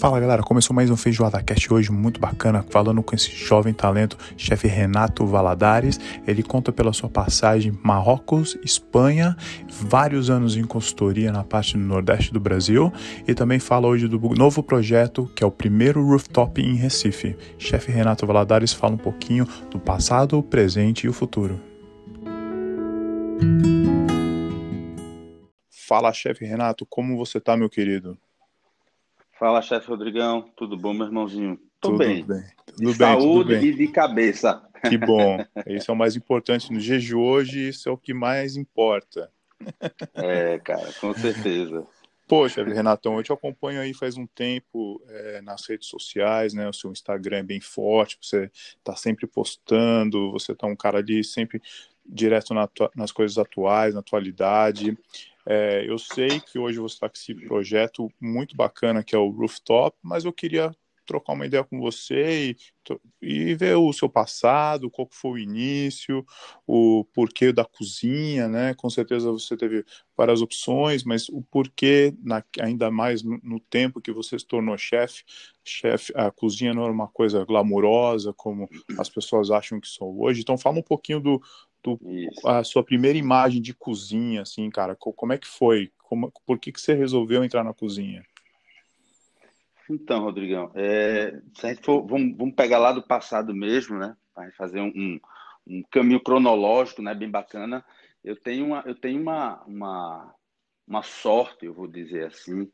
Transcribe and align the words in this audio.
Fala 0.00 0.18
galera, 0.18 0.42
começou 0.42 0.74
mais 0.74 0.88
um 0.88 0.96
Feijoada 0.96 1.42
Cast 1.42 1.74
hoje 1.74 1.92
muito 1.92 2.18
bacana, 2.18 2.64
falando 2.70 3.02
com 3.02 3.14
esse 3.14 3.32
jovem 3.32 3.74
talento, 3.74 4.16
chefe 4.34 4.66
Renato 4.66 5.26
Valadares. 5.26 6.00
Ele 6.26 6.42
conta 6.42 6.72
pela 6.72 6.90
sua 6.90 7.10
passagem 7.10 7.78
Marrocos, 7.84 8.56
Espanha, 8.64 9.36
vários 9.68 10.30
anos 10.30 10.56
em 10.56 10.64
consultoria 10.64 11.30
na 11.30 11.44
parte 11.44 11.76
do 11.76 11.82
Nordeste 11.82 12.32
do 12.32 12.40
Brasil 12.40 12.90
e 13.28 13.34
também 13.34 13.58
fala 13.58 13.88
hoje 13.88 14.08
do 14.08 14.18
novo 14.34 14.62
projeto 14.62 15.30
que 15.36 15.44
é 15.44 15.46
o 15.46 15.50
primeiro 15.50 16.02
rooftop 16.02 16.62
em 16.62 16.76
Recife. 16.76 17.36
Chefe 17.58 17.92
Renato 17.92 18.26
Valadares 18.26 18.72
fala 18.72 18.94
um 18.94 18.98
pouquinho 18.98 19.46
do 19.70 19.78
passado, 19.78 20.38
o 20.38 20.42
presente 20.42 21.04
e 21.04 21.10
o 21.10 21.12
futuro. 21.12 21.60
Fala, 25.68 26.10
chefe 26.14 26.46
Renato, 26.46 26.86
como 26.88 27.18
você 27.18 27.38
tá, 27.38 27.54
meu 27.54 27.68
querido? 27.68 28.16
Fala, 29.40 29.62
chefe 29.62 29.88
Rodrigão. 29.88 30.42
Tudo 30.54 30.76
bom, 30.76 30.92
meu 30.92 31.06
irmãozinho? 31.06 31.56
Tô 31.80 31.92
tudo 31.92 31.98
bem. 32.00 32.22
bem. 32.22 32.42
Tudo 32.66 32.76
de 32.76 32.84
bem, 32.84 32.94
saúde 32.94 33.24
tudo 33.24 33.46
bem. 33.46 33.64
e 33.64 33.74
de 33.74 33.88
cabeça. 33.88 34.62
Que 34.86 34.96
bom. 34.96 35.36
Isso 35.66 35.90
é 35.90 35.94
o 35.94 35.96
mais 35.96 36.16
importante 36.16 36.72
no 36.72 36.78
dia 36.78 36.98
de 36.98 37.14
hoje, 37.14 37.68
isso 37.68 37.86
é 37.86 37.92
o 37.92 37.98
que 37.98 38.14
mais 38.14 38.56
importa. 38.56 39.30
É, 40.14 40.58
cara, 40.58 40.90
com 40.98 41.12
certeza. 41.12 41.86
Poxa, 42.26 42.64
Renatão, 42.64 43.16
eu 43.16 43.22
te 43.22 43.30
acompanho 43.30 43.80
aí 43.80 43.92
faz 43.92 44.16
um 44.16 44.26
tempo 44.26 45.02
é, 45.06 45.42
nas 45.42 45.66
redes 45.68 45.88
sociais, 45.88 46.54
né? 46.54 46.66
O 46.66 46.72
seu 46.72 46.90
Instagram 46.90 47.38
é 47.38 47.42
bem 47.42 47.60
forte, 47.60 48.18
você 48.22 48.50
tá 48.82 48.96
sempre 48.96 49.26
postando, 49.26 50.32
você 50.32 50.54
tá 50.54 50.66
um 50.66 50.76
cara 50.76 50.98
ali 50.98 51.22
sempre 51.22 51.60
direto 52.06 52.54
na, 52.54 52.68
nas 52.96 53.12
coisas 53.12 53.36
atuais, 53.36 53.92
na 53.92 54.00
atualidade. 54.00 54.96
É, 55.46 55.84
eu 55.88 55.98
sei 55.98 56.40
que 56.40 56.58
hoje 56.58 56.78
você 56.78 56.94
está 56.94 57.08
com 57.08 57.16
esse 57.16 57.34
projeto 57.34 58.08
muito 58.20 58.56
bacana 58.56 59.02
que 59.02 59.14
é 59.14 59.18
o 59.18 59.30
Rooftop, 59.30 59.96
mas 60.02 60.24
eu 60.24 60.32
queria 60.32 60.74
trocar 61.10 61.32
uma 61.32 61.44
ideia 61.44 61.64
com 61.64 61.80
você 61.80 62.50
e, 62.50 62.56
e 63.20 63.54
ver 63.56 63.74
o 63.74 63.92
seu 63.92 64.08
passado, 64.08 64.88
qual 64.88 65.08
foi 65.10 65.30
o 65.32 65.38
início, 65.38 66.24
o 66.64 67.04
porquê 67.12 67.52
da 67.52 67.64
cozinha, 67.64 68.46
né? 68.46 68.74
Com 68.74 68.88
certeza 68.88 69.32
você 69.32 69.56
teve 69.56 69.84
várias 70.16 70.40
opções, 70.40 71.02
mas 71.02 71.28
o 71.28 71.42
porquê, 71.42 72.14
na, 72.22 72.44
ainda 72.60 72.92
mais 72.92 73.24
no, 73.24 73.40
no, 73.42 73.58
tempo 73.58 74.00
que 74.00 74.12
você 74.12 74.38
se 74.38 74.46
tornou 74.46 74.78
chefe, 74.78 75.24
chefe, 75.64 76.12
a 76.14 76.30
cozinha 76.30 76.72
não 76.72 76.84
era 76.84 76.92
uma 76.92 77.08
coisa 77.08 77.44
glamurosa 77.44 78.32
como 78.32 78.68
as 78.96 79.08
pessoas 79.08 79.50
acham 79.50 79.80
que 79.80 79.88
são 79.88 80.16
hoje. 80.16 80.42
Então 80.42 80.56
fala 80.56 80.78
um 80.78 80.82
pouquinho 80.82 81.18
do, 81.18 81.42
do, 81.82 81.98
a 82.44 82.62
sua 82.64 82.84
primeira 82.84 83.18
imagem 83.18 83.60
de 83.60 83.74
cozinha, 83.74 84.42
assim, 84.42 84.68
cara, 84.70 84.96
como 84.96 85.32
é 85.32 85.38
que 85.38 85.46
foi? 85.46 85.90
Como, 85.98 86.32
por 86.46 86.58
que, 86.58 86.72
que 86.72 86.80
você 86.80 86.94
resolveu 86.94 87.44
entrar 87.44 87.64
na 87.64 87.72
cozinha? 87.72 88.24
Então, 89.88 90.22
Rodrigão, 90.22 90.70
é, 90.74 91.40
se 91.54 91.66
a 91.66 91.70
gente 91.70 91.84
for, 91.84 92.06
vamos, 92.06 92.36
vamos 92.36 92.54
pegar 92.54 92.78
lá 92.78 92.92
do 92.92 93.02
passado 93.02 93.52
mesmo, 93.54 93.98
né? 93.98 94.16
Para 94.32 94.50
fazer 94.52 94.80
um, 94.80 95.18
um, 95.66 95.82
caminho 95.90 96.20
cronológico, 96.20 97.02
né? 97.02 97.12
Bem 97.14 97.28
bacana. 97.28 97.84
Eu 98.22 98.36
tenho 98.36 98.66
uma, 98.66 98.84
eu 98.86 98.94
tenho 98.94 99.20
uma, 99.20 99.62
uma, 99.64 100.34
uma 100.86 101.02
sorte, 101.02 101.66
eu 101.66 101.74
vou 101.74 101.88
dizer 101.88 102.26
assim, 102.26 102.70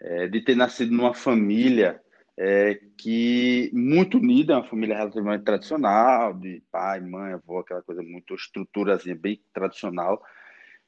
é, 0.00 0.26
de 0.26 0.42
ter 0.42 0.56
nascido 0.56 0.92
numa 0.92 1.14
família 1.14 2.00
é, 2.40 2.80
que 2.96 3.68
muito 3.74 4.18
unida, 4.18 4.54
uma 4.54 4.64
família 4.64 4.96
relativamente 4.96 5.42
tradicional, 5.42 6.32
de 6.32 6.62
pai, 6.70 7.00
mãe, 7.00 7.32
avó, 7.32 7.58
aquela 7.58 7.82
coisa 7.82 8.00
muito 8.00 8.32
estruturazinha, 8.32 9.16
bem 9.16 9.42
tradicional, 9.52 10.22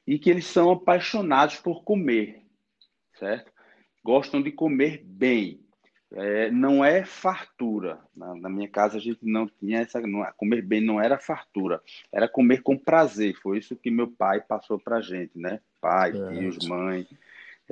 e 0.07 0.17
que 0.17 0.29
eles 0.29 0.45
são 0.45 0.71
apaixonados 0.71 1.57
por 1.57 1.83
comer, 1.83 2.41
certo? 3.19 3.51
Gostam 4.01 4.41
de 4.41 4.49
comer 4.49 5.03
bem. 5.03 5.59
É, 6.13 6.49
não 6.51 6.83
é 6.83 7.03
fartura. 7.03 7.99
Na, 8.15 8.33
na, 8.33 8.49
minha 8.49 8.67
casa 8.67 8.97
a 8.97 9.01
gente 9.01 9.19
não 9.21 9.47
tinha 9.47 9.79
essa. 9.79 9.99
Não, 10.01 10.25
comer 10.37 10.61
bem 10.61 10.81
não 10.81 11.01
era 11.01 11.19
fartura, 11.19 11.81
era 12.11 12.27
comer 12.27 12.61
com 12.63 12.77
prazer. 12.77 13.35
Foi 13.41 13.59
isso 13.59 13.75
que 13.75 13.91
meu 13.91 14.07
pai 14.07 14.41
passou 14.41 14.79
para 14.79 15.01
gente, 15.01 15.37
né? 15.37 15.59
Pai, 15.79 16.11
é. 16.11 16.39
tios, 16.39 16.65
mãe 16.65 17.07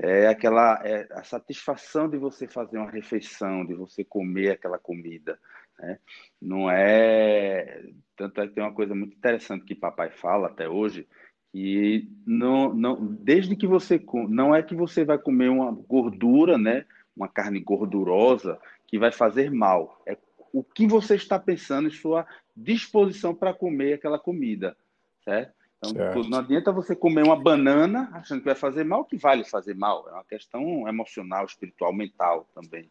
é 0.01 0.27
aquela 0.27 0.81
é 0.83 1.07
a 1.11 1.23
satisfação 1.23 2.09
de 2.09 2.17
você 2.17 2.47
fazer 2.47 2.77
uma 2.77 2.89
refeição, 2.89 3.65
de 3.65 3.73
você 3.73 4.03
comer 4.03 4.51
aquela 4.51 4.79
comida. 4.79 5.37
Né? 5.77 5.99
Não 6.41 6.69
é. 6.69 7.83
Tanto 8.15 8.41
é 8.41 8.47
que 8.47 8.53
tem 8.53 8.63
uma 8.63 8.73
coisa 8.73 8.95
muito 8.95 9.15
interessante 9.15 9.65
que 9.65 9.75
papai 9.75 10.09
fala 10.09 10.47
até 10.47 10.69
hoje, 10.69 11.07
que 11.51 12.09
não, 12.25 12.73
não, 12.73 13.05
desde 13.05 13.55
que 13.55 13.67
você. 13.67 14.01
Não 14.29 14.55
é 14.55 14.63
que 14.63 14.73
você 14.73 15.03
vai 15.03 15.17
comer 15.17 15.49
uma 15.49 15.71
gordura, 15.71 16.57
né? 16.57 16.85
uma 17.15 17.27
carne 17.27 17.59
gordurosa, 17.59 18.57
que 18.87 18.97
vai 18.97 19.11
fazer 19.11 19.51
mal. 19.51 20.01
É 20.05 20.17
o 20.53 20.63
que 20.63 20.87
você 20.87 21.15
está 21.15 21.37
pensando 21.37 21.89
em 21.89 21.91
sua 21.91 22.25
disposição 22.55 23.35
para 23.35 23.53
comer 23.53 23.93
aquela 23.93 24.17
comida. 24.17 24.77
Certo? 25.25 25.58
Então, 25.79 25.93
certo. 25.93 26.29
não 26.29 26.39
adianta 26.39 26.73
você 26.73 26.93
comer 26.93 27.23
uma 27.23 27.41
banana 27.41 28.09
achando 28.13 28.39
que 28.39 28.45
vai 28.45 28.55
fazer 28.55 28.83
mal, 28.83 29.05
que 29.05 29.15
vai 29.15 29.37
lhe 29.37 29.45
fazer 29.45 29.73
mal. 29.73 30.05
É 30.09 30.11
uma 30.11 30.25
questão 30.25 30.87
emocional, 30.87 31.45
espiritual, 31.45 31.93
mental 31.93 32.47
também. 32.53 32.89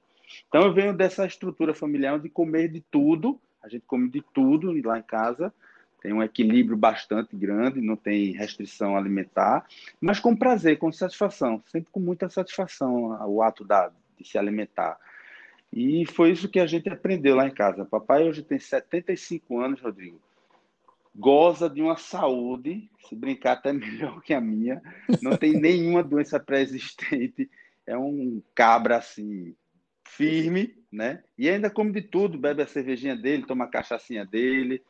Então, 0.49 0.63
eu 0.63 0.73
venho 0.73 0.97
dessa 0.97 1.27
estrutura 1.27 1.75
familiar 1.75 2.19
de 2.19 2.31
comer 2.31 2.69
de 2.69 2.81
tudo. 2.81 3.39
A 3.63 3.69
gente 3.69 3.85
come 3.87 4.09
de 4.09 4.23
tudo 4.33 4.73
lá 4.83 4.99
em 4.99 5.03
casa. 5.03 5.53
Tem 6.01 6.13
um 6.13 6.23
equilíbrio 6.23 6.77
bastante 6.77 7.37
grande, 7.37 7.81
não 7.81 7.97
tem 7.97 8.33
restrição 8.33 8.97
alimentar, 8.97 9.67
mas 10.01 10.21
com 10.21 10.35
prazer, 10.35 10.79
com 10.79 10.93
satisfação, 10.93 11.61
sempre 11.67 11.91
com 11.91 11.99
muita 11.99 12.29
satisfação 12.29 13.19
o 13.29 13.43
ato 13.43 13.65
da, 13.65 13.91
de 14.17 14.27
se 14.27 14.39
alimentar. 14.39 14.97
E 15.73 16.07
foi 16.07 16.31
isso 16.31 16.49
que 16.49 16.61
a 16.61 16.67
gente 16.67 16.89
aprendeu 16.89 17.35
lá 17.35 17.49
em 17.49 17.51
casa. 17.51 17.85
Papai 17.85 18.29
hoje 18.29 18.45
tem 18.45 18.61
75 18.61 19.61
anos, 19.61 19.81
Rodrigo 19.81 20.21
goza 21.15 21.69
de 21.69 21.83
uma 21.83 21.97
saúde, 21.97 22.91
se 23.09 23.15
brincar 23.15 23.53
até 23.53 23.73
melhor 23.75 24.21
que 24.23 24.35
a 24.35 24.41
minha, 24.41 24.83
não 25.23 25.37
tem 25.37 25.53
nenhuma 25.53 26.03
doença 26.03 26.39
pré-existente, 26.39 27.51
é 27.87 27.97
um 27.97 28.43
cabra 28.55 28.99
assim 28.99 29.55
firme, 30.07 30.77
né? 30.91 31.23
E 31.37 31.49
ainda 31.49 31.71
come 31.71 31.93
de 31.93 32.03
tudo, 32.03 32.39
bebe 32.39 32.63
a 32.63 32.67
cervejinha 32.67 33.17
dele, 33.17 33.47
toma 33.47 33.65
a 33.65 33.69
cachaçinha 33.69 34.25
dele, 34.25 34.83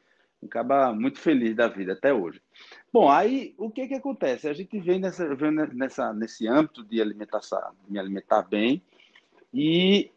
cabra 0.49 0.93
muito 0.93 1.19
feliz 1.19 1.55
da 1.57 1.67
vida 1.67 1.95
até 1.95 2.13
hoje. 2.13 2.41
Bom, 2.93 3.11
aí 3.11 3.55
o 3.59 3.71
que 3.71 3.89
que 3.89 3.95
acontece? 3.95 4.49
A 4.49 4.53
gente 4.53 4.79
vem 4.79 5.01
nessa, 5.01 5.35
vem 5.35 5.51
nessa 5.51 6.13
nesse 6.13 6.47
âmbito 6.47 6.85
de 6.85 7.01
alimentação, 7.01 7.73
de 7.85 7.93
me 7.93 7.99
alimentar 7.99 8.43
bem, 8.43 8.83
e 9.53 10.11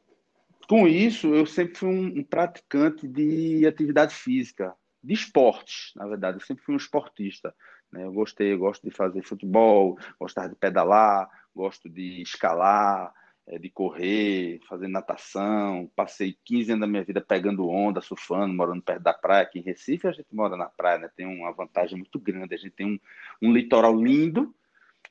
com 0.67 0.87
isso 0.87 1.33
eu 1.33 1.45
sempre 1.45 1.75
fui 1.75 1.89
um, 1.89 2.19
um 2.19 2.23
praticante 2.23 3.07
de 3.07 3.65
atividade 3.65 4.13
física, 4.13 4.75
de 5.03 5.13
esportes, 5.13 5.91
na 5.95 6.07
verdade. 6.07 6.37
Eu 6.37 6.45
sempre 6.45 6.63
fui 6.63 6.73
um 6.75 6.77
esportista. 6.77 7.53
Né? 7.91 8.05
Eu 8.05 8.13
gostei, 8.13 8.53
eu 8.53 8.59
gosto 8.59 8.83
de 8.83 8.95
fazer 8.95 9.21
futebol, 9.23 9.97
gostava 10.19 10.49
de 10.49 10.55
pedalar, 10.55 11.29
gosto 11.55 11.89
de 11.89 12.21
escalar, 12.21 13.13
é, 13.47 13.57
de 13.57 13.69
correr, 13.69 14.59
fazer 14.67 14.87
natação. 14.87 15.91
Passei 15.95 16.37
15 16.45 16.71
anos 16.71 16.81
da 16.81 16.87
minha 16.87 17.03
vida 17.03 17.19
pegando 17.19 17.67
onda, 17.67 18.01
surfando, 18.01 18.53
morando 18.53 18.81
perto 18.81 19.01
da 19.01 19.13
praia. 19.13 19.43
Aqui 19.43 19.59
em 19.59 19.63
Recife 19.63 20.07
a 20.07 20.11
gente 20.11 20.33
mora 20.33 20.55
na 20.55 20.67
praia, 20.67 20.99
né? 20.99 21.09
tem 21.15 21.25
uma 21.25 21.51
vantagem 21.51 21.97
muito 21.97 22.19
grande. 22.19 22.53
A 22.53 22.57
gente 22.57 22.71
tem 22.71 22.85
um, 22.85 22.99
um 23.41 23.51
litoral 23.51 23.95
lindo, 23.95 24.53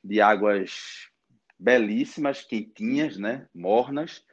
de 0.03 0.21
águas 0.21 1.11
belíssimas, 1.59 2.43
quentinhas, 2.43 3.19
né? 3.19 3.47
mornas, 3.55 4.25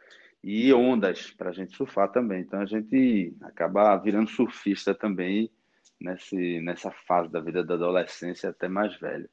e 0.43 0.73
ondas 0.73 1.31
para 1.31 1.49
a 1.49 1.53
gente 1.53 1.75
surfar 1.75 2.11
também. 2.11 2.41
Então 2.41 2.61
a 2.61 2.65
gente 2.65 3.35
acaba 3.41 3.95
virando 3.97 4.29
surfista 4.29 4.93
também 4.93 5.51
nesse, 5.99 6.61
nessa 6.61 6.91
fase 6.91 7.31
da 7.31 7.39
vida 7.39 7.63
da 7.63 7.73
adolescência 7.73 8.49
até 8.49 8.67
mais 8.67 8.95
velho. 8.99 9.29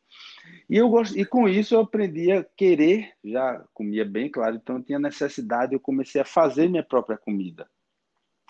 E 0.69 0.77
eu 0.77 0.89
gosto, 0.89 1.19
e 1.19 1.25
com 1.25 1.49
isso 1.49 1.75
eu 1.75 1.81
aprendi 1.81 2.33
a 2.33 2.43
querer, 2.43 3.13
já 3.25 3.63
comia 3.73 4.05
bem, 4.05 4.31
claro, 4.31 4.57
então 4.57 4.77
eu 4.77 4.83
tinha 4.83 4.99
necessidade, 4.99 5.75
eu 5.75 5.81
comecei 5.81 6.21
a 6.21 6.25
fazer 6.25 6.69
minha 6.69 6.83
própria 6.83 7.17
comida. 7.17 7.69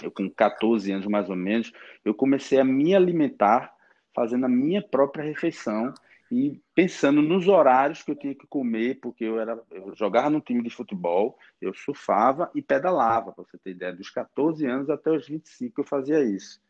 Eu 0.03 0.11
com 0.11 0.29
14 0.29 0.93
anos 0.93 1.07
mais 1.07 1.29
ou 1.29 1.37
menos, 1.37 1.73
eu 2.05 2.15
comecei 2.15 2.59
a 2.59 2.65
me 2.65 2.95
alimentar 2.95 3.73
fazendo 4.15 4.47
a 4.47 4.49
minha 4.49 4.83
própria 4.83 5.25
refeição 5.25 5.93
e 6.31 6.61
pensando 6.75 7.21
nos 7.23 7.47
horários 7.49 8.03
que 8.03 8.11
eu 8.11 8.17
tinha 8.17 8.35
que 8.35 8.47
comer, 8.47 8.99
porque 9.01 9.25
eu 9.25 9.39
era 9.39 9.61
eu 9.71 9.95
jogava 9.95 10.31
no 10.31 10.41
time 10.41 10.63
de 10.63 10.71
futebol, 10.71 11.39
eu 11.61 11.75
surfava 11.75 12.51
e 12.55 12.63
pedalava, 12.63 13.33
para 13.33 13.45
você 13.45 13.59
ter 13.59 13.71
ideia, 13.71 13.93
dos 13.93 14.11
14 14.11 14.67
anos 14.67 14.91
até 14.91 15.11
os 15.11 15.27
25 15.29 15.81
eu 15.81 15.85
fazia 15.85 16.23
isso. 16.23 16.61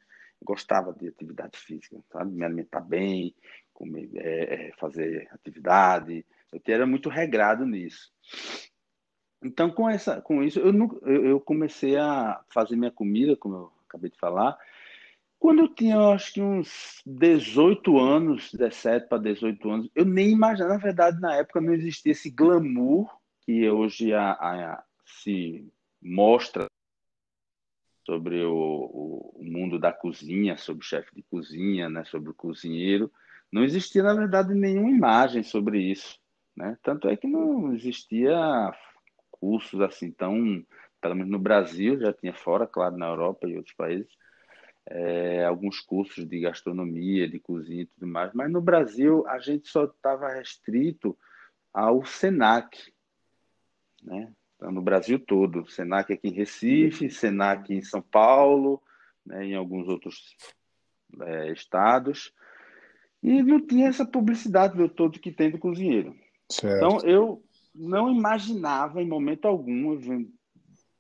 Gostava 0.42 0.92
de 0.92 1.08
atividade 1.08 1.58
física, 1.58 1.96
sabe? 2.12 2.32
Me 2.32 2.44
alimentar 2.44 2.80
bem, 2.80 3.34
comer, 3.72 4.10
é, 4.16 4.68
é 4.68 4.72
fazer 4.78 5.28
atividade. 5.32 6.24
Eu 6.52 6.60
era 6.66 6.86
muito 6.86 7.08
regrado 7.08 7.64
nisso. 7.64 8.12
Então, 9.42 9.70
com, 9.70 9.88
essa, 9.88 10.20
com 10.20 10.42
isso, 10.42 10.58
eu, 10.58 10.72
eu 11.06 11.40
comecei 11.40 11.96
a 11.96 12.42
fazer 12.48 12.76
minha 12.76 12.90
comida, 12.90 13.36
como 13.36 13.54
eu 13.54 13.72
acabei 13.86 14.10
de 14.10 14.18
falar, 14.18 14.58
quando 15.44 15.58
eu 15.58 15.68
tinha, 15.68 15.98
acho 15.98 16.32
que 16.32 16.40
uns 16.40 17.02
18 17.04 17.98
anos, 17.98 18.50
17 18.50 19.10
para 19.10 19.18
18 19.18 19.70
anos, 19.70 19.90
eu 19.94 20.06
nem 20.06 20.30
imaginava, 20.30 20.72
na 20.72 20.80
verdade, 20.80 21.20
na 21.20 21.36
época 21.36 21.60
não 21.60 21.74
existia 21.74 22.12
esse 22.12 22.30
glamour 22.30 23.14
que 23.42 23.68
hoje 23.68 24.14
a, 24.14 24.30
a, 24.30 24.82
se 25.04 25.70
mostra 26.00 26.66
sobre 28.06 28.42
o, 28.42 29.34
o, 29.34 29.44
mundo 29.44 29.78
da 29.78 29.92
cozinha, 29.92 30.56
sobre 30.56 30.82
o 30.82 30.88
chefe 30.88 31.14
de 31.14 31.22
cozinha, 31.24 31.90
né, 31.90 32.06
sobre 32.06 32.30
o 32.30 32.34
cozinheiro. 32.34 33.12
Não 33.52 33.62
existia, 33.62 34.02
na 34.02 34.14
verdade, 34.14 34.54
nenhuma 34.54 34.88
imagem 34.88 35.42
sobre 35.42 35.78
isso. 35.78 36.18
Né? 36.56 36.74
Tanto 36.82 37.06
é 37.06 37.18
que 37.18 37.26
não 37.26 37.74
existia 37.74 38.34
cursos 39.30 39.78
assim 39.82 40.10
tão, 40.10 40.64
pelo 41.02 41.14
menos 41.14 41.30
no 41.30 41.38
Brasil, 41.38 42.00
já 42.00 42.14
tinha 42.14 42.32
fora, 42.32 42.66
claro, 42.66 42.96
na 42.96 43.08
Europa 43.08 43.46
e 43.46 43.58
outros 43.58 43.76
países, 43.76 44.08
é, 44.86 45.44
alguns 45.44 45.80
cursos 45.80 46.26
de 46.26 46.40
gastronomia, 46.40 47.28
de 47.28 47.38
cozinha 47.40 47.82
e 47.82 47.86
tudo 47.86 48.06
mais, 48.06 48.32
mas 48.34 48.50
no 48.50 48.60
Brasil 48.60 49.26
a 49.26 49.38
gente 49.38 49.68
só 49.68 49.84
estava 49.84 50.28
restrito 50.28 51.16
ao 51.72 52.04
SENAC, 52.04 52.92
né? 54.02 54.32
Então, 54.56 54.70
no 54.70 54.82
Brasil 54.82 55.18
todo, 55.18 55.68
SENAC 55.68 56.12
aqui 56.12 56.28
em 56.28 56.32
Recife, 56.32 57.10
SENAC 57.10 57.70
em 57.74 57.82
São 57.82 58.00
Paulo, 58.00 58.80
né, 59.26 59.44
em 59.44 59.54
alguns 59.54 59.88
outros 59.88 60.36
é, 61.22 61.52
estados, 61.52 62.32
e 63.22 63.42
não 63.42 63.66
tinha 63.66 63.88
essa 63.88 64.06
publicidade 64.06 64.76
do 64.76 64.88
todo 64.88 65.18
que 65.18 65.32
tem 65.32 65.50
do 65.50 65.58
cozinheiro. 65.58 66.14
Certo. 66.48 66.76
Então, 66.76 67.08
eu 67.08 67.42
não 67.74 68.10
imaginava 68.10 69.02
em 69.02 69.08
momento 69.08 69.46
algum 69.46 69.98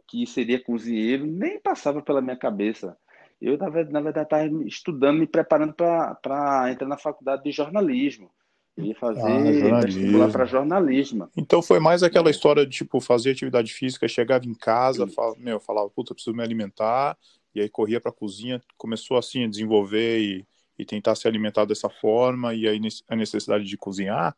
que 0.08 0.26
seria 0.26 0.62
cozinheiro, 0.62 1.26
nem 1.26 1.60
passava 1.60 2.02
pela 2.02 2.22
minha 2.22 2.36
cabeça. 2.36 2.96
Eu, 3.40 3.58
na 3.58 3.68
verdade, 3.68 4.20
estava 4.22 4.46
estudando, 4.66 5.18
me 5.18 5.26
preparando 5.26 5.74
para 5.74 6.70
entrar 6.70 6.88
na 6.88 6.96
faculdade 6.96 7.42
de 7.44 7.52
jornalismo. 7.52 8.30
Eu 8.76 8.86
ia 8.86 8.94
fazer 8.96 9.20
ah, 9.22 9.80
vestibular 9.80 10.32
para 10.32 10.44
jornalismo. 10.44 11.28
Então 11.36 11.62
foi 11.62 11.78
mais 11.78 12.02
aquela 12.02 12.28
é. 12.28 12.30
história 12.30 12.66
de 12.66 12.72
tipo 12.72 13.00
fazer 13.00 13.30
atividade 13.30 13.72
física, 13.72 14.08
chegava 14.08 14.46
em 14.46 14.54
casa, 14.54 15.06
fal... 15.06 15.36
meu, 15.38 15.60
falava, 15.60 15.88
puta, 15.90 16.12
preciso 16.12 16.34
me 16.34 16.42
alimentar, 16.42 17.16
e 17.54 17.60
aí 17.60 17.68
corria 17.68 18.00
para 18.00 18.10
a 18.10 18.14
cozinha, 18.14 18.60
começou 18.76 19.16
assim 19.16 19.44
a 19.44 19.48
desenvolver 19.48 20.18
e, 20.18 20.46
e 20.76 20.84
tentar 20.84 21.14
se 21.14 21.28
alimentar 21.28 21.64
dessa 21.66 21.88
forma, 21.88 22.52
e 22.52 22.66
aí 22.66 22.80
a 23.08 23.14
necessidade 23.14 23.64
de 23.64 23.76
cozinhar. 23.76 24.36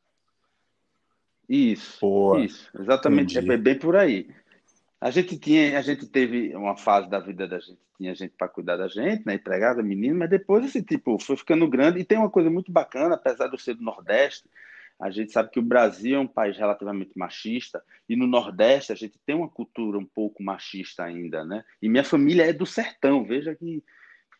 Isso, 1.48 2.00
Boa. 2.00 2.40
isso, 2.40 2.70
exatamente, 2.78 3.38
Entendi. 3.38 3.52
é 3.52 3.56
bem 3.56 3.78
por 3.78 3.96
aí. 3.96 4.28
A 5.00 5.10
gente 5.10 5.38
tinha, 5.38 5.78
a 5.78 5.82
gente 5.82 6.06
teve 6.06 6.54
uma 6.56 6.76
fase 6.76 7.08
da 7.08 7.18
vida 7.18 7.46
da 7.46 7.58
gente, 7.58 7.78
tinha 7.98 8.14
gente 8.14 8.34
para 8.36 8.48
cuidar 8.48 8.76
da 8.76 8.88
gente, 8.88 9.26
né, 9.26 9.34
empregada, 9.34 9.82
menino, 9.82 10.18
mas 10.18 10.30
depois 10.30 10.64
esse 10.64 10.82
tipo 10.82 11.18
foi 11.18 11.36
ficando 11.36 11.68
grande 11.68 12.00
e 12.00 12.04
tem 12.04 12.16
uma 12.18 12.30
coisa 12.30 12.48
muito 12.48 12.72
bacana, 12.72 13.14
apesar 13.14 13.48
de 13.48 13.54
eu 13.54 13.58
ser 13.58 13.74
do 13.74 13.82
Nordeste, 13.82 14.48
a 14.98 15.10
gente 15.10 15.30
sabe 15.30 15.50
que 15.50 15.58
o 15.58 15.62
Brasil 15.62 16.16
é 16.16 16.18
um 16.18 16.26
país 16.26 16.56
relativamente 16.56 17.12
machista 17.14 17.82
e 18.08 18.16
no 18.16 18.26
Nordeste 18.26 18.92
a 18.92 18.94
gente 18.94 19.18
tem 19.26 19.36
uma 19.36 19.48
cultura 19.48 19.98
um 19.98 20.06
pouco 20.06 20.42
machista 20.42 21.04
ainda, 21.04 21.44
né? 21.44 21.64
E 21.82 21.88
minha 21.88 22.04
família 22.04 22.48
é 22.48 22.52
do 22.52 22.64
sertão, 22.64 23.22
veja 23.22 23.54
que, 23.54 23.84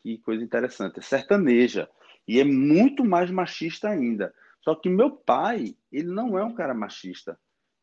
que 0.02 0.16
coisa 0.18 0.42
interessante, 0.42 0.98
é 0.98 1.02
sertaneja 1.02 1.88
e 2.26 2.40
é 2.40 2.44
muito 2.44 3.04
mais 3.04 3.30
machista 3.30 3.90
ainda. 3.90 4.34
Só 4.62 4.74
que 4.74 4.88
meu 4.88 5.10
pai, 5.10 5.76
ele 5.92 6.08
não 6.08 6.38
é 6.38 6.42
um 6.42 6.54
cara 6.54 6.74
machista. 6.74 7.38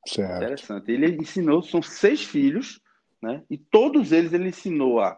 Certo. 0.05 0.44
Interessante. 0.44 0.91
Ele 0.91 1.15
ensinou, 1.15 1.61
são 1.61 1.81
seis 1.81 2.23
filhos, 2.23 2.81
né? 3.21 3.44
E 3.50 3.57
todos 3.57 4.11
eles 4.11 4.33
ele 4.33 4.50
ensinou 4.50 5.00
a 5.00 5.17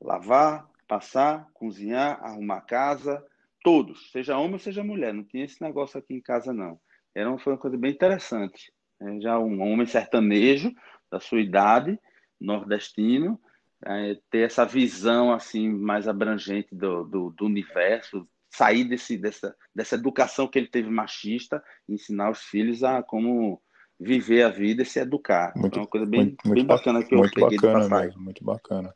lavar, 0.00 0.68
passar, 0.86 1.46
cozinhar, 1.54 2.18
arrumar 2.22 2.60
casa, 2.62 3.24
todos, 3.62 4.10
seja 4.10 4.38
homem 4.38 4.54
ou 4.54 4.58
seja 4.58 4.84
mulher. 4.84 5.12
Não 5.12 5.24
tinha 5.24 5.44
esse 5.44 5.62
negócio 5.62 5.98
aqui 5.98 6.14
em 6.14 6.20
casa, 6.20 6.52
não. 6.52 6.78
Era 7.14 7.28
uma, 7.28 7.38
foi 7.38 7.52
uma 7.54 7.58
coisa 7.58 7.76
bem 7.76 7.90
interessante. 7.90 8.72
Né? 9.00 9.20
Já 9.20 9.38
um 9.38 9.60
homem 9.62 9.86
sertanejo, 9.86 10.72
da 11.10 11.18
sua 11.18 11.40
idade, 11.40 11.98
nordestino, 12.38 13.40
é, 13.84 14.18
ter 14.30 14.40
essa 14.40 14.64
visão 14.64 15.32
assim 15.32 15.68
mais 15.68 16.06
abrangente 16.06 16.74
do, 16.74 17.04
do, 17.04 17.30
do 17.30 17.46
universo, 17.46 18.28
sair 18.50 18.84
desse, 18.84 19.16
dessa, 19.16 19.54
dessa 19.74 19.94
educação 19.94 20.48
que 20.48 20.58
ele 20.58 20.68
teve 20.68 20.90
machista, 20.90 21.62
ensinar 21.88 22.30
os 22.30 22.42
filhos 22.42 22.82
a 22.82 23.02
como 23.02 23.62
viver 23.98 24.42
a 24.42 24.48
vida 24.48 24.82
e 24.82 24.86
se 24.86 25.00
educar. 25.00 25.52
Muito, 25.56 25.78
é 25.78 25.82
uma 25.82 25.88
coisa 25.88 26.06
bem, 26.06 26.20
muito, 26.20 26.50
bem 26.50 26.64
bacana 26.64 27.02
que 27.02 27.14
eu 27.14 27.18
muito 27.18 27.34
peguei 27.34 27.56
bacana 27.56 27.74
de 27.74 27.88
passagem. 27.88 28.08
Mesmo, 28.08 28.22
muito 28.22 28.44
bacana. 28.44 28.94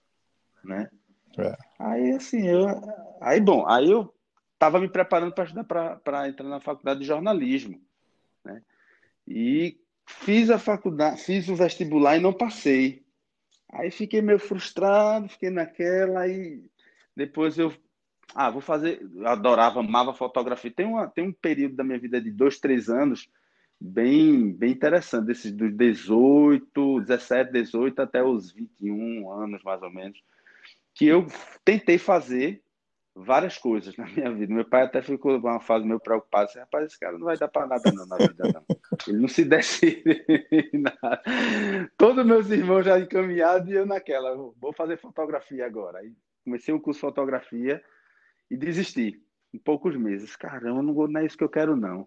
Né? 0.64 0.90
É. 1.38 1.56
Aí, 1.78 2.12
assim, 2.12 2.46
eu... 2.46 2.66
Aí, 3.20 3.40
bom, 3.40 3.66
aí 3.66 3.90
eu 3.90 4.14
estava 4.54 4.78
me 4.78 4.88
preparando 4.88 5.34
para 5.34 5.44
estudar 5.44 5.64
para 5.64 6.28
entrar 6.28 6.49
na 6.49 6.60
faculdade 6.60 7.00
de 7.00 7.06
jornalismo, 7.06 7.81
né? 8.44 8.62
E 9.26 9.76
fiz 10.06 10.50
a 10.50 10.58
faculdade, 10.58 11.20
fiz 11.20 11.48
o 11.48 11.56
vestibular 11.56 12.16
e 12.16 12.20
não 12.20 12.32
passei. 12.32 13.05
Aí 13.72 13.90
fiquei 13.90 14.22
meio 14.22 14.38
frustrado, 14.38 15.28
fiquei 15.28 15.50
naquela 15.50 16.28
e 16.28 16.62
depois 17.16 17.58
eu 17.58 17.72
ah, 18.34 18.50
vou 18.50 18.60
fazer, 18.60 19.05
eu 19.14 19.26
adorava, 19.26 19.81
amava 19.81 20.14
fotografia. 20.14 20.70
Tem, 20.70 20.87
uma, 20.87 21.08
tem 21.08 21.25
um 21.25 21.32
período 21.32 21.75
da 21.75 21.84
minha 21.84 21.98
vida 21.98 22.20
de 22.20 22.31
dois, 22.31 22.58
três 22.58 22.88
anos 22.88 23.28
bem, 23.82 24.52
bem 24.52 24.70
interessante, 24.70 25.26
desses 25.26 25.50
dos 25.52 25.75
18, 25.75 27.00
17, 27.00 27.52
18 27.52 28.00
até 28.00 28.23
os 28.23 28.52
21 28.52 29.31
anos, 29.31 29.62
mais 29.64 29.82
ou 29.82 29.90
menos, 29.90 30.23
que 30.94 31.06
eu 31.06 31.26
tentei 31.64 31.99
fazer 31.99 32.62
várias 33.14 33.58
coisas 33.58 33.96
na 33.96 34.06
minha 34.06 34.32
vida. 34.32 34.55
Meu 34.55 34.64
pai 34.64 34.82
até 34.82 35.02
ficou 35.02 35.37
uma 35.37 35.61
fase 35.61 35.84
meio 35.84 35.99
preocupado, 35.99 36.44
assim, 36.44 36.61
rapaz, 36.61 36.87
esse 36.87 36.99
cara 36.99 37.19
não 37.19 37.26
vai 37.26 37.37
dar 37.37 37.49
para 37.49 37.67
nada 37.67 37.93
não, 37.93 38.06
na 38.06 38.17
vida, 38.17 38.52
não. 38.55 38.64
Ele 39.08 39.19
não 39.19 39.29
se 39.29 39.44
decide 39.44 40.25
nada. 40.73 41.23
Todos 41.99 42.25
meus 42.25 42.50
irmãos 42.50 42.84
já 42.84 42.99
encaminhados 43.00 43.69
e 43.69 43.73
eu 43.73 43.84
naquela, 43.84 44.34
vou 44.37 44.73
fazer 44.73 44.96
fotografia 44.96 45.67
agora. 45.67 45.99
Aí 45.99 46.12
comecei 46.44 46.73
um 46.73 46.79
curso 46.79 46.99
de 46.99 47.06
fotografia 47.06 47.82
e 48.49 48.56
desisti 48.56 49.20
em 49.52 49.58
poucos 49.58 49.96
meses. 49.96 50.37
Caramba, 50.37 50.82
não 50.82 51.20
é 51.20 51.26
isso 51.26 51.37
que 51.37 51.44
eu 51.44 51.49
quero, 51.49 51.76
não. 51.76 52.06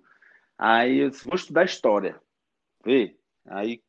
Aí 0.58 1.00
eu 1.00 1.10
disse, 1.10 1.26
vou 1.26 1.36
estudar 1.36 1.66
história. 1.66 2.20
Vê? 2.84 3.16
Aí 3.46 3.82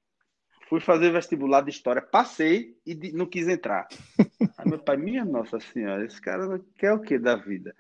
fui 0.69 0.81
fazer 0.81 1.13
vestibular 1.13 1.63
de 1.63 1.71
história, 1.71 2.03
passei 2.03 2.77
e 2.85 2.95
não 3.13 3.27
quis 3.27 3.49
entrar. 3.49 3.87
Aí 4.59 4.69
meu 4.69 4.79
pai, 4.79 4.97
minha 4.97 5.25
nossa 5.25 5.61
senhora, 5.61 6.05
esse 6.05 6.21
cara 6.21 6.61
quer 6.79 6.93
o 6.93 7.01
que 7.01 7.19
da 7.19 7.37
vida? 7.37 7.75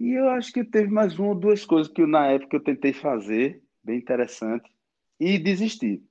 E 0.00 0.12
eu 0.12 0.28
acho 0.30 0.52
que 0.52 0.64
teve 0.64 0.88
mais 0.88 1.18
uma 1.18 1.28
ou 1.28 1.34
duas 1.34 1.64
coisas 1.64 1.92
que 1.92 2.00
eu, 2.00 2.06
na 2.06 2.26
época 2.26 2.56
eu 2.56 2.62
tentei 2.62 2.92
fazer, 2.92 3.62
bem 3.82 3.98
interessante, 3.98 4.70
e 5.18 5.38
desisti. 5.38 6.02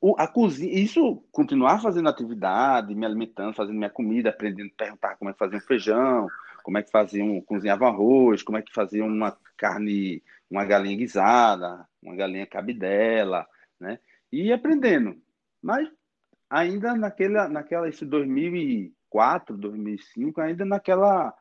O, 0.00 0.14
a 0.18 0.28
cozinha, 0.28 0.78
isso, 0.78 1.24
continuar 1.32 1.80
fazendo 1.80 2.08
atividade, 2.08 2.94
me 2.94 3.06
alimentando, 3.06 3.54
fazendo 3.54 3.76
minha 3.76 3.90
comida, 3.90 4.28
aprendendo 4.28 4.70
perguntar 4.76 5.16
como 5.16 5.30
é 5.30 5.32
que 5.32 5.38
fazia 5.38 5.58
um 5.58 5.62
feijão, 5.62 6.28
como 6.68 6.76
é 6.76 6.82
que 6.82 6.90
fazia 6.90 7.24
um, 7.24 7.40
cozinhava 7.40 7.86
arroz, 7.86 8.42
como 8.42 8.58
é 8.58 8.62
que 8.62 8.74
fazia 8.74 9.02
uma 9.02 9.34
carne 9.56 10.22
uma 10.50 10.66
galinha 10.66 10.98
guisada, 10.98 11.88
uma 12.02 12.14
galinha 12.14 12.46
cabidela, 12.46 13.46
né? 13.80 13.98
E 14.30 14.52
aprendendo. 14.52 15.16
Mas 15.62 15.88
ainda 16.50 16.94
naquela, 16.94 17.48
naquela 17.48 17.88
isso 17.88 18.04
2004, 18.04 19.56
2005, 19.56 20.42
ainda 20.42 20.66
naquela 20.66 21.32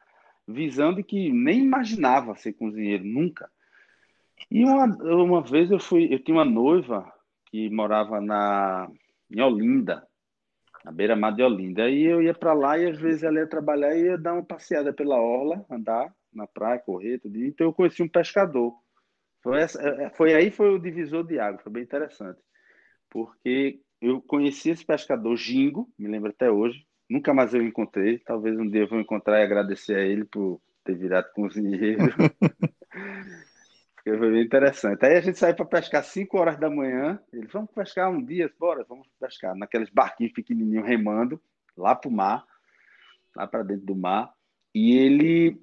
visão 0.47 0.93
de 0.93 1.03
que 1.03 1.29
nem 1.29 1.59
imaginava 1.59 2.33
ser 2.37 2.53
cozinheiro, 2.53 3.03
nunca. 3.03 3.51
E 4.49 4.63
uma, 4.63 4.85
uma 4.85 5.41
vez 5.41 5.69
eu 5.69 5.79
fui, 5.81 6.07
eu 6.09 6.23
tinha 6.23 6.37
uma 6.37 6.45
noiva 6.45 7.05
que 7.47 7.69
morava 7.69 8.21
na, 8.21 8.89
em 9.29 9.41
Olinda, 9.41 10.07
na 10.87 10.91
beira-mar 10.91 11.35
de 11.35 11.43
Olinda, 11.43 11.89
e 11.89 12.05
eu 12.05 12.21
ia 12.21 12.33
para 12.33 12.53
lá 12.53 12.77
e 12.77 12.89
às 12.89 12.97
vezes 12.97 13.21
ela 13.21 13.39
ia 13.39 13.47
trabalhar 13.47 13.93
e 13.93 14.05
ia 14.05 14.17
dar 14.17 14.33
uma 14.33 14.43
passeada 14.43 14.93
pela 14.93 15.19
orla, 15.19 15.65
andar 15.69 16.13
na 16.33 16.47
praia, 16.47 16.79
correr, 16.79 17.19
tudo. 17.19 17.43
Então 17.43 17.67
eu 17.67 17.73
conheci 17.73 18.01
um 18.01 18.07
pescador. 18.07 18.73
Foi, 19.43 19.59
essa, 19.59 19.81
é, 19.81 20.05
é, 20.05 20.09
foi 20.11 20.33
aí 20.33 20.49
foi 20.49 20.73
o 20.73 20.79
divisor 20.79 21.25
de 21.25 21.39
água, 21.39 21.59
foi 21.61 21.73
bem 21.73 21.83
interessante. 21.83 22.39
Porque 23.09 23.81
eu 24.01 24.21
conheci 24.21 24.69
esse 24.69 24.85
pescador 24.85 25.35
Jingo, 25.35 25.89
me 25.99 26.07
lembro 26.07 26.29
até 26.29 26.49
hoje, 26.49 26.85
nunca 27.09 27.33
mais 27.33 27.53
eu 27.53 27.61
encontrei, 27.61 28.19
talvez 28.19 28.57
um 28.57 28.69
dia 28.69 28.83
eu 28.83 28.89
vou 28.89 29.01
encontrar 29.01 29.41
e 29.41 29.43
agradecer 29.43 29.95
a 29.95 30.05
ele 30.05 30.23
por 30.23 30.61
ter 30.85 30.95
virado 30.95 31.29
cozinheiro. 31.33 31.97
foi 34.15 34.31
bem 34.31 34.43
interessante. 34.43 35.05
Aí 35.05 35.17
a 35.17 35.21
gente 35.21 35.39
saiu 35.39 35.55
para 35.55 35.65
pescar 35.65 36.03
5 36.03 36.37
horas 36.37 36.57
da 36.59 36.69
manhã. 36.69 37.19
Ele, 37.33 37.47
vamos 37.47 37.71
pescar 37.71 38.09
um 38.11 38.23
dia, 38.23 38.51
bora, 38.59 38.85
vamos 38.87 39.07
pescar. 39.19 39.55
Naqueles 39.55 39.89
barquinhos 39.89 40.33
pequenininhos 40.33 40.85
remando, 40.85 41.41
lá 41.75 41.95
para 41.95 42.09
o 42.09 42.11
mar, 42.11 42.45
lá 43.35 43.47
para 43.47 43.63
dentro 43.63 43.85
do 43.85 43.95
mar. 43.95 44.31
E 44.73 44.95
ele 44.95 45.59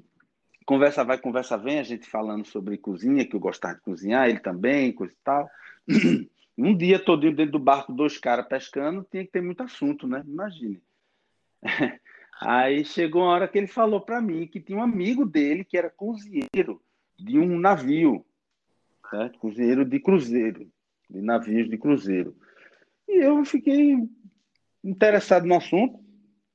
Conversa 0.65 1.05
vai, 1.05 1.19
conversa 1.19 1.59
vem, 1.59 1.79
a 1.79 1.83
gente 1.83 2.09
falando 2.09 2.47
sobre 2.47 2.79
cozinha, 2.79 3.27
que 3.27 3.37
eu 3.37 3.41
gostava 3.41 3.75
de 3.75 3.83
cozinhar, 3.83 4.29
ele 4.29 4.41
também, 4.41 4.93
coisa 4.93 5.13
e 5.13 5.19
tal. 5.23 5.51
Um 6.57 6.77
dia 6.77 7.01
todinho 7.01 7.35
dentro 7.35 7.51
do 7.51 7.59
barco, 7.59 7.93
dois 7.93 8.17
caras 8.17 8.47
pescando, 8.47 9.05
tinha 9.11 9.25
que 9.25 9.33
ter 9.33 9.43
muito 9.43 9.61
assunto, 9.65 10.07
né? 10.07 10.23
Imagine. 10.25 10.81
Aí 12.41 12.85
chegou 12.85 13.23
uma 13.23 13.33
hora 13.33 13.49
que 13.49 13.59
ele 13.59 13.67
falou 13.67 14.01
para 14.01 14.21
mim 14.21 14.47
que 14.47 14.61
tinha 14.61 14.79
um 14.79 14.83
amigo 14.83 15.27
dele 15.27 15.65
que 15.65 15.77
era 15.77 15.91
cozinheiro 15.91 16.81
de 17.19 17.41
um 17.41 17.59
navio, 17.59 18.25
certo? 19.15 19.39
cozinheiro 19.39 19.85
de 19.85 20.01
cruzeiro, 20.01 20.69
de 21.09 21.23
navios 21.23 21.71
de 21.71 21.79
cruzeiro. 21.79 22.37
E 23.09 23.25
eu 23.25 23.45
fiquei 23.45 23.97
interessado 24.83 25.47
no 25.47 25.55
assunto, 25.55 26.03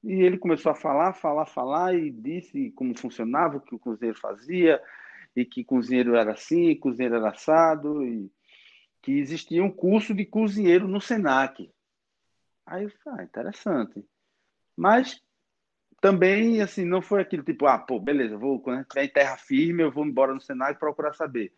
e 0.04 0.14
ele 0.14 0.38
começou 0.38 0.72
a 0.72 0.76
falar, 0.76 1.14
falar, 1.14 1.46
falar, 1.46 1.96
e 1.96 2.12
disse 2.12 2.72
como 2.72 2.98
funcionava, 2.98 3.58
o 3.58 3.62
que 3.62 3.76
o 3.76 3.80
cozinheiro 3.80 4.20
fazia, 4.20 4.82
e 5.36 5.46
que 5.46 5.64
cozinheiro 5.64 6.16
era 6.16 6.34
assim, 6.34 6.76
cozinheiro 6.76 7.16
era 7.16 7.30
assado, 7.30 8.06
e 8.06 8.30
que 9.02 9.14
existia 9.14 9.64
um 9.64 9.72
curso 9.72 10.14
de 10.14 10.26
cozinheiro 10.26 10.88
no 10.88 11.00
Senac. 11.00 11.72
Aí 12.66 12.84
eu 12.84 12.90
falei, 13.04 13.22
ah, 13.22 13.24
interessante. 13.24 14.06
Mas 14.76 15.22
também, 16.02 16.62
assim, 16.62 16.84
não 16.84 17.02
foi 17.02 17.22
aquilo 17.22 17.44
tipo, 17.44 17.66
ah, 17.66 17.78
pô, 17.78 18.00
beleza, 18.00 18.38
vou, 18.38 18.60
quando 18.60 18.86
tiver 18.86 19.06
em 19.06 19.10
terra 19.10 19.38
firme, 19.38 19.84
eu 19.84 19.92
vou 19.92 20.06
embora 20.06 20.34
no 20.34 20.42
Senac 20.42 20.78
procurar 20.78 21.14
saber. 21.14 21.54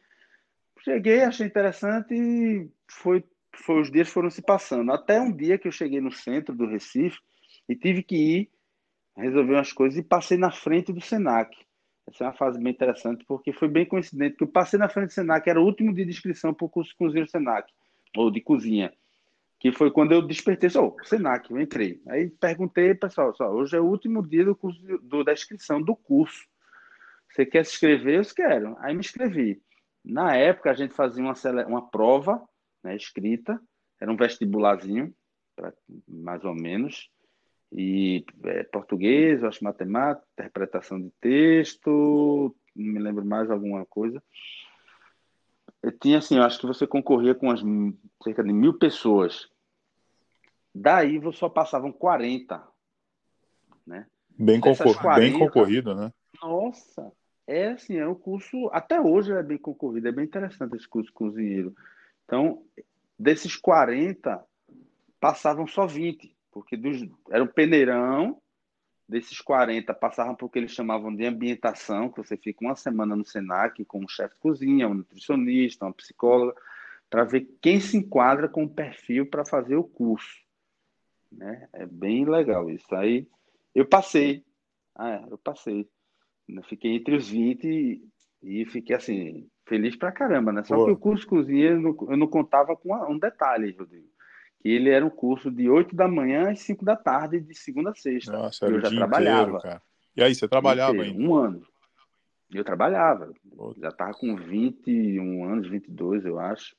Cheguei, 0.83 1.21
achei 1.21 1.45
interessante 1.45 2.13
e 2.13 2.69
foi, 2.87 3.23
foi, 3.55 3.81
os 3.81 3.91
dias 3.91 4.09
foram 4.09 4.29
se 4.29 4.41
passando. 4.41 4.91
Até 4.91 5.21
um 5.21 5.31
dia 5.31 5.57
que 5.57 5.67
eu 5.67 5.71
cheguei 5.71 6.01
no 6.01 6.11
centro 6.11 6.55
do 6.55 6.65
Recife 6.65 7.19
e 7.69 7.75
tive 7.75 8.01
que 8.01 8.15
ir 8.15 8.49
resolver 9.15 9.53
umas 9.53 9.71
coisas 9.71 9.99
e 9.99 10.03
passei 10.03 10.37
na 10.37 10.51
frente 10.51 10.91
do 10.91 11.01
Senac. 11.01 11.55
Essa 12.07 12.23
é 12.23 12.27
uma 12.27 12.33
fase 12.33 12.59
bem 12.59 12.73
interessante, 12.73 13.23
porque 13.25 13.53
foi 13.53 13.67
bem 13.67 13.85
coincidente 13.85 14.35
que 14.37 14.43
eu 14.43 14.47
passei 14.47 14.79
na 14.79 14.89
frente 14.89 15.09
do 15.09 15.13
Senac, 15.13 15.47
era 15.47 15.61
o 15.61 15.65
último 15.65 15.93
dia 15.93 16.05
de 16.05 16.11
inscrição 16.11 16.53
para 16.53 16.65
o 16.65 16.69
curso 16.69 16.91
de 16.91 16.97
cozinheiro 16.97 17.29
Senac, 17.29 17.71
ou 18.17 18.31
de 18.31 18.41
cozinha, 18.41 18.91
que 19.59 19.71
foi 19.71 19.91
quando 19.91 20.11
eu 20.13 20.21
despertei, 20.21 20.69
só, 20.69 20.87
oh, 20.87 21.03
Senac, 21.05 21.49
eu 21.51 21.61
entrei. 21.61 22.01
Aí 22.07 22.29
perguntei, 22.29 22.95
pessoal, 22.95 23.35
só, 23.35 23.49
hoje 23.51 23.77
é 23.77 23.79
o 23.79 23.85
último 23.85 24.27
dia 24.27 24.43
do 24.43 24.55
curso, 24.55 24.81
do, 24.81 25.23
da 25.23 25.31
inscrição 25.31 25.79
do 25.79 25.95
curso. 25.95 26.47
Você 27.29 27.45
quer 27.45 27.63
se 27.65 27.73
inscrever? 27.73 28.15
Eu 28.15 28.35
quero. 28.35 28.75
Aí 28.79 28.93
me 28.93 28.99
inscrevi. 28.99 29.61
Na 30.03 30.35
época, 30.35 30.71
a 30.71 30.73
gente 30.73 30.93
fazia 30.93 31.23
uma, 31.23 31.33
uma 31.67 31.89
prova 31.89 32.41
né, 32.83 32.95
escrita, 32.95 33.61
era 33.99 34.11
um 34.11 34.17
vestibularzinho, 34.17 35.13
pra, 35.55 35.71
mais 36.07 36.43
ou 36.43 36.55
menos, 36.55 37.09
e 37.71 38.25
é, 38.43 38.63
português, 38.63 39.41
eu 39.41 39.47
acho 39.47 39.63
matemática, 39.63 40.27
interpretação 40.33 40.99
de 40.99 41.09
texto, 41.21 42.55
não 42.75 42.93
me 42.93 42.99
lembro 42.99 43.23
mais 43.23 43.49
alguma 43.49 43.85
coisa. 43.85 44.21
Eu 45.81 45.91
tinha 45.91 46.17
assim, 46.17 46.37
eu 46.37 46.43
acho 46.43 46.59
que 46.59 46.67
você 46.67 46.85
concorria 46.85 47.33
com 47.33 47.49
as, 47.49 47.61
cerca 48.23 48.43
de 48.43 48.51
mil 48.51 48.77
pessoas. 48.77 49.49
Daí 50.73 51.17
você 51.17 51.39
só 51.39 51.49
passavam 51.49 51.91
40. 51.91 52.61
Né? 53.85 54.05
Bem, 54.29 54.59
concor 54.59 54.99
40, 54.99 55.19
bem 55.19 55.39
concorrido, 55.39 55.95
né? 55.95 56.11
Nossa, 56.41 57.11
é 57.47 57.67
assim, 57.71 57.97
é 57.97 58.07
um 58.07 58.15
curso, 58.15 58.69
até 58.71 58.99
hoje 58.99 59.31
é 59.31 59.43
bem 59.43 59.57
concorrido, 59.57 60.07
é 60.07 60.11
bem 60.11 60.25
interessante 60.25 60.75
esse 60.75 60.87
curso 60.87 61.11
cozinheiro. 61.13 61.75
Então, 62.25 62.63
desses 63.17 63.55
40, 63.55 64.43
passavam 65.19 65.67
só 65.67 65.85
20, 65.85 66.35
porque 66.51 66.77
dos, 66.77 67.07
era 67.29 67.43
um 67.43 67.47
peneirão, 67.47 68.41
desses 69.11 69.41
40 69.41 69.93
passavam 69.93 70.33
por 70.33 70.49
que 70.49 70.57
eles 70.57 70.71
chamavam 70.71 71.13
de 71.13 71.25
ambientação, 71.25 72.09
que 72.09 72.17
você 72.17 72.37
fica 72.37 72.63
uma 72.63 72.75
semana 72.75 73.13
no 73.13 73.25
Senac 73.25 73.83
com 73.83 73.99
um 73.99 74.07
chefe 74.07 74.35
de 74.35 74.39
cozinha, 74.39 74.87
um 74.87 74.93
nutricionista, 74.93 75.85
uma 75.85 75.93
psicóloga, 75.93 76.55
para 77.09 77.25
ver 77.25 77.49
quem 77.61 77.81
se 77.81 77.97
enquadra 77.97 78.47
com 78.47 78.63
o 78.63 78.69
perfil 78.69 79.25
para 79.25 79.43
fazer 79.43 79.75
o 79.75 79.83
curso. 79.83 80.39
Né? 81.29 81.67
É 81.73 81.85
bem 81.85 82.23
legal 82.23 82.69
isso. 82.69 82.95
Aí 82.95 83.27
eu 83.75 83.85
passei, 83.85 84.45
ah, 84.95 85.09
é, 85.09 85.25
eu 85.29 85.37
passei. 85.37 85.89
Eu 86.49 86.63
fiquei 86.63 86.95
entre 86.95 87.15
os 87.15 87.29
20 87.29 87.65
e, 87.65 88.01
e 88.41 88.65
fiquei 88.65 88.95
assim, 88.95 89.47
feliz 89.65 89.95
pra 89.95 90.11
caramba, 90.11 90.51
né? 90.51 90.63
Só 90.63 90.75
Pô. 90.75 90.85
que 90.85 90.91
o 90.91 90.97
curso 90.97 91.27
cozinha 91.27 91.69
eu 91.69 91.81
não, 91.81 91.97
eu 92.09 92.17
não 92.17 92.27
contava 92.27 92.75
com 92.75 92.93
um 93.09 93.17
detalhe, 93.17 93.75
Rodrigo. 93.77 94.07
Que 94.59 94.69
ele 94.69 94.89
era 94.89 95.05
um 95.05 95.09
curso 95.09 95.49
de 95.49 95.69
8 95.69 95.95
da 95.95 96.07
manhã 96.07 96.51
às 96.51 96.59
5 96.59 96.85
da 96.85 96.95
tarde, 96.95 97.39
de 97.39 97.55
segunda 97.55 97.91
a 97.91 97.95
sexta. 97.95 98.31
Nossa, 98.31 98.65
eu 98.65 98.79
já 98.79 98.89
trabalhava. 98.89 99.57
Inteiro, 99.57 99.81
e 100.15 100.21
aí, 100.21 100.35
você 100.35 100.47
trabalhava 100.47 101.01
ainda? 101.01 101.17
Um 101.17 101.35
ano. 101.35 101.65
Eu 102.53 102.63
trabalhava. 102.65 103.31
Pô. 103.55 103.73
Já 103.77 103.89
estava 103.89 104.13
com 104.13 104.35
21 104.35 105.45
anos, 105.45 105.69
22, 105.69 106.25
eu 106.25 106.37
acho. 106.37 106.75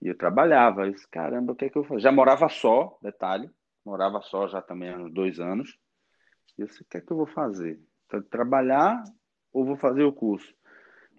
E 0.00 0.08
eu 0.08 0.16
trabalhava. 0.16 0.86
Eu 0.86 0.92
disse, 0.92 1.06
caramba, 1.08 1.52
o 1.52 1.56
que 1.56 1.66
é 1.66 1.68
que 1.68 1.76
eu 1.76 1.84
faço? 1.84 2.00
Já 2.00 2.10
morava 2.10 2.48
só, 2.48 2.98
detalhe. 3.02 3.50
Morava 3.84 4.20
só 4.22 4.48
já 4.48 4.62
também 4.62 4.90
há 4.90 4.96
uns 4.96 5.12
dois 5.12 5.38
anos. 5.38 5.78
E 6.56 6.62
eu 6.62 6.66
disse, 6.66 6.82
o 6.82 6.86
que 6.86 6.96
é 6.96 7.00
que 7.00 7.10
eu 7.10 7.16
vou 7.16 7.26
fazer? 7.26 7.78
Trabalhar 8.30 9.02
ou 9.52 9.64
vou 9.64 9.76
fazer 9.76 10.02
o 10.02 10.12
curso? 10.12 10.54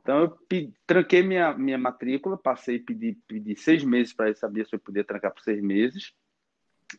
Então, 0.01 0.21
eu 0.21 0.29
pedi, 0.47 0.73
tranquei 0.87 1.21
minha, 1.21 1.53
minha 1.57 1.77
matrícula, 1.77 2.37
passei 2.37 2.77
e 2.77 2.79
pedi, 2.79 3.17
pedi 3.27 3.55
seis 3.55 3.83
meses 3.83 4.13
para 4.13 4.27
eles 4.27 4.39
saber 4.39 4.65
se 4.65 4.75
eu 4.75 4.79
podia 4.79 5.03
trancar 5.03 5.33
por 5.33 5.41
seis 5.41 5.61
meses. 5.61 6.13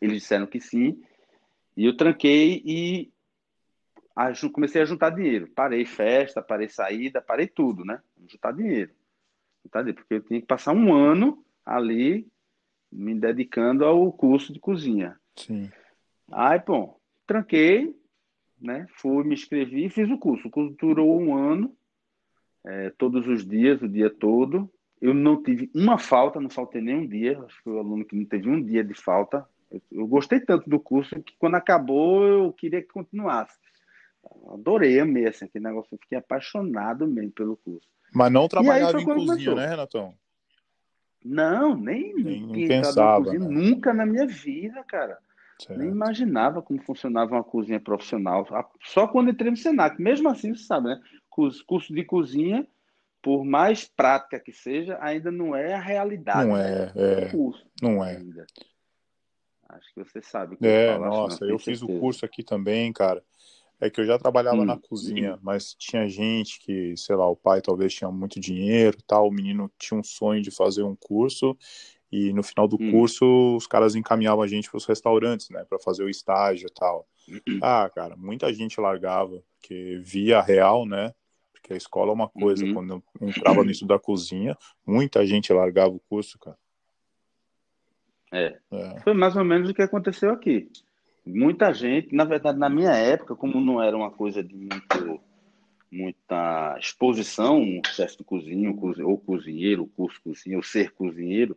Eles 0.01 0.21
disseram 0.21 0.47
que 0.47 0.59
sim. 0.59 1.01
E 1.75 1.85
eu 1.85 1.97
tranquei 1.97 2.61
e 2.65 3.11
comecei 4.53 4.81
a 4.81 4.85
juntar 4.85 5.09
dinheiro. 5.09 5.47
Parei 5.55 5.85
festa, 5.85 6.41
parei 6.41 6.69
saída, 6.69 7.21
parei 7.21 7.47
tudo, 7.47 7.83
né? 7.83 8.01
Juntar 8.27 8.53
dinheiro. 8.53 8.93
Juntar 9.63 9.81
dinheiro, 9.81 10.01
porque 10.01 10.13
eu 10.15 10.21
tinha 10.21 10.39
que 10.39 10.47
passar 10.47 10.73
um 10.73 10.93
ano 10.93 11.43
ali 11.65 12.27
me 12.91 13.15
dedicando 13.15 13.85
ao 13.85 14.11
curso 14.11 14.51
de 14.51 14.59
cozinha. 14.59 15.19
Sim. 15.35 15.71
Aí, 16.31 16.59
bom, 16.59 16.99
tranquei, 17.25 17.95
né? 18.61 18.85
Fui, 18.95 19.23
me 19.23 19.33
inscrevi 19.33 19.85
e 19.85 19.89
fiz 19.89 20.09
o 20.09 20.17
curso. 20.17 20.47
O 20.47 20.51
curso 20.51 20.75
durou 20.79 21.19
um 21.19 21.35
ano, 21.35 21.75
é, 22.65 22.91
todos 22.91 23.27
os 23.27 23.45
dias, 23.45 23.81
o 23.81 23.89
dia 23.89 24.09
todo. 24.09 24.69
Eu 25.01 25.13
não 25.13 25.41
tive 25.41 25.69
uma 25.73 25.97
falta, 25.97 26.39
não 26.39 26.49
faltei 26.49 26.81
nenhum 26.81 27.07
dia. 27.07 27.39
Acho 27.39 27.57
que 27.57 27.63
foi 27.63 27.73
o 27.73 27.79
aluno 27.79 28.05
que 28.05 28.15
não 28.15 28.25
teve 28.25 28.49
um 28.49 28.61
dia 28.61 28.83
de 28.83 28.93
falta. 28.93 29.45
Eu, 29.71 29.81
eu 29.91 30.07
gostei 30.07 30.39
tanto 30.39 30.69
do 30.69 30.79
curso 30.79 31.21
que 31.23 31.33
quando 31.39 31.55
acabou 31.55 32.23
eu 32.23 32.53
queria 32.53 32.81
que 32.81 32.89
continuasse. 32.89 33.57
Adorei, 34.53 34.99
amei 34.99 35.27
assim, 35.27 35.45
aquele 35.45 35.65
negócio. 35.65 35.95
Eu 35.95 35.99
fiquei 35.99 36.17
apaixonado 36.17 37.07
mesmo 37.07 37.31
pelo 37.31 37.57
curso. 37.57 37.87
Mas 38.13 38.31
não 38.31 38.47
trabalhava 38.47 39.01
em 39.01 39.05
cozinha, 39.05 39.27
começou. 39.27 39.55
né, 39.55 39.67
Renatão? 39.67 40.13
Não, 41.23 41.75
nem, 41.75 42.13
nem 42.15 42.67
pensava. 42.67 43.23
Cozinha, 43.25 43.39
né? 43.39 43.55
Nunca 43.55 43.93
na 43.93 44.05
minha 44.05 44.27
vida, 44.27 44.83
cara. 44.83 45.17
Certo. 45.61 45.77
Nem 45.77 45.89
imaginava 45.89 46.59
como 46.61 46.81
funcionava 46.81 47.35
uma 47.35 47.43
cozinha 47.43 47.79
profissional. 47.79 48.47
Só 48.83 49.07
quando 49.07 49.29
entrei 49.29 49.51
no 49.51 49.57
Senac. 49.57 50.01
Mesmo 50.01 50.27
assim, 50.27 50.55
você 50.55 50.63
sabe, 50.63 50.87
né? 50.87 50.99
Curso 51.29 51.93
de 51.93 52.03
cozinha, 52.03 52.67
por 53.21 53.45
mais 53.45 53.85
prática 53.85 54.39
que 54.39 54.51
seja, 54.51 54.97
ainda 54.99 55.31
não 55.31 55.55
é 55.55 55.73
a 55.73 55.79
realidade. 55.79 56.49
Não 56.49 56.57
é, 56.57 56.87
né? 56.87 56.93
é. 56.95 57.29
Curso 57.29 57.63
não 57.79 58.03
é. 58.03 58.17
Ainda. 58.17 58.45
Acho 59.69 59.93
que 59.93 60.03
você 60.03 60.21
sabe. 60.21 60.57
É, 60.61 60.97
nossa, 60.97 61.45
eu 61.45 61.59
fiz 61.59 61.79
certeza. 61.79 61.97
o 61.97 61.99
curso 61.99 62.25
aqui 62.25 62.43
também, 62.43 62.91
cara. 62.91 63.23
É 63.79 63.89
que 63.89 63.99
eu 63.99 64.05
já 64.05 64.17
trabalhava 64.17 64.61
hum, 64.61 64.65
na 64.65 64.77
cozinha, 64.77 65.39
mas 65.41 65.73
tinha 65.73 66.07
gente 66.07 66.59
que, 66.59 66.95
sei 66.95 67.15
lá, 67.15 67.27
o 67.27 67.35
pai 67.35 67.61
talvez 67.61 67.91
tinha 67.91 68.11
muito 68.11 68.39
dinheiro, 68.39 68.97
tal, 69.07 69.27
o 69.27 69.31
menino 69.31 69.71
tinha 69.77 69.99
um 69.99 70.03
sonho 70.03 70.39
de 70.39 70.51
fazer 70.51 70.83
um 70.83 70.95
curso 70.95 71.57
e 72.11 72.33
no 72.33 72.43
final 72.43 72.67
do 72.67 72.77
hum. 72.79 72.91
curso, 72.91 73.55
os 73.55 73.65
caras 73.65 73.95
encaminhavam 73.95 74.43
a 74.43 74.47
gente 74.47 74.69
para 74.69 74.77
os 74.77 74.85
restaurantes, 74.85 75.49
né, 75.49 75.63
para 75.63 75.79
fazer 75.79 76.03
o 76.03 76.09
estágio 76.09 76.67
e 76.67 76.73
tal. 76.73 77.07
Hum. 77.29 77.59
Ah, 77.61 77.89
cara, 77.93 78.15
muita 78.17 78.53
gente 78.53 78.81
largava, 78.81 79.41
porque 79.59 80.01
via 80.03 80.41
real, 80.41 80.85
né? 80.85 81.13
Porque 81.53 81.73
a 81.73 81.77
escola 81.77 82.11
é 82.11 82.13
uma 82.13 82.27
coisa. 82.27 82.65
Uhum. 82.65 82.73
Quando 82.73 83.03
eu 83.19 83.27
entrava 83.27 83.63
nisso 83.63 83.85
da 83.85 83.99
cozinha, 83.99 84.57
muita 84.85 85.25
gente 85.25 85.53
largava 85.53 85.93
o 85.93 86.01
curso, 86.09 86.37
cara. 86.39 86.57
É. 88.31 88.57
é. 88.71 88.99
Foi 89.01 89.13
mais 89.13 89.35
ou 89.35 89.43
menos 89.43 89.69
o 89.69 89.73
que 89.73 89.81
aconteceu 89.81 90.31
aqui. 90.31 90.69
Muita 91.25 91.71
gente, 91.71 92.15
na 92.15 92.23
verdade, 92.23 92.57
na 92.57 92.69
minha 92.69 92.93
época, 92.93 93.35
como 93.35 93.61
não 93.61 93.81
era 93.81 93.95
uma 93.95 94.09
coisa 94.09 94.43
de 94.43 94.55
muito, 94.55 95.21
muita 95.91 96.77
exposição, 96.79 97.61
um 97.61 97.81
chefe 97.85 98.17
de 98.17 98.23
cozinha, 98.23 98.73
ou 99.05 99.17
cozinheiro, 99.19 99.85
curso 99.95 100.19
cozinha, 100.23 100.57
ou 100.57 100.63
ser 100.63 100.91
cozinheiro, 100.93 101.55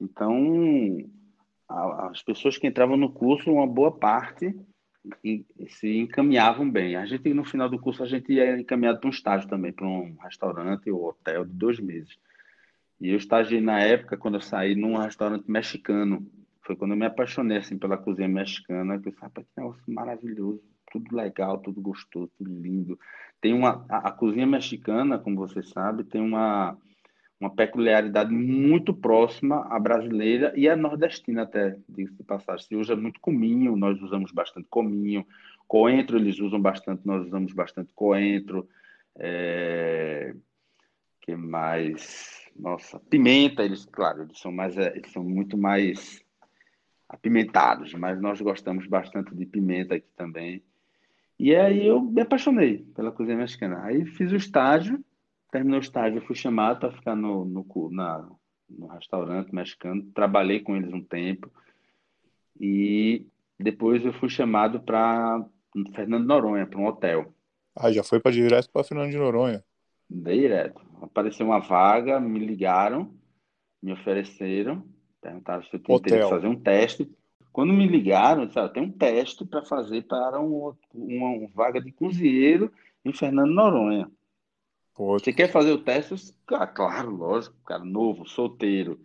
então, 0.00 0.98
a, 1.68 2.08
as 2.10 2.22
pessoas 2.22 2.58
que 2.58 2.66
entravam 2.66 2.96
no 2.96 3.10
curso, 3.10 3.50
uma 3.50 3.66
boa 3.66 3.90
parte 3.90 4.54
se 5.68 5.98
encaminhavam 5.98 6.68
bem. 6.68 6.96
A 6.96 7.06
gente, 7.06 7.32
no 7.32 7.44
final 7.44 7.68
do 7.68 7.78
curso, 7.78 8.02
a 8.02 8.06
gente 8.06 8.32
ia 8.32 8.58
encaminhado 8.58 8.98
para 8.98 9.08
um 9.08 9.12
estágio 9.12 9.48
também, 9.48 9.72
para 9.72 9.86
um 9.86 10.16
restaurante 10.20 10.90
ou 10.90 11.08
hotel 11.08 11.44
de 11.44 11.52
dois 11.52 11.78
meses. 11.78 12.18
E 13.00 13.10
eu 13.10 13.16
estagiei 13.16 13.60
na 13.60 13.80
época, 13.80 14.16
quando 14.16 14.34
eu 14.34 14.40
saí, 14.40 14.74
num 14.74 14.96
restaurante 14.96 15.50
mexicano. 15.50 16.26
Foi 16.62 16.74
quando 16.74 16.92
eu 16.92 16.96
me 16.96 17.06
apaixonei 17.06 17.58
assim, 17.58 17.78
pela 17.78 17.96
cozinha 17.96 18.28
mexicana, 18.28 18.98
que 18.98 19.08
eu 19.08 19.12
falei, 19.12 19.32
que 19.34 19.46
negócio 19.56 19.82
maravilhoso, 19.86 20.60
tudo 20.90 21.14
legal, 21.14 21.58
tudo 21.58 21.80
gostoso, 21.80 22.30
tudo 22.36 22.50
lindo. 22.60 22.98
Tem 23.40 23.52
uma... 23.52 23.84
A, 23.88 24.08
a 24.08 24.12
cozinha 24.12 24.46
mexicana, 24.46 25.18
como 25.18 25.36
você 25.36 25.62
sabe, 25.62 26.02
tem 26.02 26.20
uma 26.20 26.76
uma 27.40 27.50
peculiaridade 27.50 28.32
muito 28.32 28.94
próxima 28.94 29.66
à 29.70 29.78
brasileira 29.78 30.52
e 30.56 30.68
à 30.68 30.74
nordestina 30.74 31.42
até, 31.42 31.76
diga-se 31.88 32.16
de 32.16 32.24
passagem. 32.24 32.66
Se 32.66 32.76
usa 32.76 32.96
muito 32.96 33.20
cominho, 33.20 33.76
nós 33.76 34.00
usamos 34.00 34.32
bastante 34.32 34.66
cominho. 34.70 35.26
Coentro 35.68 36.16
eles 36.16 36.38
usam 36.38 36.60
bastante, 36.60 37.06
nós 37.06 37.26
usamos 37.26 37.52
bastante 37.52 37.92
coentro. 37.94 38.66
É... 39.18 40.34
que 41.20 41.36
mais? 41.36 42.46
Nossa, 42.58 42.98
pimenta, 42.98 43.62
eles, 43.62 43.84
claro, 43.84 44.22
eles 44.22 44.38
são 44.38 44.50
mais, 44.50 44.78
é, 44.78 44.96
eles 44.96 45.12
são 45.12 45.22
muito 45.22 45.58
mais 45.58 46.24
apimentados, 47.06 47.92
mas 47.94 48.20
nós 48.20 48.40
gostamos 48.40 48.86
bastante 48.86 49.34
de 49.34 49.44
pimenta 49.44 49.94
aqui 49.94 50.08
também. 50.16 50.62
E 51.38 51.54
aí 51.54 51.86
eu 51.86 52.00
me 52.00 52.22
apaixonei 52.22 52.78
pela 52.94 53.12
cozinha 53.12 53.36
mexicana. 53.36 53.82
Aí 53.84 54.06
fiz 54.06 54.32
o 54.32 54.36
estágio, 54.36 55.04
terminou 55.56 55.78
o 55.78 55.82
estágio, 55.82 56.18
eu 56.18 56.26
fui 56.26 56.36
chamado 56.36 56.80
para 56.80 56.92
ficar 56.92 57.16
no, 57.16 57.44
no, 57.46 57.90
na, 57.90 58.28
no 58.68 58.86
restaurante 58.88 59.54
mexicano, 59.54 60.04
trabalhei 60.14 60.60
com 60.60 60.76
eles 60.76 60.92
um 60.92 61.02
tempo 61.02 61.50
e 62.60 63.26
depois 63.58 64.04
eu 64.04 64.12
fui 64.12 64.28
chamado 64.28 64.80
para 64.80 65.42
Fernando 65.94 66.26
Noronha, 66.26 66.66
para 66.66 66.78
um 66.78 66.86
hotel. 66.86 67.32
Ah, 67.74 67.90
já 67.90 68.02
foi 68.02 68.20
para 68.20 68.32
direto 68.32 68.70
para 68.70 68.84
Fernando 68.84 69.10
de 69.10 69.16
Noronha. 69.16 69.64
Direto. 70.10 70.80
Apareceu 71.00 71.46
uma 71.46 71.58
vaga, 71.58 72.20
me 72.20 72.38
ligaram, 72.38 73.14
me 73.82 73.92
ofereceram, 73.92 74.84
perguntaram 75.20 75.62
se 75.62 75.74
eu 75.74 75.80
tinha 75.80 75.96
interesse 75.96 76.26
em 76.26 76.30
fazer 76.30 76.46
um 76.48 76.60
teste. 76.60 77.10
Quando 77.50 77.72
me 77.72 77.86
ligaram, 77.86 78.46
disseram, 78.46 78.68
tem 78.68 78.82
um 78.82 78.92
teste 78.92 79.44
para 79.46 79.62
fazer 79.62 80.02
para 80.02 80.38
um, 80.38 80.74
uma, 80.92 81.28
uma, 81.28 81.48
vaga 81.48 81.80
de 81.80 81.90
cozinheiro 81.92 82.70
em 83.02 83.12
Fernando 83.14 83.52
Noronha. 83.52 84.10
Você 84.98 85.32
quer 85.32 85.50
fazer 85.52 85.72
o 85.72 85.82
teste? 85.82 86.34
Ah, 86.48 86.66
claro, 86.66 87.10
lógico, 87.10 87.56
cara, 87.64 87.84
novo, 87.84 88.26
solteiro. 88.26 88.98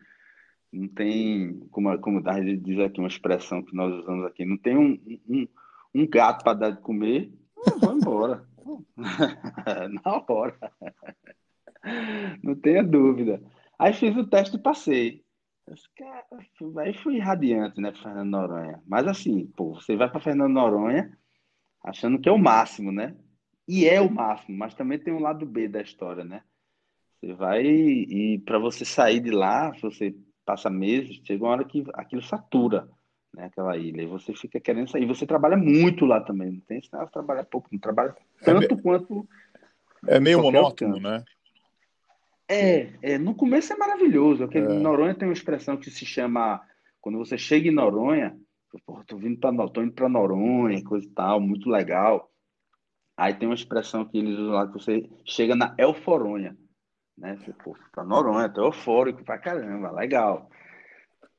Não 0.71 0.87
tem, 0.87 1.59
como, 1.69 1.89
a 1.89 2.41
gente 2.41 2.57
diz 2.57 2.79
aqui, 2.79 2.99
uma 2.99 3.09
expressão 3.09 3.61
que 3.61 3.75
nós 3.75 3.93
usamos 3.93 4.25
aqui, 4.25 4.45
não 4.45 4.57
tem 4.57 4.77
um, 4.77 4.97
um, 5.27 5.47
um 5.93 6.07
gato 6.07 6.43
para 6.43 6.57
dar 6.57 6.71
de 6.71 6.81
comer, 6.81 7.29
vou 7.81 7.93
embora. 7.93 8.47
Na 10.05 10.23
hora. 10.29 10.57
Não 12.41 12.55
tenha 12.55 12.83
dúvida. 12.83 13.41
Aí 13.77 13.91
fiz 13.93 14.15
o 14.15 14.25
teste 14.25 14.55
e 14.55 14.61
passei. 14.61 15.25
Aí 16.77 16.93
fui 16.93 17.19
radiante, 17.19 17.81
né, 17.81 17.91
para 17.91 18.01
Fernando 18.01 18.29
Noronha. 18.29 18.81
Mas 18.87 19.07
assim, 19.07 19.47
pô, 19.47 19.73
você 19.73 19.95
vai 19.95 20.09
para 20.09 20.21
Fernando 20.21 20.53
Noronha 20.53 21.17
achando 21.83 22.19
que 22.19 22.29
é 22.29 22.31
o 22.31 22.37
máximo, 22.37 22.91
né? 22.91 23.15
E 23.73 23.87
é 23.87 24.01
o 24.01 24.11
máximo, 24.11 24.57
mas 24.57 24.73
também 24.73 24.99
tem 24.99 25.13
um 25.13 25.21
lado 25.21 25.45
B 25.45 25.65
da 25.65 25.81
história, 25.81 26.25
né? 26.25 26.43
Você 27.21 27.33
vai 27.33 27.63
e 27.65 28.37
para 28.39 28.59
você 28.59 28.83
sair 28.83 29.21
de 29.21 29.31
lá, 29.31 29.71
você 29.81 30.13
passa 30.45 30.69
meses, 30.69 31.21
chega 31.23 31.45
uma 31.45 31.51
hora 31.51 31.63
que 31.63 31.81
aquilo 31.93 32.21
satura 32.21 32.89
né, 33.33 33.45
aquela 33.45 33.77
ilha. 33.77 34.01
E 34.01 34.07
você 34.07 34.33
fica 34.33 34.59
querendo 34.59 34.91
sair. 34.91 35.05
Você 35.05 35.25
trabalha 35.25 35.55
muito 35.55 36.05
lá 36.05 36.19
também, 36.19 36.51
não 36.51 36.59
tem 36.59 36.79
esse 36.79 36.91
negócio 36.91 37.13
trabalha 37.13 37.45
pouco, 37.45 37.69
não 37.71 37.79
trabalha 37.79 38.13
tanto 38.43 38.73
é 38.73 38.81
quanto. 38.81 39.25
É 40.05 40.19
meio 40.19 40.41
monótono, 40.41 40.99
né? 40.99 41.23
É, 42.49 42.89
é, 43.01 43.17
no 43.17 43.33
começo 43.33 43.71
é 43.71 43.77
maravilhoso. 43.77 44.43
Aquele, 44.43 44.65
é. 44.65 44.79
Noronha 44.79 45.15
tem 45.15 45.29
uma 45.29 45.33
expressão 45.33 45.77
que 45.77 45.89
se 45.89 46.05
chama. 46.05 46.61
Quando 46.99 47.17
você 47.17 47.37
chega 47.37 47.69
em 47.69 47.73
Noronha, 47.73 48.37
Pô, 48.85 49.03
tô 49.05 49.17
vindo 49.17 49.37
para 49.37 49.67
tô 49.69 49.81
indo 49.81 49.91
para 49.91 50.07
Noronha, 50.07 50.81
coisa 50.83 51.05
e 51.05 51.09
tal, 51.09 51.41
muito 51.41 51.69
legal. 51.69 52.30
Aí 53.21 53.35
tem 53.35 53.47
uma 53.47 53.53
expressão 53.53 54.03
que 54.03 54.17
eles 54.17 54.33
usam 54.35 54.53
lá 54.53 54.65
que 54.65 54.73
você 54.73 55.07
chega 55.23 55.55
na 55.55 55.75
Elforonha, 55.77 56.57
né? 57.15 57.37
Você, 57.37 57.53
pô, 57.53 57.77
para 57.91 58.03
Noronha, 58.03 58.49
tô 58.49 58.65
eufórico 58.65 59.23
pra 59.23 59.37
caramba, 59.37 59.91
legal. 59.91 60.49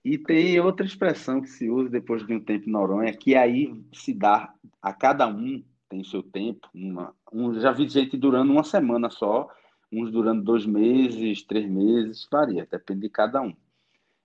E 0.04 0.16
tem 0.16 0.60
outra 0.60 0.86
expressão 0.86 1.40
que 1.40 1.48
se 1.48 1.68
usa 1.68 1.90
depois 1.90 2.24
de 2.24 2.32
um 2.32 2.38
tempo 2.38 2.68
em 2.68 2.72
Noronha, 2.72 3.12
que 3.12 3.34
aí 3.34 3.74
se 3.92 4.14
dá 4.14 4.54
a 4.80 4.92
cada 4.92 5.26
um, 5.26 5.60
tem 5.88 6.04
seu 6.04 6.22
tempo. 6.22 6.68
Uma, 6.72 7.12
um, 7.32 7.52
já 7.58 7.72
vi 7.72 7.88
gente 7.88 8.16
durando 8.16 8.52
uma 8.52 8.62
semana 8.62 9.10
só, 9.10 9.48
uns 9.90 10.12
durando 10.12 10.44
dois 10.44 10.64
meses, 10.64 11.42
três 11.42 11.68
meses, 11.68 12.28
varia, 12.30 12.64
depende 12.70 13.00
de 13.00 13.08
cada 13.08 13.42
um. 13.42 13.52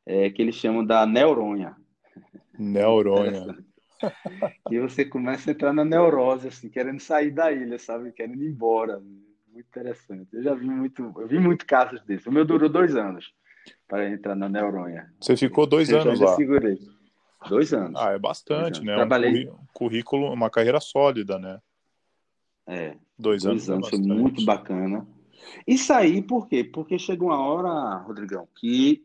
É 0.06 0.30
que 0.30 0.44
eles 0.44 0.54
chamam 0.54 0.86
da 0.86 1.08
neuronha. 1.08 1.76
Neuronha. 2.56 3.66
e 4.72 4.80
você 4.80 5.06
começa 5.06 5.50
a 5.50 5.54
entrar 5.54 5.74
na 5.74 5.86
neurose, 5.86 6.48
assim, 6.48 6.70
querendo 6.70 7.00
sair 7.00 7.32
da 7.32 7.52
ilha, 7.52 7.78
sabe? 7.80 8.12
Querendo 8.12 8.44
ir 8.44 8.48
embora. 8.48 9.00
Muito 9.00 9.68
interessante. 9.68 10.28
Eu 10.34 10.44
já 10.44 10.54
vi 10.54 10.68
muito, 10.68 11.14
eu 11.18 11.28
vi 11.28 11.40
muito 11.40 11.66
casos 11.66 12.02
desses. 12.04 12.28
O 12.28 12.32
meu 12.32 12.46
durou 12.46 12.70
dois 12.70 12.96
anos 12.96 13.34
para 13.88 14.10
entrar 14.10 14.36
na 14.36 14.48
Neuronha. 14.48 15.12
Você 15.20 15.36
ficou 15.36 15.66
dois 15.66 15.90
eu 15.90 16.00
anos 16.00 16.20
lá? 16.20 16.36
Segurei. 16.36 16.78
Dois 17.50 17.74
anos. 17.74 18.00
Ah, 18.00 18.12
é 18.12 18.20
bastante, 18.20 18.84
né? 18.84 18.96
Trabalhei... 18.96 19.48
Um 19.48 19.58
currículo, 19.74 20.32
uma 20.32 20.50
carreira 20.50 20.80
sólida, 20.80 21.40
né? 21.40 21.60
É. 22.66 22.96
Dois, 23.18 23.44
dois 23.44 23.70
anos, 23.70 23.70
é 23.70 23.74
anos 23.74 23.90
foi 23.90 24.00
muito 24.00 24.46
bacana. 24.46 25.08
E 25.66 25.78
saí 25.78 26.22
por 26.22 26.48
quê? 26.48 26.64
Porque 26.64 27.00
chega 27.00 27.24
uma 27.24 27.40
hora, 27.40 27.98
Rodrigão, 28.04 28.48
que 28.60 29.04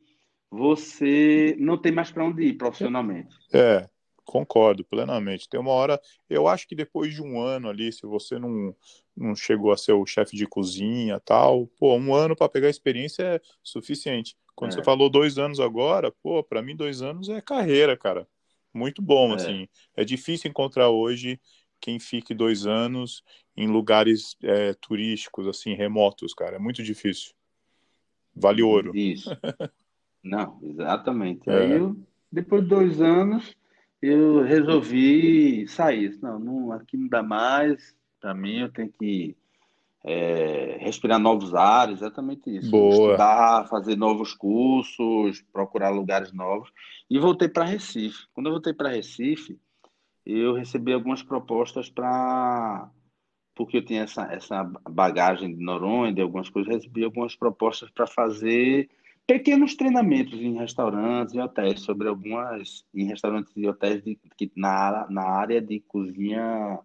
você 0.50 1.56
não 1.58 1.78
tem 1.78 1.92
mais 1.92 2.10
para 2.10 2.24
onde 2.24 2.42
ir 2.42 2.54
profissionalmente. 2.54 3.34
É, 3.52 3.88
concordo 4.24 4.84
plenamente. 4.84 5.48
Tem 5.48 5.60
uma 5.60 5.70
hora, 5.70 6.00
eu 6.28 6.48
acho 6.48 6.66
que 6.66 6.74
depois 6.74 7.14
de 7.14 7.22
um 7.22 7.40
ano 7.40 7.68
ali, 7.68 7.92
se 7.92 8.06
você 8.06 8.38
não, 8.38 8.74
não 9.16 9.34
chegou 9.34 9.72
a 9.72 9.76
ser 9.76 9.92
o 9.92 10.06
chefe 10.06 10.36
de 10.36 10.46
cozinha 10.46 11.20
tal, 11.20 11.66
pô, 11.78 11.94
um 11.96 12.14
ano 12.14 12.36
para 12.36 12.48
pegar 12.48 12.68
experiência 12.68 13.22
é 13.22 13.40
suficiente. 13.62 14.36
Quando 14.54 14.72
é. 14.72 14.74
você 14.76 14.84
falou 14.84 15.10
dois 15.10 15.38
anos 15.38 15.60
agora, 15.60 16.12
pô, 16.22 16.42
para 16.42 16.62
mim 16.62 16.76
dois 16.76 17.02
anos 17.02 17.28
é 17.28 17.40
carreira, 17.40 17.96
cara. 17.96 18.26
Muito 18.72 19.02
bom, 19.02 19.32
é. 19.32 19.34
assim. 19.34 19.68
É 19.96 20.04
difícil 20.04 20.50
encontrar 20.50 20.88
hoje 20.88 21.40
quem 21.80 21.98
fique 21.98 22.32
dois 22.32 22.66
anos 22.66 23.22
em 23.56 23.66
lugares 23.66 24.36
é, 24.42 24.72
turísticos, 24.74 25.46
assim, 25.46 25.74
remotos, 25.74 26.32
cara. 26.32 26.56
É 26.56 26.58
muito 26.58 26.82
difícil. 26.82 27.32
Vale 28.34 28.62
ouro. 28.62 28.96
Isso. 28.96 29.28
Não, 30.22 30.58
exatamente. 30.62 31.50
É. 31.50 31.58
Aí, 31.58 31.72
eu, 31.72 31.96
depois 32.30 32.62
de 32.62 32.68
dois 32.68 33.00
anos, 33.00 33.54
eu 34.02 34.42
resolvi 34.42 35.66
sair. 35.68 36.18
Não, 36.20 36.38
não 36.38 36.72
aqui 36.72 36.96
não 36.96 37.08
dá 37.08 37.22
mais. 37.22 37.94
Para 38.20 38.34
mim, 38.34 38.60
eu 38.60 38.72
tenho 38.72 38.90
que 38.90 39.36
é, 40.04 40.78
respirar 40.80 41.20
novos 41.20 41.54
ares, 41.54 41.98
exatamente 41.98 42.50
isso. 42.56 42.70
Boa. 42.70 43.12
Estudar, 43.12 43.68
fazer 43.68 43.96
novos 43.96 44.34
cursos, 44.34 45.40
procurar 45.52 45.90
lugares 45.90 46.32
novos. 46.32 46.72
E 47.08 47.18
voltei 47.18 47.48
para 47.48 47.64
Recife. 47.64 48.26
Quando 48.34 48.46
eu 48.46 48.52
voltei 48.52 48.72
para 48.72 48.90
Recife, 48.90 49.58
eu 50.26 50.54
recebi 50.54 50.92
algumas 50.92 51.22
propostas 51.22 51.88
para. 51.88 52.90
Porque 53.54 53.76
eu 53.76 53.84
tinha 53.84 54.02
essa, 54.02 54.22
essa 54.32 54.64
bagagem 54.88 55.54
de 55.54 55.62
Noronha, 55.62 56.12
de 56.12 56.22
algumas 56.22 56.48
coisas, 56.48 56.74
recebi 56.74 57.04
algumas 57.04 57.36
propostas 57.36 57.90
para 57.90 58.06
fazer 58.06 58.88
pequenos 59.26 59.74
treinamentos 59.74 60.40
em 60.40 60.54
restaurantes 60.54 61.34
e 61.34 61.40
hotéis 61.40 61.80
sobre 61.80 62.08
algumas 62.08 62.84
em 62.94 63.06
restaurantes 63.06 63.52
e 63.56 63.66
hotéis 63.66 64.02
de, 64.02 64.18
de, 64.38 64.52
na, 64.56 65.06
na 65.08 65.22
área 65.22 65.60
de 65.60 65.80
cozinha 65.80 66.78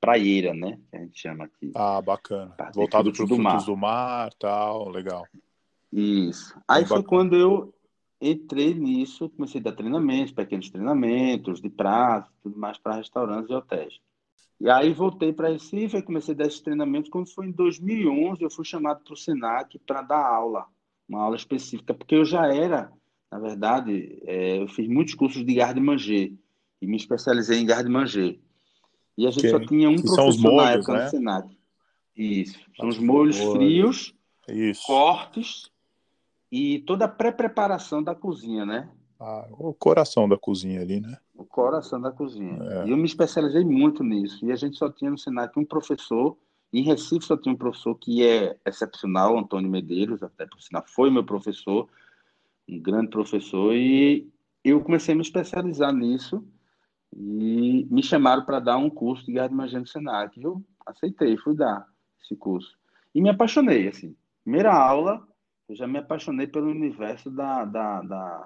praieira, 0.00 0.52
né? 0.52 0.78
Que 0.90 0.96
a 0.96 1.00
gente 1.00 1.18
chama 1.18 1.44
aqui. 1.44 1.70
Ah, 1.74 2.02
bacana. 2.02 2.54
Voltado 2.74 3.04
para 3.04 3.12
os 3.12 3.16
frutos 3.16 3.36
do 3.36 3.42
mar. 3.42 3.64
do 3.64 3.76
mar, 3.76 4.34
tal, 4.34 4.88
legal. 4.88 5.26
Isso. 5.92 6.58
Aí 6.66 6.84
foi 6.86 7.02
quando 7.02 7.36
eu 7.36 7.72
entrei 8.20 8.72
nisso, 8.72 9.28
comecei 9.30 9.60
a 9.60 9.64
dar 9.64 9.72
treinamentos, 9.72 10.32
pequenos 10.32 10.70
treinamentos 10.70 11.60
de 11.60 11.68
prato, 11.68 12.32
tudo 12.42 12.58
mais 12.58 12.78
para 12.78 12.96
restaurantes 12.96 13.50
e 13.50 13.54
hotéis. 13.54 14.00
E 14.60 14.70
aí 14.70 14.92
voltei 14.92 15.32
para 15.32 15.48
Recife 15.48 15.96
e 15.96 16.02
comecei 16.02 16.34
a 16.34 16.38
dar 16.38 16.46
esses 16.46 16.60
treinamentos. 16.60 17.10
Quando 17.10 17.28
foi 17.32 17.46
em 17.46 17.50
2011, 17.50 18.42
eu 18.42 18.50
fui 18.50 18.64
chamado 18.64 19.02
para 19.02 19.12
o 19.12 19.16
Senac 19.16 19.76
para 19.80 20.02
dar 20.02 20.24
aula, 20.24 20.66
uma 21.12 21.24
aula 21.24 21.36
específica, 21.36 21.92
porque 21.92 22.14
eu 22.14 22.24
já 22.24 22.46
era, 22.46 22.90
na 23.30 23.38
verdade, 23.38 24.22
é, 24.24 24.62
eu 24.62 24.68
fiz 24.68 24.88
muitos 24.88 25.14
cursos 25.14 25.44
de 25.44 25.54
garde-manger 25.54 26.32
e 26.80 26.86
me 26.86 26.96
especializei 26.96 27.58
em 27.58 27.66
garde-manger. 27.66 28.40
E 29.16 29.26
a 29.26 29.30
gente 29.30 29.42
que, 29.42 29.50
só 29.50 29.60
tinha 29.60 29.90
um 29.90 29.96
professor 29.96 30.40
molhos, 30.40 30.56
na 30.56 30.70
época 30.70 30.92
né? 30.94 31.04
no 31.04 31.10
Senac. 31.10 31.58
Isso. 32.16 32.58
São 32.76 32.88
os 32.88 32.98
molhos 32.98 33.38
frios, 33.38 34.14
Isso. 34.48 34.86
fortes 34.86 35.70
e 36.50 36.80
toda 36.80 37.04
a 37.04 37.08
pré-preparação 37.08 38.02
da 38.02 38.14
cozinha, 38.14 38.64
né? 38.64 38.90
Ah, 39.20 39.46
o 39.52 39.72
coração 39.72 40.28
da 40.28 40.36
cozinha 40.36 40.80
ali, 40.80 41.00
né? 41.00 41.16
O 41.34 41.44
coração 41.44 42.00
da 42.00 42.10
cozinha. 42.10 42.58
É. 42.60 42.86
E 42.86 42.90
eu 42.90 42.96
me 42.96 43.04
especializei 43.04 43.64
muito 43.64 44.02
nisso. 44.02 44.44
E 44.44 44.50
a 44.50 44.56
gente 44.56 44.76
só 44.76 44.90
tinha 44.90 45.10
no 45.10 45.18
Senac 45.18 45.58
um 45.58 45.64
professor. 45.64 46.36
Em 46.72 46.82
Recife 46.82 47.26
só 47.26 47.36
tinha 47.36 47.52
um 47.54 47.58
professor 47.58 47.94
que 47.94 48.26
é 48.26 48.56
excepcional, 48.64 49.38
Antônio 49.38 49.70
Medeiros, 49.70 50.22
até 50.22 50.46
por 50.46 50.60
sinal 50.62 50.82
foi 50.86 51.10
meu 51.10 51.22
professor, 51.22 51.86
um 52.66 52.80
grande 52.80 53.08
professor. 53.08 53.74
E 53.74 54.26
eu 54.64 54.80
comecei 54.80 55.12
a 55.12 55.16
me 55.16 55.22
especializar 55.22 55.92
nisso. 55.92 56.42
E 57.14 57.86
me 57.90 58.02
chamaram 58.02 58.44
para 58.44 58.58
dar 58.58 58.78
um 58.78 58.88
curso 58.88 59.26
de 59.26 59.32
guerra 59.32 59.48
de 59.48 59.78
no 59.78 59.86
Senac. 59.86 60.42
Eu 60.42 60.64
aceitei, 60.86 61.36
fui 61.36 61.54
dar 61.54 61.86
esse 62.22 62.34
curso. 62.34 62.74
E 63.14 63.20
me 63.20 63.28
apaixonei, 63.28 63.88
assim. 63.88 64.16
Primeira 64.42 64.72
aula, 64.72 65.22
eu 65.68 65.76
já 65.76 65.86
me 65.86 65.98
apaixonei 65.98 66.46
pelo 66.46 66.70
universo 66.70 67.30
da, 67.30 67.66
da, 67.66 68.00
da, 68.00 68.38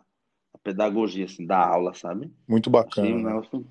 da 0.53 0.59
pedagogia, 0.65 1.27
assim, 1.27 1.47
da 1.47 1.65
aula, 1.65 1.95
sabe? 1.95 2.29
Muito 2.49 2.69
bacana. 2.69 3.07
Achei 3.07 3.17
um 3.17 3.25
negócio 3.25 3.67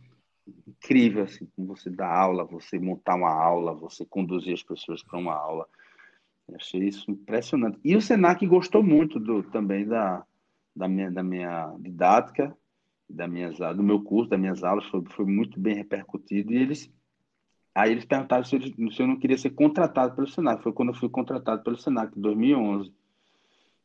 incrível, 0.68 1.24
assim, 1.24 1.48
você 1.58 1.90
dar 1.90 2.14
aula, 2.14 2.44
você 2.44 2.78
montar 2.80 3.16
uma 3.16 3.32
aula, 3.32 3.74
você 3.74 4.06
conduzir 4.06 4.54
as 4.54 4.64
pessoas 4.64 5.04
para 5.04 5.20
uma 5.20 5.34
aula. 5.34 5.68
Eu 6.48 6.56
achei 6.56 6.84
isso 6.84 7.10
impressionante. 7.10 7.80
E 7.84 7.96
o 7.96 8.02
Senac 8.02 8.46
gostou 8.46 8.84
muito 8.84 9.20
do, 9.20 9.44
também 9.44 9.86
da, 9.86 10.24
da, 10.76 10.88
minha, 10.88 11.10
da 11.10 11.24
minha 11.24 11.76
didática 11.80 12.56
da 13.10 13.28
minhas, 13.28 13.58
do 13.76 13.84
meu 13.84 14.02
curso, 14.02 14.30
das 14.30 14.40
minhas 14.40 14.64
aulas, 14.64 14.86
foi, 14.86 15.04
foi 15.10 15.26
muito 15.26 15.60
bem 15.60 15.76
repercutido. 15.76 16.52
E 16.52 16.58
eles, 16.58 16.92
aí 17.74 17.92
eles 17.92 18.06
perguntaram 18.06 18.44
se, 18.44 18.56
eu, 18.56 18.92
se 18.92 19.02
eu 19.02 19.08
não 19.08 19.18
queria 19.18 19.38
ser 19.38 19.52
contratado 19.52 20.16
pelo 20.16 20.28
Senac. 20.28 20.64
Foi 20.64 20.74
quando 20.74 20.90
eu 20.90 20.96
fui 20.96 21.10
contratado 21.10 21.64
pelo 21.64 21.78
Senac, 21.78 22.18
em 22.18 22.22
2011. 22.22 22.92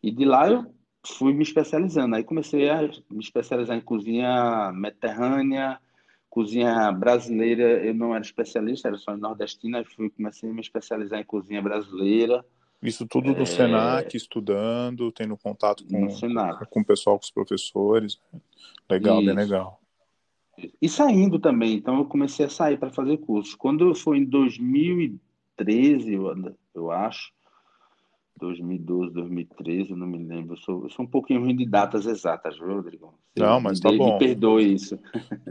E 0.02 0.10
de 0.10 0.24
lá 0.24 0.48
eu 0.48 0.74
fui 1.06 1.32
me 1.34 1.42
especializando. 1.42 2.16
Aí 2.16 2.24
comecei 2.24 2.68
a 2.70 2.82
me 3.10 3.20
especializar 3.20 3.76
em 3.76 3.82
cozinha 3.82 4.72
mediterrânea, 4.72 5.78
cozinha 6.30 6.90
brasileira. 6.92 7.84
Eu 7.84 7.92
não 7.92 8.14
era 8.14 8.24
especialista, 8.24 8.88
era 8.88 8.96
só 8.96 9.14
nordestina. 9.16 9.84
Fui, 9.84 10.08
comecei 10.08 10.48
a 10.48 10.52
me 10.52 10.60
especializar 10.60 11.20
em 11.20 11.24
cozinha 11.24 11.60
brasileira. 11.60 12.44
Isso 12.82 13.06
tudo 13.06 13.34
no 13.34 13.42
é... 13.42 13.46
Senac, 13.46 14.16
estudando, 14.16 15.12
tendo 15.12 15.36
contato 15.36 15.84
com, 15.84 16.08
com 16.70 16.80
o 16.80 16.84
pessoal, 16.84 17.18
com 17.18 17.24
os 17.24 17.30
professores. 17.30 18.18
Legal, 18.88 19.18
Isso. 19.18 19.26
bem 19.26 19.34
legal. 19.34 19.80
E 20.80 20.88
saindo 20.88 21.38
também, 21.38 21.74
então 21.74 21.98
eu 21.98 22.04
comecei 22.04 22.46
a 22.46 22.50
sair 22.50 22.78
para 22.78 22.90
fazer 22.90 23.18
cursos. 23.18 23.54
Quando 23.54 23.94
foi 23.94 24.18
em 24.18 24.24
2013, 24.24 26.14
eu, 26.14 26.54
eu 26.74 26.90
acho, 26.90 27.32
2012, 28.40 29.12
2013, 29.12 29.90
eu 29.90 29.96
não 29.96 30.06
me 30.06 30.18
lembro. 30.18 30.54
Eu 30.54 30.58
sou, 30.58 30.84
eu 30.84 30.90
sou 30.90 31.04
um 31.04 31.08
pouquinho 31.08 31.40
ruim 31.40 31.54
de 31.54 31.66
datas 31.66 32.06
exatas, 32.06 32.58
viu, 32.58 32.74
Rodrigo? 32.74 33.14
Você 33.34 33.42
não, 33.42 33.60
mas 33.60 33.78
tá 33.78 33.92
bom. 33.92 34.14
Me 34.14 34.18
perdoe 34.18 34.74
isso. 34.74 34.98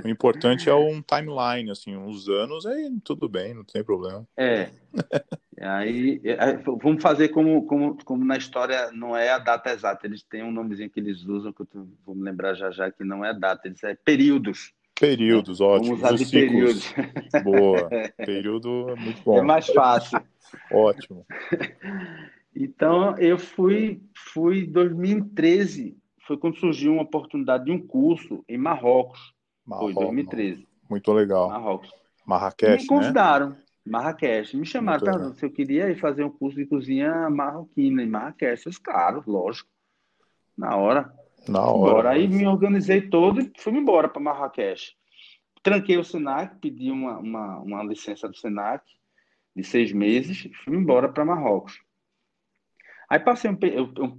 O 0.04 0.08
importante 0.08 0.70
é 0.70 0.76
um 0.76 1.02
timeline, 1.02 1.72
assim, 1.72 1.96
uns 1.96 2.28
anos, 2.28 2.66
aí 2.66 2.92
tudo 3.04 3.30
bem, 3.30 3.54
não 3.54 3.64
tem 3.64 3.84
problema. 3.84 4.28
É. 4.36 4.70
aí, 5.62 6.22
aí, 6.40 6.58
vamos 6.82 7.02
fazer 7.02 7.30
como, 7.30 7.66
como, 7.66 7.98
como 8.04 8.26
na 8.26 8.38
história 8.38 8.92
não 8.92 9.16
é 9.16 9.30
a 9.30 9.40
data 9.40 9.72
exata. 9.72 10.08
Eles 10.08 10.24
têm 10.24 10.44
um 10.44 10.52
nomezinho 10.52 10.90
que 10.90 11.00
eles 11.00 11.24
usam, 11.26 11.54
que 11.54 11.62
eu 11.62 11.88
vou 12.06 12.16
me 12.16 12.24
lembrar 12.24 12.56
já 12.56 12.72
já, 12.72 12.92
que 12.92 13.04
não 13.04 13.24
é 13.24 13.34
data, 13.34 13.68
eles 13.68 13.84
é 13.84 13.96
períodos. 13.96 14.74
Períodos, 15.00 15.62
é. 15.62 15.64
ótimo. 15.64 15.96
Vamos 15.96 16.22
usar 16.22 16.26
de 16.26 16.32
períodos. 16.32 16.94
Boa. 17.44 17.90
Período 18.26 18.90
é 18.90 18.96
muito 18.96 19.22
bom. 19.24 19.38
É 19.38 19.42
mais 19.42 19.68
fácil. 19.68 20.22
ótimo. 20.72 21.26
Então, 22.56 23.18
eu 23.18 23.38
fui, 23.38 24.02
fui 24.34 24.66
em 24.66 24.72
2013, 24.72 25.98
foi 26.26 26.38
quando 26.38 26.58
surgiu 26.58 26.94
uma 26.94 27.04
oportunidade 27.04 27.66
de 27.66 27.72
um 27.72 27.80
curso 27.80 28.44
em 28.48 28.58
Marrocos. 28.58 29.34
Marrocos 29.66 29.94
foi 29.94 30.04
2013. 30.04 30.68
Muito 30.90 31.14
legal. 31.14 31.50
Marrocos. 31.50 31.90
Marrakech, 32.26 32.84
Me 32.84 32.88
convidaram. 32.88 33.50
Né? 33.50 33.58
Marrakech. 33.86 34.56
Me 34.56 34.66
chamaram, 34.66 35.04
perguntando 35.04 35.36
se 35.36 35.46
eu 35.46 35.52
queria 35.52 35.90
ir 35.90 35.96
fazer 36.00 36.24
um 36.24 36.30
curso 36.30 36.58
de 36.58 36.66
cozinha 36.66 37.30
marroquina 37.30 38.04
em 38.04 38.08
Marrakech. 38.08 38.66
Eu 38.66 38.70
disse, 38.70 38.82
claro, 38.82 39.24
lógico. 39.26 39.70
Na 40.58 40.76
hora. 40.76 41.12
Na 41.48 41.64
hora. 41.64 41.90
Embora. 41.90 42.10
Aí 42.12 42.28
me 42.28 42.46
organizei 42.46 43.02
todo 43.10 43.42
e 43.42 43.52
fui 43.58 43.74
embora 43.74 44.08
para 44.08 44.22
Marrakech. 44.22 44.96
Tranquei 45.64 45.98
o 45.98 46.04
Senac, 46.04 46.58
pedi 46.60 46.92
uma, 46.92 47.18
uma, 47.18 47.60
uma 47.60 47.84
licença 47.84 48.28
do 48.30 48.36
Senac 48.36 48.84
de 49.56 49.64
seis 49.64 49.92
meses 49.92 50.46
e 50.46 50.54
fui 50.54 50.76
embora 50.76 51.10
para 51.10 51.26
Marrocos. 51.26 51.80
Aí 53.10 53.20
passei 53.20 53.50
um, 53.50 53.58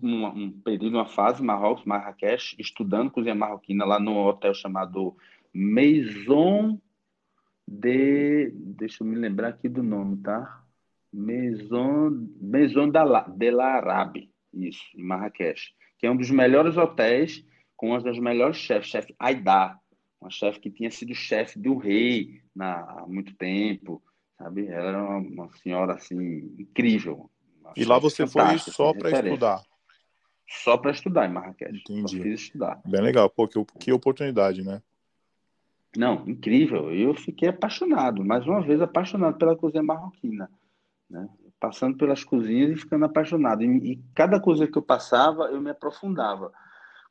um, 0.03 0.26
um 0.26 0.61
período, 0.62 0.96
uma 0.96 1.07
fase, 1.07 1.42
Marrocos, 1.42 1.85
Marrakech, 1.85 2.57
estudando 2.59 3.11
cozinha 3.11 3.37
marroquina 3.37 3.85
lá 3.85 4.00
no 4.00 4.26
hotel 4.26 4.53
chamado 4.53 5.16
Maison 5.55 6.81
de. 7.68 8.50
Deixa 8.53 9.05
eu 9.05 9.07
me 9.07 9.14
lembrar 9.14 9.50
aqui 9.50 9.68
do 9.68 9.81
nome, 9.81 10.16
tá? 10.16 10.64
Maison, 11.12 12.29
Maison 12.40 12.90
de 12.90 13.50
l'Arabe, 13.50 14.31
isso, 14.53 14.83
em 14.96 15.05
Marrakech, 15.05 15.72
que 15.98 16.07
é 16.07 16.11
um 16.11 16.16
dos 16.16 16.31
melhores 16.31 16.76
hotéis 16.76 17.46
com 17.76 17.90
uma 17.90 18.00
das 18.00 18.18
melhores 18.18 18.57
chefes, 18.57 18.90
chefe 18.90 19.14
Aida, 19.18 19.79
uma 20.20 20.31
chefe 20.31 20.59
que 20.61 20.70
tinha 20.70 20.90
sido 20.90 21.14
chefe 21.14 21.59
do 21.59 21.76
rei 21.76 22.42
na, 22.55 22.81
há 22.81 23.07
muito 23.07 23.35
tempo, 23.37 24.03
sabe? 24.37 24.66
Ela 24.66 24.88
era 24.88 25.03
uma, 25.03 25.18
uma 25.18 25.53
senhora 25.59 25.94
assim 25.94 26.53
incrível, 26.59 27.31
e 27.76 27.85
lá 27.85 27.98
você 27.98 28.26
foi 28.26 28.59
só 28.59 28.92
para 28.92 29.11
estudar? 29.11 29.62
Só 30.46 30.76
para 30.76 30.90
estudar 30.90 31.28
em 31.28 31.33
Marrakech. 31.33 31.80
Entendi. 31.80 32.16
Só 32.16 32.22
fiz 32.22 32.40
estudar. 32.40 32.80
Bem 32.85 33.00
legal. 33.00 33.30
Pô, 33.30 33.46
que, 33.46 33.64
que 33.78 33.92
oportunidade, 33.92 34.64
né? 34.64 34.83
Não, 35.96 36.28
incrível. 36.28 36.92
Eu 36.92 37.14
fiquei 37.14 37.48
apaixonado, 37.48 38.24
mais 38.24 38.46
uma 38.46 38.61
vez 38.61 38.80
apaixonado 38.80 39.38
pela 39.38 39.56
cozinha 39.56 39.83
marroquina, 39.83 40.50
né? 41.09 41.28
Passando 41.59 41.96
pelas 41.96 42.24
cozinhas 42.24 42.70
e 42.70 42.76
ficando 42.76 43.04
apaixonado. 43.04 43.62
E, 43.62 43.92
e, 43.92 44.04
cada 44.14 44.40
coisa 44.40 44.66
que 44.66 44.78
eu 44.78 44.83
passava, 44.83 45.44
eu 45.44 45.61
me 45.61 45.70
aprofundava. 45.70 46.52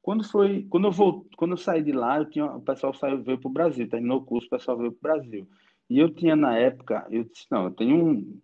Quando 0.01 0.23
foi, 0.23 0.65
quando 0.69 0.87
eu 0.87 0.91
vou, 0.91 1.25
quando 1.37 1.51
eu 1.51 1.57
saí 1.57 1.83
de 1.83 1.91
lá, 1.91 2.17
eu 2.17 2.29
tinha, 2.29 2.45
o 2.45 2.61
pessoal 2.61 2.93
saiu 2.93 3.21
veio 3.21 3.37
para 3.37 3.49
o 3.49 3.53
Brasil, 3.53 3.87
terminou 3.87 4.19
o 4.19 4.25
curso, 4.25 4.47
o 4.47 4.49
pessoal 4.49 4.77
veio 4.77 4.91
para 4.91 5.13
o 5.13 5.15
Brasil. 5.15 5.47
E 5.89 5.99
eu 5.99 6.09
tinha 6.09 6.35
na 6.35 6.57
época, 6.57 7.05
eu 7.09 7.23
disse 7.23 7.45
não, 7.51 7.65
eu 7.65 7.71
tenho 7.71 7.95
um, 7.95 8.39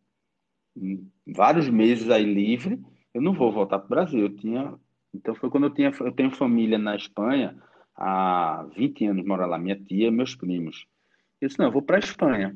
vários 1.27 1.69
meses 1.69 2.09
aí 2.09 2.25
livre, 2.25 2.79
eu 3.13 3.21
não 3.21 3.33
vou 3.33 3.51
voltar 3.51 3.79
para 3.79 3.85
o 3.85 3.89
Brasil. 3.89 4.21
Eu 4.21 4.35
tinha, 4.35 4.73
então 5.13 5.35
foi 5.35 5.49
quando 5.49 5.65
eu 5.65 5.73
tinha, 5.73 5.91
eu 5.99 6.11
tenho 6.11 6.31
família 6.31 6.77
na 6.77 6.95
Espanha 6.95 7.55
há 7.95 8.67
20 8.75 9.05
anos 9.05 9.25
mora 9.25 9.45
lá, 9.45 9.57
minha 9.57 9.75
tia, 9.75 10.11
meus 10.11 10.35
primos. 10.35 10.85
Eu 11.39 11.47
disse, 11.47 11.59
não, 11.59 11.67
eu 11.67 11.71
vou 11.71 11.81
para 11.81 11.97
a 11.97 11.99
Espanha. 11.99 12.55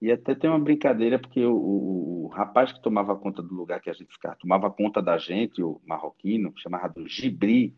E 0.00 0.10
até 0.10 0.34
tem 0.34 0.48
uma 0.48 0.58
brincadeira, 0.58 1.18
porque 1.18 1.44
o, 1.44 1.54
o, 1.54 2.24
o, 2.24 2.28
rapaz 2.28 2.72
que 2.72 2.80
tomava 2.80 3.14
conta 3.16 3.42
do 3.42 3.54
lugar 3.54 3.80
que 3.80 3.90
a 3.90 3.92
gente 3.92 4.12
ficava, 4.12 4.36
tomava 4.36 4.70
conta 4.70 5.02
da 5.02 5.18
gente, 5.18 5.62
o 5.62 5.80
marroquino, 5.84 6.54
chamado 6.56 7.06
Gibri, 7.06 7.76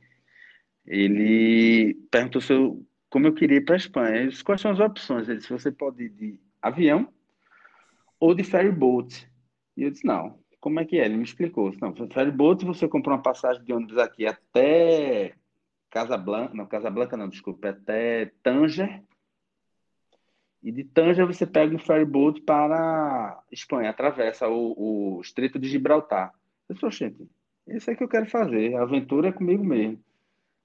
ele 0.87 1.95
perguntou 2.11 2.41
se 2.41 2.53
eu, 2.53 2.87
como 3.11 3.27
eu 3.27 3.35
queria 3.35 3.59
ir 3.59 3.65
para 3.65 3.75
a 3.75 3.77
Espanha. 3.77 4.17
Ele 4.17 4.29
disse, 4.29 4.45
quais 4.45 4.61
são 4.61 4.71
as 4.71 4.79
opções? 4.79 5.29
Ele 5.29 5.39
disse, 5.39 5.53
você 5.53 5.73
pode 5.73 6.05
ir 6.05 6.11
de 6.11 6.41
avião 6.61 7.09
ou 8.21 8.35
de 8.35 8.45
ferry 8.45 8.71
boat. 8.71 9.29
E 9.77 9.85
eu 9.85 9.91
disse, 9.91 10.07
não, 10.07 10.39
como 10.61 10.79
é 10.79 10.85
que 10.85 10.99
é? 10.99 11.05
Ele 11.05 11.17
me 11.17 11.25
explicou. 11.25 11.75
Não, 11.81 11.93
ferryboat 12.09 12.65
você 12.65 12.87
comprou 12.87 13.17
uma 13.17 13.23
passagem 13.23 13.65
de 13.65 13.73
ônibus 13.73 13.99
aqui 13.99 14.27
até 14.27 15.35
Casablanca, 15.91 16.55
não, 16.55 16.67
Casablanca 16.67 17.17
não, 17.17 17.29
desculpa, 17.29 17.71
até 17.71 18.33
Tanger. 18.43 19.03
E 20.63 20.71
de 20.71 20.85
Tanger 20.85 21.27
você 21.27 21.45
pega 21.45 21.75
um 21.75 21.79
ferryboat 21.79 22.41
para 22.43 23.43
Espanha, 23.51 23.91
atravessa 23.91 24.49
o, 24.49 25.17
o 25.17 25.21
Estreito 25.21 25.59
de 25.59 25.69
Gibraltar. 25.69 26.33
Eu 26.69 26.77
disse, 26.77 26.91
gente, 26.91 27.29
isso 27.67 27.91
é 27.91 27.97
que 27.97 28.05
eu 28.05 28.09
quero 28.09 28.27
fazer, 28.27 28.77
a 28.77 28.83
aventura 28.83 29.29
é 29.29 29.33
comigo 29.33 29.65
mesmo. 29.65 30.03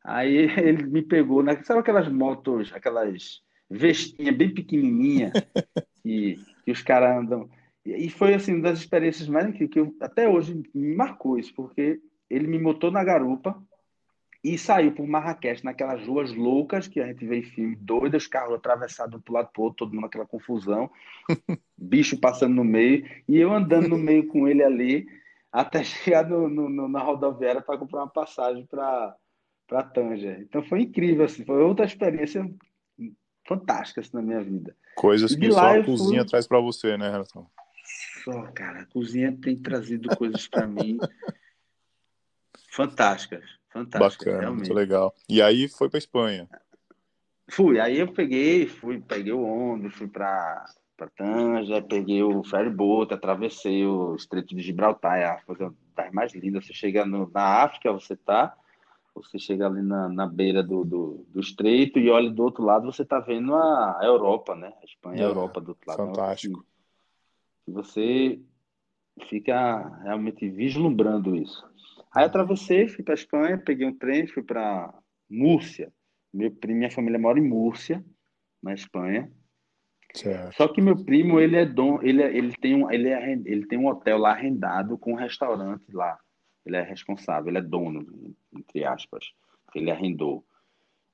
Aí 0.04 0.48
ele 0.62 0.86
me 0.86 1.02
pegou, 1.02 1.42
né? 1.42 1.62
sabe 1.64 1.80
aquelas 1.80 2.08
motos, 2.08 2.72
aquelas 2.72 3.42
vestinhas 3.70 4.36
bem 4.36 4.54
pequenininhas 4.54 5.34
que, 6.04 6.38
que 6.64 6.72
os 6.72 6.82
caras 6.84 7.18
andam 7.18 7.50
e 7.96 8.10
foi 8.10 8.34
assim 8.34 8.54
uma 8.54 8.64
das 8.64 8.80
experiências 8.80 9.28
mais 9.28 9.48
incríveis 9.48 9.72
que 9.72 9.80
eu, 9.80 9.96
até 10.02 10.28
hoje 10.28 10.62
me 10.74 10.96
marcou 10.96 11.38
isso, 11.38 11.54
porque 11.54 12.00
ele 12.30 12.48
me 12.48 12.60
botou 12.60 12.92
na 12.92 13.04
garupa 13.04 13.62
e 14.44 14.58
saiu 14.58 14.94
por 14.94 15.08
Marrakech, 15.08 15.64
naquelas 15.64 16.06
ruas 16.06 16.34
loucas 16.34 16.88
que 16.88 17.00
a 17.00 17.08
gente 17.08 17.26
vê 17.26 17.40
em 17.40 17.44
filme, 17.44 17.76
doidas, 17.76 18.28
carros 18.28 18.56
atravessados 18.56 19.20
um 19.28 19.34
lado 19.34 19.50
para 19.52 19.64
outro, 19.64 19.78
todo 19.78 19.94
mundo 19.94 20.04
naquela 20.04 20.26
confusão, 20.26 20.90
bicho 21.78 22.20
passando 22.20 22.56
no 22.56 22.64
meio, 22.64 23.06
e 23.28 23.38
eu 23.38 23.52
andando 23.52 23.90
no 23.90 23.98
meio 23.98 24.28
com 24.28 24.48
ele 24.48 24.64
ali, 24.64 25.08
até 25.52 25.84
chegar 25.84 26.28
no, 26.28 26.48
no, 26.48 26.88
na 26.88 27.02
rodoviária 27.02 27.62
para 27.62 27.78
comprar 27.78 28.00
uma 28.00 28.10
passagem 28.10 28.66
para 28.66 29.84
Tanger. 29.94 30.42
Então 30.42 30.64
foi 30.64 30.82
incrível, 30.82 31.26
assim, 31.26 31.44
foi 31.44 31.62
outra 31.62 31.86
experiência 31.86 32.50
fantástica 33.48 34.02
assim, 34.02 34.12
na 34.14 34.22
minha 34.22 34.44
vida. 34.44 34.76
Coisas 34.96 35.36
que 35.36 35.52
só 35.52 35.80
a 35.80 35.84
cozinha 35.84 36.22
fui... 36.22 36.30
traz 36.30 36.48
para 36.48 36.60
você, 36.60 36.98
né, 36.98 37.10
Renato? 37.10 37.48
Só, 38.28 38.42
cara, 38.52 38.82
a 38.82 38.86
cozinha 38.86 39.38
tem 39.42 39.56
trazido 39.56 40.14
coisas 40.18 40.50
para 40.50 40.68
mim 40.68 40.98
fantásticas, 42.70 43.46
fantásticas. 43.70 44.18
Bacana, 44.18 44.42
realmente. 44.42 44.68
muito 44.68 44.74
legal. 44.74 45.16
E 45.30 45.42
aí 45.42 45.70
foi 45.70 45.90
para 45.90 45.98
Espanha? 45.98 46.50
Fui, 47.50 47.80
aí 47.80 47.98
eu 47.98 48.12
peguei, 48.12 48.68
fui, 48.68 49.00
peguei 49.00 49.32
o 49.32 49.42
ônibus, 49.42 49.96
fui 49.96 50.08
para 50.08 50.66
para 50.98 51.12
Tanja, 51.12 51.80
peguei 51.80 52.24
o 52.24 52.44
ferryboat, 52.44 53.14
atravessei 53.14 53.86
o 53.86 54.16
Estreito 54.16 54.56
de 54.56 54.64
Gibraltar, 54.64 55.20
é 55.20 55.26
a 55.26 55.42
coisa 55.44 55.72
das 55.96 56.12
mais 56.12 56.34
lindas. 56.34 56.66
Você 56.66 56.74
chega 56.74 57.06
no, 57.06 57.30
na 57.32 57.62
África, 57.62 57.94
você 57.94 58.16
tá, 58.16 58.58
você 59.14 59.38
chega 59.38 59.68
ali 59.68 59.84
na, 59.84 60.10
na 60.10 60.26
beira 60.26 60.64
do, 60.64 60.84
do, 60.84 61.24
do, 61.30 61.40
estreito 61.40 62.00
e 62.00 62.10
olha 62.10 62.32
do 62.32 62.42
outro 62.42 62.64
lado, 62.64 62.92
você 62.92 63.06
tá 63.06 63.20
vendo 63.20 63.54
a 63.54 64.00
Europa, 64.02 64.56
né? 64.56 64.74
A 64.82 64.86
Espanha, 64.86 65.22
é, 65.22 65.26
a 65.26 65.28
Europa 65.28 65.62
do 65.62 65.70
outro 65.70 65.84
lado. 65.88 65.98
Fantástico 65.98 66.66
você 67.72 68.40
fica 69.30 69.88
realmente 70.04 70.48
vislumbrando 70.50 71.36
isso. 71.36 71.66
Aí 72.14 72.26
atravessei, 72.26 72.88
fui 72.88 73.04
para 73.04 73.14
Espanha, 73.14 73.58
peguei 73.58 73.86
um 73.86 73.98
trem, 73.98 74.28
fui 74.28 74.44
para 74.44 74.94
Múrcia. 75.30 75.92
Meu 76.34 76.52
primo, 76.52 76.80
minha 76.80 76.92
família 76.92 77.20
mora 77.20 77.40
em 77.40 77.48
Múrcia, 77.48 78.04
na 78.62 78.74
Espanha. 78.74 79.32
Certo. 80.14 80.56
Só 80.56 80.68
que 80.68 80.82
meu 80.82 81.04
primo, 81.04 81.40
ele 81.40 81.58
é 81.58 81.66
dom, 81.66 82.02
ele, 82.02 82.24
é, 82.24 82.36
ele 82.36 82.54
tem 82.54 82.76
um, 82.76 82.90
ele, 82.90 83.10
é, 83.10 83.34
ele 83.34 83.68
tem 83.68 83.78
um 83.78 83.88
hotel 83.88 84.18
lá 84.18 84.32
arrendado 84.32 84.98
com 84.98 85.12
um 85.14 85.18
restaurante 85.18 85.92
lá. 85.92 86.18
Ele 86.66 86.78
é 86.78 86.82
responsável, 86.82 87.50
ele 87.50 87.60
é 87.60 87.62
dono, 87.62 88.06
entre 88.56 88.84
aspas. 88.84 89.32
Ele 89.76 89.92
arrendou. 89.92 90.46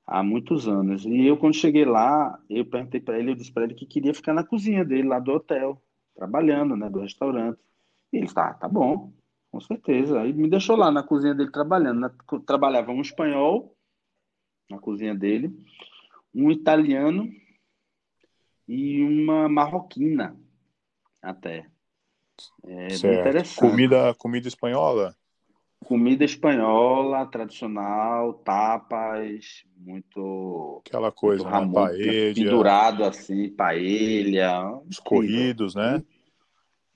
há 0.06 0.22
muitos 0.22 0.68
anos. 0.68 1.04
E 1.04 1.26
eu, 1.26 1.36
quando 1.36 1.54
cheguei 1.54 1.84
lá, 1.84 2.38
eu 2.48 2.64
perguntei 2.64 3.00
para 3.00 3.18
ele, 3.18 3.30
eu 3.30 3.34
disse 3.34 3.52
para 3.52 3.64
ele 3.64 3.74
que 3.74 3.86
queria 3.86 4.14
ficar 4.14 4.32
na 4.32 4.44
cozinha 4.44 4.84
dele, 4.84 5.08
lá 5.08 5.18
do 5.18 5.32
hotel, 5.32 5.80
trabalhando, 6.14 6.76
né, 6.76 6.88
do 6.88 7.00
restaurante. 7.00 7.58
E 8.12 8.18
ele, 8.18 8.32
tá, 8.32 8.54
tá 8.54 8.68
bom, 8.68 9.12
com 9.50 9.60
certeza. 9.60 10.20
Aí 10.20 10.32
me 10.32 10.48
deixou 10.48 10.76
lá 10.76 10.90
na 10.90 11.02
cozinha 11.02 11.34
dele 11.34 11.50
trabalhando. 11.50 12.00
Na, 12.00 12.10
trabalhava 12.46 12.92
um 12.92 13.00
espanhol 13.00 13.76
na 14.70 14.78
cozinha 14.78 15.14
dele, 15.14 15.52
um 16.34 16.50
italiano 16.50 17.30
e 18.66 19.02
uma 19.02 19.48
marroquina 19.48 20.36
até. 21.22 21.66
É 22.64 22.94
interessante. 22.94 23.60
Comida, 23.60 24.14
comida 24.14 24.48
espanhola? 24.48 25.14
Comida 25.84 26.24
espanhola, 26.24 27.26
tradicional, 27.26 28.34
tapas, 28.34 29.64
muito. 29.76 30.82
Aquela 30.86 31.12
coisa, 31.12 31.44
muito 31.48 31.66
né? 31.66 31.72
paella. 31.74 32.34
Pendurado 32.34 33.04
assim, 33.04 33.50
paella. 33.50 34.82
Os 34.88 34.98
corridos, 34.98 35.74
né? 35.74 36.02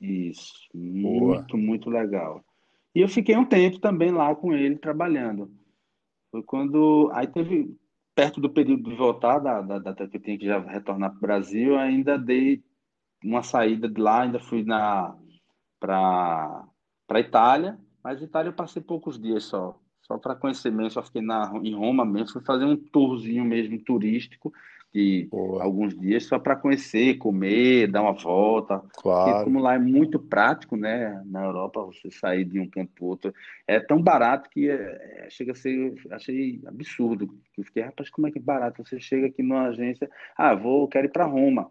Isso. 0.00 0.68
Boa. 0.74 1.36
Muito, 1.36 1.56
muito 1.58 1.90
legal. 1.90 2.42
E 2.94 3.00
eu 3.00 3.08
fiquei 3.08 3.36
um 3.36 3.44
tempo 3.44 3.78
também 3.78 4.10
lá 4.10 4.34
com 4.34 4.52
ele 4.52 4.76
trabalhando. 4.76 5.50
Foi 6.30 6.42
quando. 6.42 7.10
Aí 7.12 7.26
teve. 7.26 7.76
Perto 8.14 8.40
do 8.40 8.50
período 8.50 8.90
de 8.90 8.96
voltar, 8.96 9.38
da 9.38 9.60
data 9.60 10.08
que 10.08 10.16
eu 10.16 10.20
tinha 10.20 10.36
que 10.36 10.44
já 10.44 10.58
retornar 10.58 11.10
para 11.10 11.18
o 11.18 11.20
Brasil, 11.20 11.78
ainda 11.78 12.18
dei 12.18 12.64
uma 13.22 13.44
saída 13.44 13.88
de 13.88 14.00
lá, 14.00 14.22
ainda 14.22 14.40
fui 14.40 14.64
na 14.64 15.16
para 15.78 16.64
para 17.06 17.20
Itália 17.20 17.78
mas 18.02 18.22
Itália 18.22 18.50
eu 18.50 18.54
passei 18.54 18.82
poucos 18.82 19.20
dias 19.20 19.44
só, 19.44 19.78
só 20.02 20.16
para 20.18 20.34
conhecer 20.34 20.70
mesmo, 20.70 20.90
só 20.90 21.02
fiquei 21.02 21.22
na, 21.22 21.52
em 21.62 21.74
Roma 21.74 22.04
mesmo, 22.04 22.32
fui 22.32 22.42
fazer 22.42 22.64
um 22.64 22.76
tourzinho 22.76 23.44
mesmo 23.44 23.78
turístico 23.78 24.52
de 24.92 25.28
Boa. 25.30 25.62
alguns 25.62 25.98
dias 25.98 26.24
só 26.24 26.38
para 26.38 26.56
conhecer, 26.56 27.18
comer, 27.18 27.88
dar 27.88 28.02
uma 28.02 28.12
volta. 28.12 28.82
Claro. 28.96 29.30
Porque 29.30 29.44
como 29.44 29.60
lá 29.60 29.74
é 29.74 29.78
muito 29.78 30.18
prático, 30.18 30.76
né? 30.76 31.22
Na 31.26 31.44
Europa 31.44 31.82
você 31.82 32.10
sair 32.10 32.44
de 32.44 32.58
um 32.58 32.68
canto 32.68 32.92
para 32.94 33.04
outro 33.04 33.34
é 33.66 33.78
tão 33.78 34.00
barato 34.00 34.48
que 34.48 34.68
é, 34.68 35.26
é, 35.26 35.30
chega 35.30 35.52
a 35.52 35.54
ser, 35.54 35.94
achei 36.10 36.60
absurdo. 36.66 37.28
Eu 37.56 37.64
fiquei, 37.64 37.82
rapaz, 37.82 38.08
como 38.10 38.26
é 38.26 38.30
que 38.30 38.38
é 38.38 38.42
barato? 38.42 38.82
Você 38.82 38.98
chega 38.98 39.26
aqui 39.26 39.42
numa 39.42 39.68
agência, 39.68 40.10
ah, 40.36 40.54
vou, 40.54 40.88
quero 40.88 41.06
ir 41.06 41.12
para 41.12 41.26
Roma, 41.26 41.70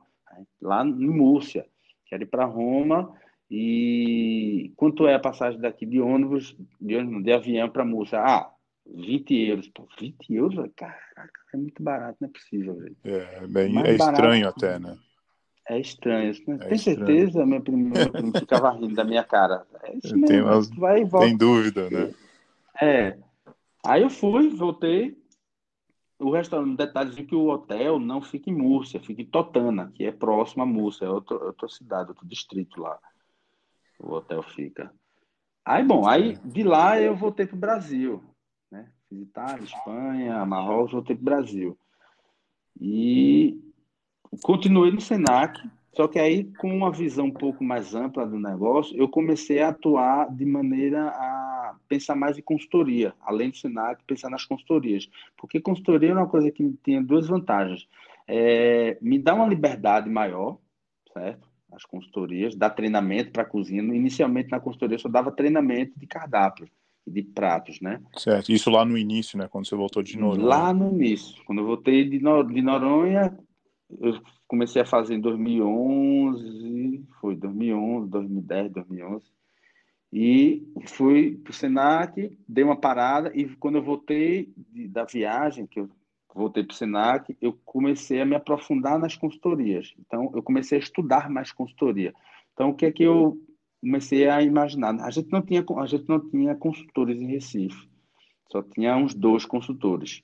lá 0.61 0.85
em 0.85 1.07
Múrcia, 1.07 1.65
quero 2.05 2.23
ir 2.23 2.27
para 2.27 2.45
Roma 2.45 3.13
e 3.49 4.73
quanto 4.75 5.07
é 5.07 5.15
a 5.15 5.19
passagem 5.19 5.59
daqui 5.59 5.85
de 5.85 6.01
ônibus, 6.01 6.55
de, 6.81 6.95
ônibus, 6.95 7.23
de 7.23 7.31
avião 7.31 7.69
para 7.69 7.85
Múrcia? 7.85 8.19
Ah, 8.19 8.51
20 8.85 9.33
euros. 9.33 9.67
Pô, 9.69 9.87
20 9.99 10.33
euros? 10.33 10.69
Caraca, 10.75 11.39
é 11.53 11.57
muito 11.57 11.81
barato, 11.81 12.17
não 12.19 12.27
é 12.27 12.31
possível, 12.31 12.75
velho. 12.75 12.97
É, 13.05 13.47
bem, 13.47 13.77
é 13.85 13.95
estranho 13.95 14.49
até, 14.49 14.77
né? 14.77 14.97
É 15.69 15.79
estranho. 15.79 16.33
Né? 16.47 16.55
É 16.55 16.67
Tem 16.67 16.75
estranho. 16.75 16.79
certeza? 16.79 17.45
Meu 17.45 17.61
primo, 17.61 17.89
meu 17.89 18.11
primo 18.11 18.37
ficava 18.37 18.71
rindo 18.71 18.95
da 18.95 19.03
minha 19.05 19.23
cara. 19.23 19.65
É 19.83 19.95
isso 19.95 20.13
mesmo. 20.13 20.27
Tem, 20.27 20.41
umas... 20.41 20.69
vai 20.69 21.01
e 21.01 21.05
volta. 21.05 21.27
Tem 21.27 21.37
dúvida, 21.37 21.89
né? 21.89 22.13
É. 22.81 23.17
Aí 23.85 24.01
eu 24.01 24.09
fui, 24.09 24.49
voltei. 24.49 25.17
O 26.19 26.31
restaurante, 26.31 26.71
um 26.71 26.75
detalhezinho 26.75 27.27
que 27.27 27.35
o 27.35 27.47
hotel 27.47 27.99
não 27.99 28.21
fica 28.21 28.49
em 28.49 28.53
Múrcia, 28.53 28.99
fica 28.99 29.21
em 29.21 29.25
Totana, 29.25 29.91
que 29.93 30.03
é 30.03 30.11
próximo 30.11 30.63
a 30.63 30.65
Múrcia, 30.65 31.05
é 31.05 31.09
outra, 31.09 31.37
outra 31.37 31.69
cidade, 31.69 32.09
outro 32.09 32.27
distrito 32.27 32.81
lá 32.81 32.97
o 33.99 34.13
hotel 34.13 34.41
fica. 34.43 34.91
Aí, 35.65 35.83
bom, 35.83 36.07
aí 36.07 36.37
de 36.45 36.63
lá 36.63 36.99
eu 36.99 37.15
voltei 37.15 37.45
para 37.45 37.55
o 37.55 37.59
Brasil, 37.59 38.23
né? 38.71 38.89
Fiz 39.09 39.21
Itália, 39.21 39.63
Espanha, 39.63 40.45
Marrocos, 40.45 40.93
voltei 40.93 41.15
para 41.15 41.21
o 41.21 41.25
Brasil. 41.25 41.77
E 42.79 43.59
continuei 44.43 44.91
no 44.91 45.01
Senac, 45.01 45.59
só 45.93 46.07
que 46.07 46.19
aí 46.19 46.45
com 46.55 46.69
uma 46.75 46.91
visão 46.91 47.25
um 47.25 47.33
pouco 47.33 47.63
mais 47.63 47.95
ampla 47.95 48.25
do 48.25 48.39
negócio, 48.39 48.95
eu 48.95 49.09
comecei 49.09 49.61
a 49.61 49.69
atuar 49.69 50.33
de 50.33 50.45
maneira 50.45 51.09
a 51.09 51.75
pensar 51.87 52.15
mais 52.15 52.37
em 52.37 52.41
consultoria, 52.41 53.13
além 53.21 53.49
do 53.49 53.57
Senac, 53.57 54.03
pensar 54.05 54.29
nas 54.29 54.45
consultorias. 54.45 55.09
Porque 55.35 55.59
consultoria 55.59 56.11
é 56.11 56.13
uma 56.13 56.29
coisa 56.29 56.51
que 56.51 56.71
tinha 56.83 57.01
duas 57.01 57.27
vantagens. 57.27 57.87
É, 58.27 58.97
me 59.01 59.17
dá 59.17 59.33
uma 59.33 59.47
liberdade 59.47 60.09
maior, 60.09 60.57
certo? 61.13 61.46
As 61.71 61.83
consultorias, 61.85 62.55
dar 62.55 62.69
treinamento 62.69 63.31
para 63.31 63.43
a 63.43 63.45
cozinha. 63.45 63.81
Inicialmente 63.81 64.49
na 64.49 64.59
consultoria 64.59 64.95
eu 64.95 64.99
só 64.99 65.09
dava 65.09 65.31
treinamento 65.31 65.97
de 65.97 66.07
cardápio 66.07 66.67
e 67.05 67.11
de 67.11 67.23
pratos, 67.23 67.79
né? 67.81 68.01
Certo. 68.15 68.51
Isso 68.51 68.69
lá 68.69 68.83
no 68.83 68.97
início, 68.97 69.37
né? 69.37 69.47
Quando 69.47 69.67
você 69.67 69.75
voltou 69.75 70.03
de 70.03 70.17
Noronha. 70.17 70.45
Lá 70.45 70.73
no 70.73 70.93
início. 70.93 71.43
Quando 71.45 71.59
eu 71.59 71.65
voltei 71.65 72.09
de, 72.09 72.19
Nor 72.19 72.45
de 72.47 72.61
Noronha, 72.61 73.37
eu 73.99 74.19
comecei 74.47 74.81
a 74.81 74.85
fazer 74.85 75.15
em 75.15 75.21
2011, 75.21 77.05
foi 77.21 77.35
2011, 77.35 78.09
2010, 78.09 78.71
2011. 78.71 79.25
E 80.11 80.65
fui 80.85 81.37
para 81.43 81.51
o 81.51 81.53
Senac, 81.53 82.37
dei 82.47 82.63
uma 82.63 82.79
parada 82.79 83.31
e 83.35 83.45
quando 83.57 83.75
eu 83.75 83.83
voltei 83.83 84.53
da 84.89 85.03
viagem, 85.03 85.67
que 85.67 85.81
eu 85.81 85.89
voltei 86.37 86.63
para 86.63 86.73
o 86.73 86.75
Senac, 86.75 87.35
eu 87.41 87.59
comecei 87.65 88.21
a 88.21 88.25
me 88.25 88.35
aprofundar 88.35 88.99
nas 88.99 89.15
consultorias. 89.15 89.93
Então, 89.99 90.31
eu 90.33 90.43
comecei 90.43 90.77
a 90.77 90.81
estudar 90.81 91.29
mais 91.29 91.51
consultoria. 91.51 92.13
Então, 92.53 92.69
o 92.69 92.75
que 92.75 92.85
é 92.85 92.91
que 92.91 93.03
eu 93.03 93.37
comecei 93.81 94.27
a 94.29 94.41
imaginar? 94.41 94.95
A 95.01 95.09
gente 95.09 95.31
não 95.31 95.41
tinha, 95.41 95.65
a 95.77 95.85
gente 95.85 96.07
não 96.07 96.29
tinha 96.29 96.55
consultores 96.55 97.19
em 97.19 97.27
Recife. 97.27 97.89
Só 98.51 98.61
tinha 98.61 98.95
uns 98.95 99.13
dois 99.13 99.45
consultores. 99.45 100.21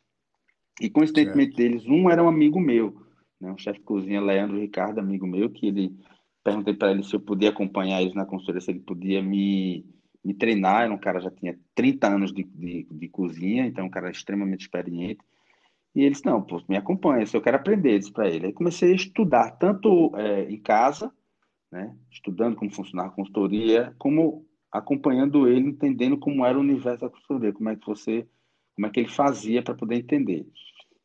E, 0.79 0.89
coincidentemente, 0.89 1.55
deles, 1.55 1.85
um 1.85 2.09
era 2.09 2.23
um 2.23 2.27
amigo 2.27 2.59
meu, 2.59 2.95
né? 3.39 3.51
um 3.51 3.57
chefe 3.57 3.79
de 3.79 3.85
cozinha, 3.85 4.21
Leandro 4.21 4.59
Ricardo, 4.59 4.99
amigo 4.99 5.27
meu, 5.27 5.49
que 5.49 5.67
ele 5.67 5.95
perguntei 6.43 6.73
para 6.73 6.91
ele 6.91 7.03
se 7.03 7.15
eu 7.15 7.19
podia 7.19 7.49
acompanhar 7.49 8.01
eles 8.01 8.15
na 8.15 8.25
consultoria, 8.25 8.61
se 8.61 8.71
ele 8.71 8.79
podia 8.79 9.21
me, 9.21 9.85
me 10.23 10.33
treinar. 10.33 10.83
Era 10.83 10.93
um 10.93 10.97
cara 10.97 11.19
já 11.19 11.29
tinha 11.29 11.57
30 11.75 12.07
anos 12.07 12.33
de, 12.33 12.43
de, 12.43 12.87
de 12.89 13.09
cozinha, 13.09 13.65
então 13.65 13.85
um 13.85 13.89
cara 13.89 14.09
extremamente 14.09 14.61
experiente. 14.61 15.19
E 15.95 16.03
eles, 16.03 16.23
não, 16.23 16.41
pô, 16.41 16.61
me 16.67 16.75
acompanha, 16.75 17.25
se 17.25 17.37
eu 17.37 17.41
quero 17.41 17.57
aprender, 17.57 17.99
disse 17.99 18.11
para 18.11 18.27
ele. 18.27 18.47
Aí 18.47 18.53
comecei 18.53 18.91
a 18.91 18.95
estudar, 18.95 19.51
tanto 19.51 20.11
é, 20.15 20.49
em 20.49 20.59
casa, 20.59 21.13
né, 21.71 21.95
estudando 22.11 22.55
como 22.55 22.73
funcionava 22.73 23.09
a 23.09 23.11
consultoria, 23.11 23.95
como 23.99 24.45
acompanhando 24.71 25.47
ele, 25.47 25.69
entendendo 25.69 26.17
como 26.17 26.45
era 26.45 26.57
o 26.57 26.61
universo 26.61 27.01
da 27.01 27.09
consultoria, 27.09 27.53
como 27.53 27.69
é 27.69 27.75
que 27.75 27.85
você, 27.85 28.27
como 28.75 28.87
é 28.87 28.89
que 28.89 28.99
ele 29.01 29.09
fazia 29.09 29.61
para 29.61 29.75
poder 29.75 29.97
entender. 29.97 30.47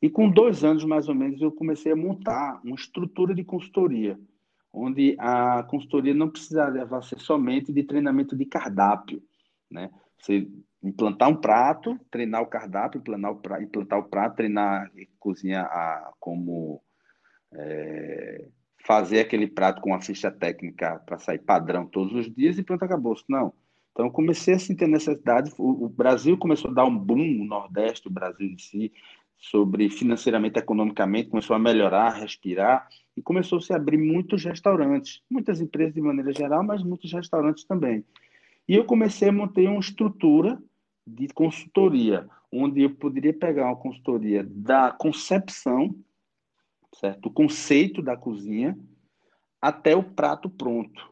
E 0.00 0.08
com 0.08 0.30
dois 0.30 0.64
anos, 0.64 0.84
mais 0.84 1.08
ou 1.08 1.14
menos, 1.14 1.40
eu 1.40 1.52
comecei 1.52 1.92
a 1.92 1.96
montar 1.96 2.60
uma 2.64 2.76
estrutura 2.76 3.34
de 3.34 3.44
consultoria, 3.44 4.18
onde 4.72 5.16
a 5.18 5.62
consultoria 5.64 6.14
não 6.14 6.30
precisava 6.30 7.02
ser 7.02 7.18
somente 7.18 7.72
de 7.72 7.82
treinamento 7.82 8.36
de 8.36 8.46
cardápio, 8.46 9.22
né? 9.70 9.90
Você 10.18 10.48
implantar 10.82 11.28
um 11.28 11.36
prato, 11.36 11.98
treinar 12.10 12.42
o 12.42 12.46
cardápio, 12.46 12.98
implantar 12.98 13.32
o 13.32 13.36
prato, 13.36 13.62
implantar 13.62 13.98
o 13.98 14.04
prato 14.04 14.36
treinar 14.36 14.90
cozinha 15.18 15.62
a, 15.62 16.12
como 16.20 16.82
é, 17.52 18.48
fazer 18.86 19.20
aquele 19.20 19.46
prato 19.46 19.80
com 19.80 19.94
a 19.94 20.00
ficha 20.00 20.30
técnica 20.30 21.00
para 21.04 21.18
sair 21.18 21.38
padrão 21.38 21.86
todos 21.86 22.14
os 22.14 22.32
dias 22.34 22.58
e 22.58 22.62
pronto, 22.62 22.84
acabou. 22.84 23.14
Não. 23.28 23.52
Então, 23.92 24.10
comecei 24.10 24.54
a 24.54 24.58
sentir 24.58 24.86
necessidade. 24.86 25.52
O, 25.58 25.86
o, 25.86 25.88
Brasil 25.88 26.38
começou 26.38 26.70
a 26.70 26.74
dar 26.74 26.84
um 26.84 26.96
boom, 26.96 27.42
o 27.42 27.44
Nordeste, 27.44 28.06
o 28.06 28.10
Brasil 28.10 28.46
em 28.46 28.56
si, 28.56 28.92
sobre 29.36 29.90
financeiramente, 29.90 30.58
economicamente, 30.58 31.30
começou 31.30 31.56
a 31.56 31.58
melhorar, 31.58 32.06
a 32.06 32.18
respirar, 32.18 32.88
e 33.16 33.22
começou 33.22 33.58
a 33.58 33.60
se 33.60 33.72
abrir 33.72 33.98
muitos 33.98 34.44
restaurantes, 34.44 35.20
muitas 35.28 35.60
empresas 35.60 35.92
de 35.94 36.00
maneira 36.00 36.32
geral, 36.32 36.62
mas 36.62 36.82
muitos 36.82 37.12
restaurantes 37.12 37.64
também. 37.64 38.04
E 38.68 38.74
eu 38.74 38.84
comecei 38.84 39.30
a 39.30 39.32
montar 39.32 39.62
uma 39.62 39.80
estrutura 39.80 40.62
de 41.06 41.28
consultoria, 41.28 42.28
onde 42.52 42.82
eu 42.82 42.94
poderia 42.94 43.32
pegar 43.32 43.66
uma 43.66 43.76
consultoria 43.76 44.44
da 44.44 44.92
concepção, 44.92 45.94
certo? 46.94 47.26
O 47.26 47.32
conceito 47.32 48.02
da 48.02 48.16
cozinha 48.16 48.78
até 49.60 49.96
o 49.96 50.02
prato 50.02 50.50
pronto. 50.50 51.10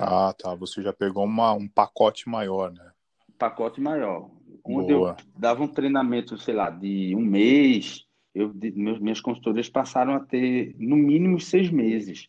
Ah, 0.00 0.34
tá. 0.36 0.54
Você 0.56 0.82
já 0.82 0.92
pegou 0.92 1.24
uma, 1.24 1.52
um 1.52 1.68
pacote 1.68 2.28
maior, 2.28 2.72
né? 2.72 2.92
Pacote 3.38 3.80
maior. 3.80 4.30
Onde 4.64 4.92
Boa. 4.92 5.16
eu 5.18 5.26
dava 5.38 5.62
um 5.62 5.68
treinamento, 5.68 6.38
sei 6.38 6.54
lá, 6.54 6.70
de 6.70 7.14
um 7.14 7.22
mês, 7.22 8.06
eu, 8.34 8.52
de, 8.52 8.72
meus, 8.72 8.98
minhas 8.98 9.20
consultorias 9.20 9.68
passaram 9.68 10.14
a 10.14 10.20
ter 10.20 10.74
no 10.78 10.96
mínimo 10.96 11.40
seis 11.40 11.70
meses, 11.70 12.28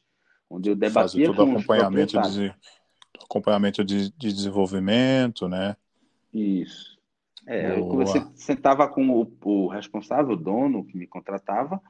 onde 0.50 0.70
eu 0.70 0.76
debatia 0.76 1.26
Fazer 1.26 1.26
todo 1.26 1.46
com 1.46 1.52
acompanhamento 1.54 2.22
de, 2.22 2.54
acompanhamento 3.22 3.84
de, 3.84 4.12
de 4.12 4.34
desenvolvimento, 4.34 5.48
né? 5.48 5.76
Isso. 6.34 6.98
É, 7.46 7.78
eu 7.78 8.06
sentava 8.36 8.88
com 8.88 9.10
o, 9.10 9.32
o, 9.44 9.68
responsável, 9.68 10.34
o 10.34 10.38
dono 10.38 10.86
que 10.86 10.98
me 10.98 11.06
contratava, 11.06 11.82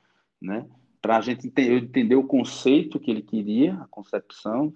né? 0.42 0.66
Para 1.02 1.18
a 1.18 1.22
gente 1.22 1.48
entender, 1.48 1.84
entender 1.84 2.16
o 2.16 2.24
conceito 2.24 3.00
que 3.00 3.12
ele 3.12 3.22
queria, 3.22 3.76
a 3.76 3.88
concepção, 3.88 4.74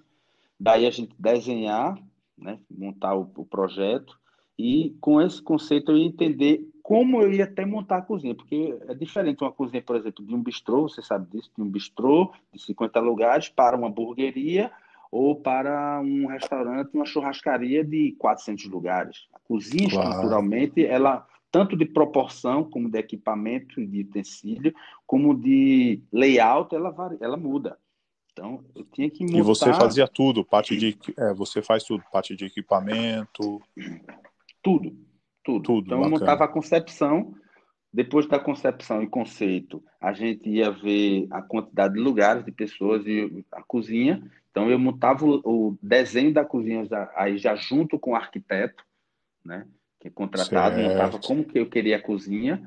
daí 0.58 0.86
a 0.86 0.90
gente 0.90 1.14
desenhar, 1.18 1.98
né? 2.36 2.58
Montar 2.70 3.14
o, 3.16 3.30
o 3.36 3.44
projeto 3.44 4.18
e 4.58 4.96
com 5.00 5.20
esse 5.20 5.40
conceito 5.40 5.92
eu 5.92 5.96
ia 5.96 6.06
entender 6.06 6.68
como 6.82 7.22
eu 7.22 7.32
ia 7.32 7.44
até 7.44 7.64
montar 7.64 7.98
a 7.98 8.02
cozinha, 8.02 8.34
porque 8.34 8.76
é 8.88 8.94
diferente 8.94 9.42
uma 9.42 9.52
cozinha, 9.52 9.82
por 9.82 9.94
exemplo, 9.94 10.24
de 10.24 10.34
um 10.34 10.42
bistrô, 10.42 10.88
você 10.88 11.02
sabe 11.02 11.30
disso, 11.30 11.50
de 11.54 11.62
um 11.62 11.68
bistrô 11.68 12.32
de 12.52 12.62
50 12.62 12.98
lugares 13.00 13.48
para 13.48 13.76
uma 13.76 13.88
hamburgueria 13.88 14.72
ou 15.10 15.36
para 15.36 16.00
um 16.00 16.26
restaurante, 16.26 16.94
uma 16.94 17.06
churrascaria 17.06 17.84
de 17.84 18.14
400 18.18 18.66
lugares. 18.66 19.26
A 19.34 19.38
cozinha, 19.40 19.90
claro. 19.90 20.08
estruturalmente, 20.10 20.84
ela 20.84 21.26
tanto 21.50 21.76
de 21.76 21.86
proporção 21.86 22.64
como 22.64 22.90
de 22.90 22.98
equipamento, 22.98 23.84
de 23.84 24.02
utensílio, 24.02 24.74
como 25.06 25.34
de 25.34 26.02
layout, 26.12 26.74
ela, 26.74 26.94
ela 27.20 27.36
muda. 27.36 27.78
Então, 28.32 28.62
eu 28.74 28.84
tinha 28.84 29.10
que 29.10 29.24
montar... 29.24 29.38
E 29.38 29.42
você 29.42 29.72
fazia 29.72 30.06
tudo, 30.06 30.44
parte 30.44 30.76
de... 30.76 30.96
É, 31.16 31.32
você 31.34 31.62
faz 31.62 31.82
tudo, 31.84 32.04
parte 32.12 32.36
de 32.36 32.44
equipamento... 32.44 33.60
Tudo, 34.62 34.94
tudo. 35.42 35.62
tudo 35.62 35.86
então, 35.86 35.98
bacana. 35.98 36.16
eu 36.16 36.20
montava 36.20 36.44
a 36.44 36.48
concepção, 36.48 37.34
depois 37.92 38.26
da 38.26 38.38
concepção 38.38 39.02
e 39.02 39.08
conceito, 39.08 39.82
a 40.00 40.12
gente 40.12 40.48
ia 40.48 40.70
ver 40.70 41.26
a 41.30 41.40
quantidade 41.40 41.94
de 41.94 42.00
lugares, 42.00 42.44
de 42.44 42.52
pessoas 42.52 43.06
e 43.06 43.44
a 43.50 43.62
cozinha. 43.62 44.22
Então, 44.50 44.70
eu 44.70 44.78
montava 44.78 45.24
o, 45.24 45.40
o 45.44 45.78
desenho 45.82 46.32
da 46.32 46.44
cozinha 46.44 46.84
já, 46.84 47.10
aí 47.16 47.38
já 47.38 47.54
junto 47.56 47.98
com 47.98 48.12
o 48.12 48.16
arquiteto, 48.16 48.84
né? 49.44 49.66
Que 49.98 50.08
é 50.08 50.10
contratado, 50.10 50.76
certo. 50.76 50.88
montava 50.88 51.18
como 51.18 51.44
que 51.44 51.58
eu 51.58 51.68
queria 51.68 51.96
a 51.96 52.02
cozinha. 52.02 52.62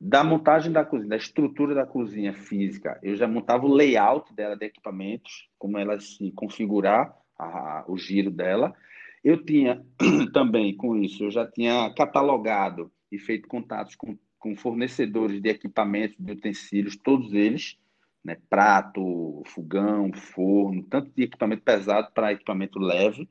Da 0.00 0.24
montagem 0.24 0.72
da 0.72 0.84
cozinha, 0.84 1.10
da 1.10 1.16
estrutura 1.16 1.74
da 1.74 1.86
cozinha 1.86 2.32
física, 2.32 2.98
eu 3.02 3.14
já 3.14 3.28
montava 3.28 3.66
o 3.66 3.72
layout 3.72 4.32
dela 4.34 4.56
de 4.56 4.66
equipamentos, 4.66 5.48
como 5.58 5.78
ela 5.78 5.98
se 6.00 6.32
configurar, 6.32 7.14
a, 7.38 7.84
o 7.88 7.96
giro 7.96 8.30
dela. 8.30 8.74
Eu 9.22 9.44
tinha 9.44 9.84
também, 10.32 10.76
com 10.76 10.96
isso, 10.96 11.24
eu 11.24 11.30
já 11.30 11.46
tinha 11.46 11.92
catalogado 11.94 12.90
e 13.10 13.18
feito 13.18 13.46
contatos 13.48 13.94
com, 13.94 14.16
com 14.42 14.56
fornecedores 14.56 15.40
de 15.40 15.48
equipamentos, 15.48 16.16
de 16.18 16.32
utensílios, 16.32 16.96
todos 16.96 17.32
eles, 17.32 17.78
né? 18.24 18.36
prato, 18.50 19.42
fogão, 19.46 20.12
forno, 20.12 20.82
tanto 20.82 21.12
de 21.14 21.22
equipamento 21.22 21.62
pesado 21.62 22.08
para 22.12 22.32
equipamento 22.32 22.80
leve, 22.80 23.28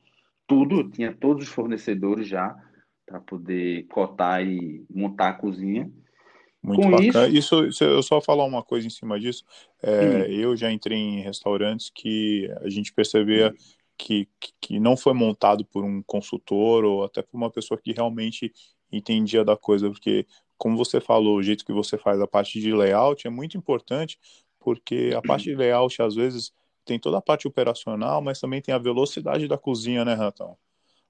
tudo, 0.48 0.80
eu 0.80 0.90
tinha 0.90 1.14
todos 1.14 1.44
os 1.44 1.54
fornecedores 1.54 2.28
já 2.28 2.56
para 3.06 3.20
poder 3.20 3.86
cotar 3.88 4.42
e 4.42 4.86
montar 4.90 5.30
a 5.30 5.34
cozinha. 5.34 5.92
Muito 6.64 6.82
Com 6.82 6.92
bacana. 6.92 7.28
Isso... 7.28 7.66
isso, 7.66 7.84
eu 7.84 8.02
só 8.02 8.22
falar 8.22 8.46
uma 8.46 8.64
coisa 8.64 8.88
em 8.88 8.90
cima 8.90 9.20
disso. 9.20 9.44
É, 9.84 10.06
hum. 10.06 10.22
Eu 10.32 10.56
já 10.56 10.72
entrei 10.72 10.98
em 10.98 11.22
restaurantes 11.22 11.92
que 11.94 12.50
a 12.62 12.70
gente 12.70 12.94
percebia 12.94 13.54
que, 13.98 14.30
que 14.62 14.80
não 14.80 14.96
foi 14.96 15.14
montado 15.14 15.66
por 15.66 15.84
um 15.84 16.02
consultor 16.04 16.86
ou 16.86 17.04
até 17.04 17.22
por 17.22 17.36
uma 17.36 17.52
pessoa 17.52 17.80
que 17.82 17.92
realmente 17.92 18.54
entendia 18.92 19.44
da 19.44 19.56
coisa, 19.56 19.90
porque, 19.90 20.26
como 20.62 20.78
você 20.78 21.02
falou, 21.02 21.38
o 21.38 21.42
jeito 21.42 21.66
que 21.66 21.74
você 21.74 21.98
faz 21.98 22.22
a 22.22 22.28
parte 22.28 22.60
de 22.60 22.72
layout 22.72 23.26
é 23.26 23.32
muito 23.32 23.58
importante, 23.58 24.20
porque 24.60 25.12
a 25.18 25.20
parte 25.28 25.46
de 25.46 25.56
layout, 25.56 26.00
às 26.04 26.14
vezes, 26.14 26.54
tem 26.86 27.00
toda 27.00 27.18
a 27.18 27.22
parte 27.22 27.48
operacional, 27.48 28.22
mas 28.22 28.40
também 28.40 28.62
tem 28.62 28.72
a 28.72 28.78
velocidade 28.78 29.48
da 29.48 29.58
cozinha, 29.58 30.06
né, 30.06 30.14
Ratão? 30.14 30.56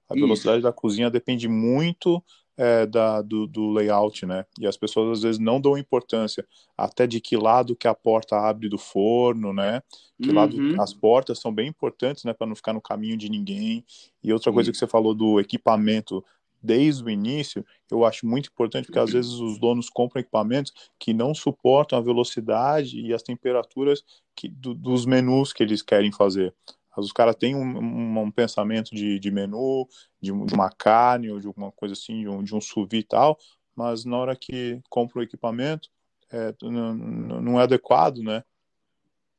A 0.08 0.14
velocidade 0.14 0.58
Isso. 0.58 0.66
da 0.66 0.72
cozinha 0.72 1.10
depende 1.10 1.48
muito 1.48 2.24
é, 2.56 2.86
da, 2.86 3.20
do, 3.20 3.46
do, 3.46 3.70
layout, 3.70 4.24
né? 4.24 4.46
E 4.58 4.66
as 4.66 4.78
pessoas 4.78 5.18
às 5.18 5.22
vezes 5.22 5.38
não 5.38 5.60
dão 5.60 5.76
importância 5.76 6.46
até 6.74 7.06
de 7.06 7.20
que 7.20 7.36
lado 7.36 7.76
que 7.76 7.86
a 7.86 7.94
porta 7.94 8.36
abre 8.36 8.70
do 8.70 8.78
forno, 8.78 9.52
né? 9.52 9.82
Que 10.22 10.30
uhum. 10.30 10.34
lado 10.34 10.80
as 10.80 10.94
portas 10.94 11.38
são 11.38 11.52
bem 11.52 11.68
importantes, 11.68 12.24
né? 12.24 12.32
Para 12.32 12.46
não 12.46 12.56
ficar 12.56 12.72
no 12.72 12.80
caminho 12.80 13.18
de 13.18 13.28
ninguém. 13.28 13.84
E 14.22 14.32
outra 14.32 14.50
coisa 14.50 14.72
que 14.72 14.78
você 14.78 14.86
falou 14.86 15.14
do 15.14 15.38
equipamento 15.38 16.24
desde 16.62 17.02
o 17.02 17.10
início, 17.10 17.64
eu 17.90 18.04
acho 18.04 18.26
muito 18.26 18.50
importante 18.50 18.86
porque 18.86 18.98
às 18.98 19.12
vezes 19.12 19.32
os 19.32 19.58
donos 19.58 19.90
compram 19.90 20.20
equipamentos 20.20 20.72
que 20.98 21.12
não 21.12 21.34
suportam 21.34 21.98
a 21.98 22.02
velocidade 22.02 23.00
e 23.00 23.12
as 23.12 23.22
temperaturas 23.22 24.04
que, 24.34 24.48
do, 24.48 24.74
dos 24.74 25.04
menus 25.04 25.52
que 25.52 25.62
eles 25.62 25.82
querem 25.82 26.12
fazer. 26.12 26.54
Os 26.96 27.12
caras 27.12 27.34
têm 27.36 27.56
um, 27.56 27.78
um, 27.78 28.18
um, 28.20 28.30
pensamento 28.30 28.94
de, 28.94 29.18
de 29.18 29.30
menu, 29.30 29.88
de, 30.20 30.30
de, 30.30 30.54
uma 30.54 30.70
carne 30.70 31.30
ou 31.30 31.40
de 31.40 31.46
alguma 31.46 31.72
coisa 31.72 31.94
assim, 31.94 32.20
de 32.20 32.28
um, 32.28 32.42
de 32.42 32.54
um 32.54 32.60
e 32.92 33.02
tal, 33.02 33.38
mas 33.74 34.04
na 34.04 34.16
hora 34.18 34.36
que 34.36 34.80
compra 34.90 35.20
o 35.20 35.22
equipamento, 35.22 35.88
é, 36.30 36.54
não, 36.62 36.94
não 36.94 37.60
é 37.60 37.64
adequado, 37.64 38.18
né? 38.18 38.44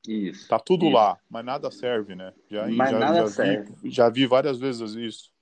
Isso. 0.07 0.47
Tá 0.49 0.59
tudo 0.59 0.85
isso. 0.85 0.95
lá, 0.95 1.17
mas 1.29 1.45
nada 1.45 1.71
serve, 1.71 2.15
né? 2.15 2.33
Já, 2.49 2.67
mas 2.67 2.91
já, 2.91 2.99
nada 2.99 3.19
já 3.19 3.27
serve. 3.27 3.73
Vi, 3.81 3.89
já 3.89 4.09
vi 4.09 4.25
várias 4.25 4.59
vezes 4.59 4.93
isso. 4.95 5.32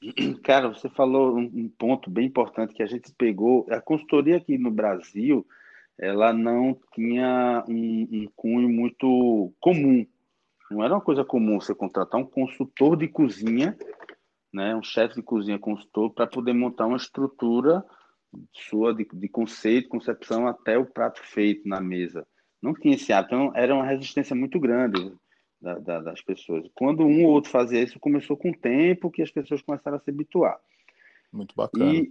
Cara, 0.44 0.68
você 0.68 0.88
falou 0.88 1.38
um 1.38 1.68
ponto 1.68 2.10
bem 2.10 2.26
importante 2.26 2.74
que 2.74 2.82
a 2.82 2.86
gente 2.86 3.12
pegou. 3.16 3.66
A 3.70 3.80
consultoria 3.80 4.36
aqui 4.36 4.56
no 4.58 4.70
Brasil, 4.70 5.46
ela 5.98 6.32
não 6.32 6.78
tinha 6.94 7.64
um, 7.68 8.08
um 8.10 8.28
cunho 8.36 8.68
muito 8.68 9.52
comum 9.60 10.06
não 10.70 10.84
era 10.84 10.94
uma 10.94 11.00
coisa 11.00 11.24
comum 11.24 11.60
você 11.60 11.74
contratar 11.74 12.20
um 12.20 12.26
consultor 12.26 12.96
de 12.96 13.08
cozinha, 13.08 13.76
né, 14.52 14.74
um 14.76 14.82
chefe 14.82 15.14
de 15.14 15.22
cozinha 15.22 15.58
consultor, 15.58 16.12
para 16.12 16.26
poder 16.26 16.52
montar 16.52 16.86
uma 16.86 16.96
estrutura 16.96 17.82
sua 18.52 18.94
de, 18.94 19.06
de, 19.10 19.28
conceito, 19.28 19.88
concepção 19.88 20.46
até 20.46 20.76
o 20.76 20.84
prato 20.84 21.22
feito 21.22 21.66
na 21.66 21.80
mesa. 21.80 22.26
Não 22.60 22.74
tinha 22.74 22.94
esse 22.94 23.12
hábito, 23.12 23.34
então 23.34 23.52
era 23.54 23.74
uma 23.74 23.86
resistência 23.86 24.36
muito 24.36 24.60
grande 24.60 25.14
da, 25.60 25.78
da, 25.78 26.00
das 26.00 26.20
pessoas. 26.20 26.68
Quando 26.74 27.04
um 27.04 27.24
ou 27.24 27.32
outro 27.32 27.50
fazia 27.50 27.82
isso, 27.82 27.98
começou 27.98 28.36
com 28.36 28.50
o 28.50 28.56
tempo 28.56 29.10
que 29.10 29.22
as 29.22 29.30
pessoas 29.30 29.62
começaram 29.62 29.96
a 29.96 30.00
se 30.00 30.10
habituar. 30.10 30.58
Muito 31.32 31.54
bacana. 31.54 31.92
E 31.92 32.10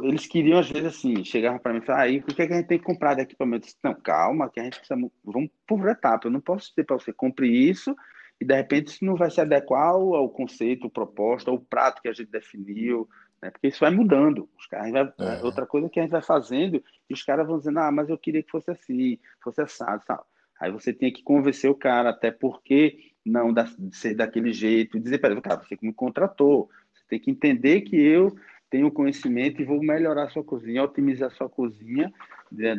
eles 0.00 0.26
queriam, 0.26 0.58
às 0.58 0.70
vezes, 0.70 0.96
assim, 0.96 1.22
chegavam 1.24 1.58
para 1.58 1.72
mim 1.72 1.80
e 1.80 1.84
falavam, 1.84 2.06
ah, 2.06 2.18
o 2.18 2.34
que, 2.34 2.42
é 2.42 2.46
que 2.46 2.52
a 2.52 2.56
gente 2.56 2.66
tem 2.66 2.78
que 2.78 2.84
comprar 2.84 3.14
de 3.14 3.22
equipamento? 3.22 3.66
Disse, 3.66 3.76
não, 3.82 3.94
calma, 3.94 4.48
que 4.48 4.58
a 4.58 4.64
gente 4.64 4.78
precisa. 4.78 4.98
Vamos 5.22 5.50
por 5.66 5.86
etapa. 5.88 6.26
Eu 6.26 6.32
não 6.32 6.40
posso 6.40 6.70
dizer 6.70 6.84
para 6.84 6.98
você, 6.98 7.12
compre 7.12 7.48
isso, 7.48 7.94
e 8.40 8.44
de 8.44 8.54
repente 8.54 8.88
isso 8.88 9.04
não 9.04 9.16
vai 9.16 9.30
se 9.30 9.40
adequar 9.40 9.88
ao, 9.88 10.14
ao 10.14 10.28
conceito, 10.30 10.88
proposta, 10.88 11.50
ao 11.50 11.58
prato 11.58 12.00
que 12.00 12.08
a 12.08 12.12
gente 12.12 12.30
definiu, 12.30 13.08
né? 13.42 13.50
porque 13.50 13.68
isso 13.68 13.80
vai 13.80 13.90
mudando. 13.90 14.48
Os 14.58 14.66
caras 14.66 14.90
vai, 14.90 15.12
é. 15.18 15.42
Outra 15.42 15.66
coisa 15.66 15.88
que 15.90 16.00
a 16.00 16.02
gente 16.02 16.12
vai 16.12 16.22
fazendo, 16.22 16.82
e 17.08 17.12
os 17.12 17.22
caras 17.22 17.46
vão 17.46 17.58
dizendo, 17.58 17.80
ah, 17.80 17.92
mas 17.92 18.08
eu 18.08 18.16
queria 18.16 18.42
que 18.42 18.50
fosse 18.50 18.70
assim, 18.70 19.18
fosse 19.42 19.60
assado 19.60 20.02
tal. 20.06 20.26
Aí 20.60 20.70
você 20.70 20.92
tem 20.92 21.12
que 21.12 21.22
convencer 21.22 21.70
o 21.70 21.74
cara, 21.74 22.10
até 22.10 22.30
porque 22.30 23.12
não 23.24 23.52
da, 23.52 23.66
ser 23.92 24.14
daquele 24.14 24.52
jeito, 24.52 25.00
dizer 25.00 25.18
para 25.18 25.32
ele, 25.32 25.40
cara, 25.40 25.62
você 25.62 25.76
que 25.76 25.86
me 25.86 25.92
contratou, 25.92 26.68
você 26.94 27.04
tem 27.08 27.20
que 27.20 27.30
entender 27.30 27.80
que 27.82 27.96
eu 27.96 28.34
tenho 28.70 28.90
conhecimento 28.90 29.62
e 29.62 29.64
vou 29.64 29.82
melhorar 29.82 30.24
a 30.24 30.30
sua 30.30 30.42
cozinha, 30.42 30.82
otimizar 30.82 31.30
a 31.30 31.34
sua 31.34 31.48
cozinha 31.48 32.12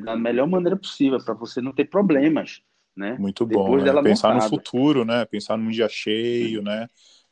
da 0.04 0.16
melhor 0.16 0.48
maneira 0.48 0.78
possível, 0.78 1.24
para 1.24 1.34
você 1.34 1.62
não 1.62 1.72
ter 1.72 1.86
problemas, 1.86 2.62
né? 2.96 3.18
Muito 3.20 3.46
bom, 3.46 3.78
né? 3.78 4.02
pensar 4.02 4.30
montada. 4.30 4.36
no 4.36 4.50
futuro, 4.50 5.04
né? 5.04 5.26
Pensar 5.26 5.58
num 5.58 5.70
dia 5.70 5.90
cheio, 5.90 6.62
né? 6.62 6.88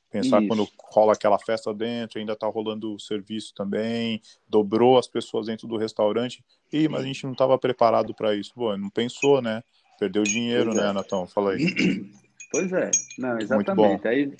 Pensar 0.09 0.39
Isso. 0.41 0.47
quando 0.47 0.67
rola 0.91 1.13
aquela 1.13 1.39
festa 1.39 1.73
dentro, 1.73 2.19
ainda 2.19 2.35
tá 2.35 2.45
rolando 2.45 2.93
o 2.93 2.99
serviço 2.99 3.53
também, 3.55 4.21
dobrou 4.47 4.97
as 4.97 5.07
pessoas 5.07 5.47
dentro 5.47 5.67
do 5.67 5.75
restaurante. 5.75 6.43
Ih, 6.71 6.87
mas 6.87 7.01
a 7.01 7.05
gente 7.05 7.23
não 7.23 7.31
estava 7.31 7.57
preparado 7.57 8.13
para 8.13 8.35
isso. 8.35 8.53
Pô, 8.53 8.77
não 8.77 8.89
pensou, 8.89 9.41
né? 9.41 9.63
Perdeu 9.99 10.23
dinheiro, 10.23 10.71
pois 10.71 10.77
né, 10.77 10.89
é. 10.89 10.93
Natão? 10.93 11.27
Fala 11.27 11.53
aí. 11.53 11.65
Pois 12.53 12.71
é, 12.71 12.91
não, 13.17 13.39
exatamente. 13.39 14.07
Aí 14.07 14.31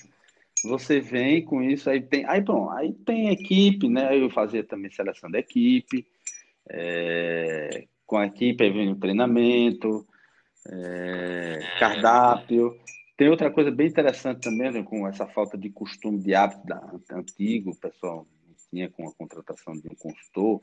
você 0.62 1.00
vem 1.00 1.44
com 1.44 1.60
isso, 1.60 1.90
aí 1.90 2.00
tem, 2.00 2.24
aí 2.26 2.40
bom, 2.40 2.70
aí 2.70 2.92
tem 2.92 3.30
equipe, 3.30 3.88
né? 3.88 4.16
Eu 4.16 4.30
fazia 4.30 4.62
também 4.62 4.88
seleção 4.92 5.28
da 5.28 5.40
equipe, 5.40 6.06
é, 6.70 7.88
com 8.06 8.16
a 8.16 8.26
equipe 8.26 8.62
aí 8.62 8.70
vem 8.70 8.92
o 8.92 8.96
treinamento, 8.96 10.06
é, 10.68 11.58
cardápio. 11.80 12.78
Tem 13.16 13.28
outra 13.28 13.50
coisa 13.50 13.70
bem 13.70 13.88
interessante 13.88 14.42
também, 14.42 14.70
né, 14.70 14.82
com 14.84 15.06
essa 15.08 15.26
falta 15.26 15.58
de 15.58 15.68
costume, 15.70 16.18
de 16.18 16.36
hábito 16.36 16.66
da, 16.66 16.80
antigo, 17.12 17.70
o 17.70 17.76
pessoal 17.76 18.26
tinha 18.70 18.88
com 18.90 19.08
a 19.08 19.12
contratação 19.12 19.74
de 19.74 19.88
um 19.88 19.94
consultor, 19.94 20.60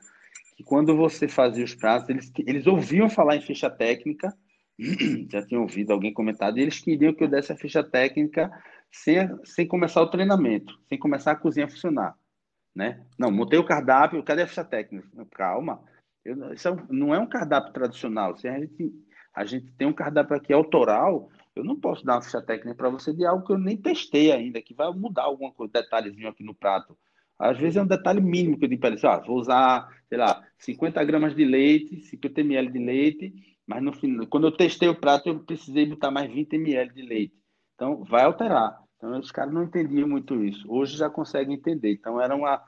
que 0.58 0.64
quando 0.64 0.96
você 0.98 1.28
fazia 1.28 1.64
os 1.64 1.74
pratos, 1.74 2.10
eles, 2.10 2.32
eles 2.46 2.68
ouviam 2.68 3.10
falar 3.10 3.38
em 3.38 3.42
ficha 3.42 3.70
técnica, 3.70 4.36
já 5.30 5.46
tinham 5.46 5.62
ouvido 5.62 5.92
alguém 5.92 6.14
comentar, 6.14 6.58
eles 6.58 6.80
queriam 6.80 7.14
que 7.14 7.24
eu 7.24 7.28
desse 7.28 7.54
a 7.54 7.58
ficha 7.58 7.84
técnica 7.84 8.52
sem, 8.92 9.18
sem 9.46 9.68
começar 9.68 10.02
o 10.02 10.10
treinamento, 10.10 10.78
sem 10.90 10.98
começar 10.98 11.32
a 11.32 11.36
cozinha 11.36 11.66
a 11.66 11.70
funcionar. 11.70 12.16
Né? 12.76 13.06
Não, 13.18 13.30
montei 13.32 13.60
o 13.60 13.66
cardápio, 13.66 14.24
cadê 14.24 14.44
a 14.44 14.48
ficha 14.48 14.64
técnica? 14.64 15.08
Calma, 15.32 15.84
eu, 16.26 16.54
isso 16.54 16.68
é 16.68 16.78
não 16.90 17.14
é 17.14 17.20
um 17.20 17.28
cardápio 17.28 17.74
tradicional. 17.74 18.36
Se 18.38 18.48
a 18.48 18.60
gente, 18.60 18.92
a 19.34 19.46
gente 19.46 19.72
tem 19.74 19.88
um 19.88 19.94
cardápio 19.94 20.36
aqui 20.36 20.54
autoral, 20.54 21.30
eu 21.56 21.64
não 21.64 21.80
posso 21.80 22.06
dar 22.06 22.16
uma 22.16 22.22
ficha 22.22 22.42
técnica 22.42 22.76
para 22.76 22.90
você 22.90 23.14
de 23.14 23.26
algo 23.26 23.46
que 23.46 23.54
eu 23.54 23.58
nem 23.58 23.78
testei 23.78 24.32
ainda, 24.32 24.62
que 24.62 24.74
vai 24.74 24.92
mudar 24.94 25.26
coisa, 25.56 25.74
detalhezinho 25.74 26.30
aqui 26.30 26.44
no 26.44 26.56
prato. 26.56 26.98
Às 27.38 27.58
vezes 27.58 27.76
é 27.76 27.82
um 27.82 27.88
detalhe 27.88 28.22
mínimo 28.22 28.58
que 28.58 28.66
eu 28.66 28.70
digo 28.70 28.82
para 28.82 28.92
eles, 28.92 29.04
ah, 29.04 29.18
vou 29.18 29.38
usar, 29.38 29.90
sei 30.08 30.18
lá, 30.18 30.46
50 30.60 31.04
gramas 31.04 31.36
de 31.36 31.44
leite, 31.44 32.02
50 32.02 32.42
ml 32.42 32.72
de 32.72 32.80
leite, 32.80 33.34
mas 33.72 33.82
no 33.82 33.94
final, 33.94 34.28
quando 34.28 34.48
eu 34.48 34.52
testei 34.52 34.90
o 34.90 35.00
prato, 35.00 35.30
eu 35.30 35.40
precisei 35.40 35.86
botar 35.86 36.12
mais 36.12 36.30
20 36.30 36.54
ml 36.56 36.94
de 36.94 37.02
leite. 37.04 37.34
Então, 37.76 38.04
vai 38.04 38.24
alterar. 38.24 38.78
Então, 38.98 39.18
os 39.18 39.32
caras 39.32 39.54
não 39.54 39.64
entendiam 39.64 40.10
muito 40.10 40.44
isso. 40.44 40.66
Hoje 40.70 40.98
já 40.98 41.10
conseguem 41.10 41.56
entender. 41.56 41.94
Então, 41.94 42.20
era 42.20 42.36
uma, 42.36 42.62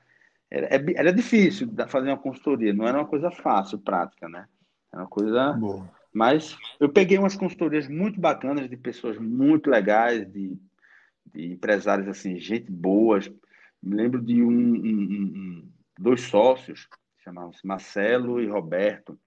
era, 0.49 0.67
era 0.95 1.11
difícil 1.11 1.69
fazer 1.89 2.07
uma 2.07 2.17
consultoria, 2.17 2.73
não 2.73 2.87
era 2.87 2.99
uma 2.99 3.07
coisa 3.07 3.29
fácil, 3.29 3.79
prática, 3.79 4.29
né? 4.29 4.47
Era 4.93 5.01
uma 5.01 5.09
coisa. 5.09 5.53
Boa. 5.53 5.89
Mas 6.13 6.57
eu 6.79 6.87
peguei 6.87 7.17
umas 7.17 7.35
consultorias 7.35 7.87
muito 7.89 8.21
bacanas 8.21 8.69
de 8.69 8.77
pessoas 8.77 9.17
muito 9.17 9.69
legais, 9.69 10.25
de, 10.31 10.57
de 11.33 11.51
empresários 11.51 12.07
assim, 12.07 12.39
gente 12.39 12.71
boas. 12.71 13.29
Me 13.81 13.95
lembro 13.95 14.21
de 14.21 14.41
um, 14.41 14.49
um, 14.49 15.01
um 15.03 15.69
dois 15.99 16.21
sócios, 16.21 16.87
chamavam-se 17.23 17.67
Marcelo 17.67 18.39
e 18.39 18.47
Roberto. 18.47 19.19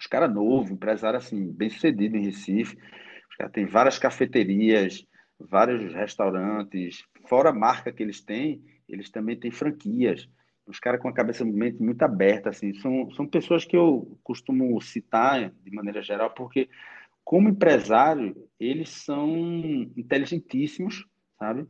Os 0.00 0.06
caras 0.06 0.32
novos, 0.32 0.70
empresário 0.70 1.18
assim, 1.18 1.52
bem 1.52 1.70
sucedido 1.70 2.16
em 2.16 2.24
Recife. 2.24 2.76
Os 3.30 3.36
caras 3.36 3.52
têm 3.52 3.66
várias 3.66 3.98
cafeterias, 3.98 5.06
vários 5.38 5.92
restaurantes. 5.92 7.04
Fora 7.28 7.50
a 7.50 7.54
marca 7.54 7.92
que 7.92 8.02
eles 8.02 8.20
têm, 8.20 8.64
eles 8.88 9.10
também 9.10 9.36
têm 9.36 9.50
franquias 9.50 10.28
os 10.70 10.78
caras 10.78 11.00
com 11.00 11.08
a 11.08 11.12
cabeça 11.12 11.44
mente 11.44 11.82
muito 11.82 12.02
aberta, 12.02 12.50
assim, 12.50 12.72
são, 12.74 13.10
são 13.10 13.26
pessoas 13.26 13.64
que 13.64 13.76
eu 13.76 14.16
costumo 14.22 14.80
citar 14.80 15.50
de 15.50 15.70
maneira 15.72 16.00
geral, 16.00 16.30
porque 16.30 16.68
como 17.24 17.48
empresário, 17.48 18.36
eles 18.58 18.88
são 18.88 19.28
inteligentíssimos, 19.96 21.06
sabe? 21.38 21.66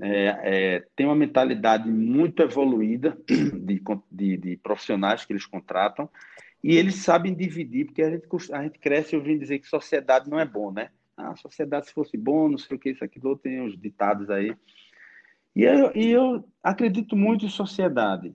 É, 0.00 0.26
é, 0.42 0.86
tem 0.94 1.06
uma 1.06 1.14
mentalidade 1.14 1.88
muito 1.88 2.42
evoluída 2.42 3.16
de, 3.28 3.82
de, 4.10 4.36
de, 4.36 4.56
profissionais 4.58 5.24
que 5.24 5.32
eles 5.32 5.46
contratam 5.46 6.08
e 6.62 6.76
eles 6.76 6.96
sabem 6.96 7.34
dividir, 7.34 7.86
porque 7.86 8.02
a 8.02 8.10
gente, 8.10 8.26
a 8.52 8.62
gente 8.62 8.78
cresce 8.78 9.16
ouvindo 9.16 9.40
dizer 9.40 9.58
que 9.58 9.66
sociedade 9.66 10.30
não 10.30 10.38
é 10.38 10.44
bom, 10.44 10.70
né? 10.70 10.90
Ah, 11.16 11.34
sociedade 11.36 11.88
se 11.88 11.92
fosse 11.92 12.16
bom, 12.16 12.48
não 12.48 12.58
sei 12.58 12.76
o 12.76 12.80
que, 12.80 12.90
isso, 12.90 13.04
aquilo, 13.04 13.36
tem 13.36 13.60
os 13.66 13.78
ditados 13.78 14.30
aí. 14.30 14.54
E 15.54 15.64
eu, 15.64 15.92
e 15.94 16.10
eu 16.10 16.44
acredito 16.62 17.16
muito 17.16 17.44
em 17.44 17.50
sociedade, 17.50 18.34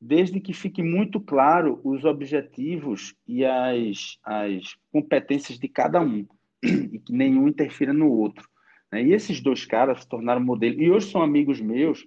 desde 0.00 0.40
que 0.40 0.52
fique 0.52 0.82
muito 0.82 1.20
claro 1.20 1.80
os 1.84 2.04
objetivos 2.04 3.14
e 3.26 3.44
as, 3.44 4.18
as 4.24 4.76
competências 4.90 5.58
de 5.58 5.68
cada 5.68 6.00
um, 6.00 6.26
e 6.64 6.98
que 6.98 7.12
nenhum 7.12 7.46
interfira 7.46 7.92
no 7.92 8.10
outro. 8.10 8.48
Né? 8.90 9.04
E 9.04 9.12
esses 9.12 9.40
dois 9.40 9.64
caras 9.64 10.00
se 10.00 10.08
tornaram 10.08 10.40
modelo, 10.40 10.80
e 10.80 10.90
hoje 10.90 11.10
são 11.10 11.22
amigos 11.22 11.60
meus, 11.60 12.06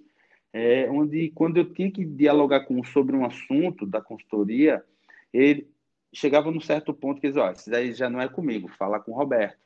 é, 0.52 0.90
onde 0.90 1.30
quando 1.30 1.56
eu 1.56 1.72
tinha 1.72 1.90
que 1.90 2.04
dialogar 2.04 2.66
com 2.66 2.82
sobre 2.84 3.16
um 3.16 3.24
assunto 3.24 3.86
da 3.86 4.00
consultoria, 4.00 4.84
ele 5.32 5.70
chegava 6.12 6.50
num 6.50 6.60
certo 6.60 6.92
ponto 6.92 7.20
que 7.20 7.28
dizia, 7.28 7.44
ó, 7.44 7.52
isso 7.52 7.74
aí 7.74 7.94
já 7.94 8.10
não 8.10 8.20
é 8.20 8.28
comigo, 8.28 8.68
fala 8.68 9.00
com 9.00 9.12
o 9.12 9.16
Roberto. 9.16 9.58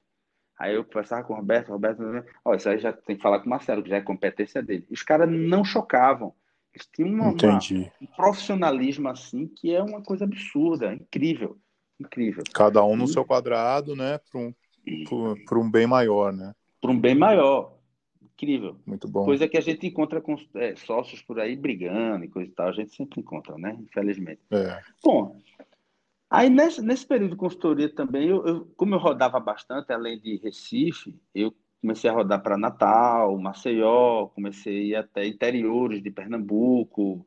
Aí 0.59 0.75
eu 0.75 0.85
conversava 0.85 1.25
com 1.25 1.33
o 1.33 1.37
Roberto, 1.37 1.71
o 1.71 1.73
Roberto, 1.73 2.03
ó, 2.45 2.55
isso 2.55 2.69
aí 2.69 2.79
já 2.79 2.93
tem 2.93 3.17
que 3.17 3.23
falar 3.23 3.41
com 3.41 3.47
o 3.47 3.51
Marcelo, 3.51 3.83
que 3.83 3.91
já 3.91 3.97
é 3.97 4.01
competência 4.01 4.63
dele. 4.63 4.87
Os 4.91 5.03
caras 5.03 5.29
não 5.29 5.65
chocavam. 5.65 6.35
Eles 6.73 6.89
tinham 6.93 7.11
uma, 7.11 7.31
uma, 7.31 7.59
um 8.01 8.07
profissionalismo 8.17 9.09
assim 9.09 9.47
que 9.47 9.75
é 9.75 9.83
uma 9.83 10.03
coisa 10.03 10.25
absurda, 10.25 10.93
incrível. 10.93 11.59
Incrível. 12.01 12.43
Cada 12.53 12.85
um 12.85 12.97
no 12.97 13.07
seu 13.07 13.25
quadrado, 13.25 13.95
né? 13.95 14.19
Para 14.31 14.41
um, 14.41 14.55
um 15.53 15.71
bem 15.71 15.87
maior, 15.87 16.33
né? 16.33 16.53
Para 16.81 16.91
um 16.91 16.99
bem 16.99 17.15
maior. 17.15 17.73
Incrível. 18.35 18.77
Muito 18.85 19.09
bom. 19.09 19.25
Coisa 19.25 19.47
que 19.47 19.57
a 19.57 19.61
gente 19.61 19.87
encontra 19.87 20.21
com 20.21 20.37
é, 20.57 20.75
sócios 20.77 21.23
por 21.23 21.39
aí 21.39 21.57
brigando 21.57 22.25
e 22.25 22.29
coisa 22.29 22.51
e 22.51 22.55
tal. 22.55 22.69
A 22.69 22.73
gente 22.73 22.95
sempre 22.95 23.21
encontra, 23.21 23.57
né? 23.57 23.77
Infelizmente. 23.81 24.41
É. 24.51 24.83
Bom, 25.03 25.41
Aí, 26.35 26.51
nesse, 26.51 26.83
nesse 26.83 27.07
período 27.07 27.31
de 27.31 27.37
consultoria 27.37 27.89
também, 27.89 28.29
eu, 28.29 28.45
eu, 28.45 28.67
como 28.77 28.93
eu 28.93 28.99
rodava 28.99 29.39
bastante, 29.39 29.93
além 29.93 30.19
de 30.19 30.37
Recife, 30.39 31.17
eu 31.33 31.55
comecei 31.81 32.11
a 32.11 32.13
rodar 32.13 32.43
para 32.43 32.59
Natal, 32.59 33.39
Maceió, 33.39 34.27
comecei 34.29 34.75
a 34.75 34.85
ir 34.85 34.97
até 34.97 35.27
interiores 35.27 36.03
de 36.03 36.11
Pernambuco. 36.11 37.25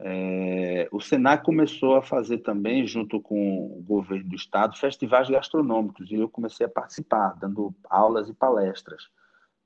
É, 0.00 0.88
o 0.90 1.00
Senac 1.00 1.44
começou 1.44 1.94
a 1.94 2.02
fazer 2.02 2.38
também, 2.38 2.86
junto 2.86 3.20
com 3.20 3.66
o 3.66 3.82
governo 3.82 4.30
do 4.30 4.34
estado, 4.34 4.76
festivais 4.76 5.28
gastronômicos, 5.28 6.10
e 6.10 6.14
eu 6.14 6.28
comecei 6.28 6.64
a 6.66 6.70
participar, 6.70 7.36
dando 7.38 7.72
aulas 7.88 8.28
e 8.28 8.34
palestras, 8.34 9.08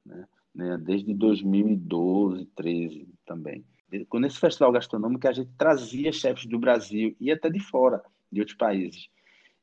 né, 0.05 0.27
né 0.55 0.79
desde 0.79 1.13
2012, 1.15 2.47
13 2.55 3.09
também. 3.27 3.65
Quando 4.09 4.27
esse 4.27 4.39
festival 4.39 4.73
gastronômico, 4.73 5.27
a 5.29 5.33
gente 5.33 5.51
trazia 5.57 6.13
chefes 6.13 6.47
do 6.47 6.59
Brasil 6.59 7.15
e 7.21 7.31
até 7.31 7.49
de 7.49 7.61
fora 7.61 8.03
de 8.31 8.41
outros 8.41 8.57
países. 8.57 9.09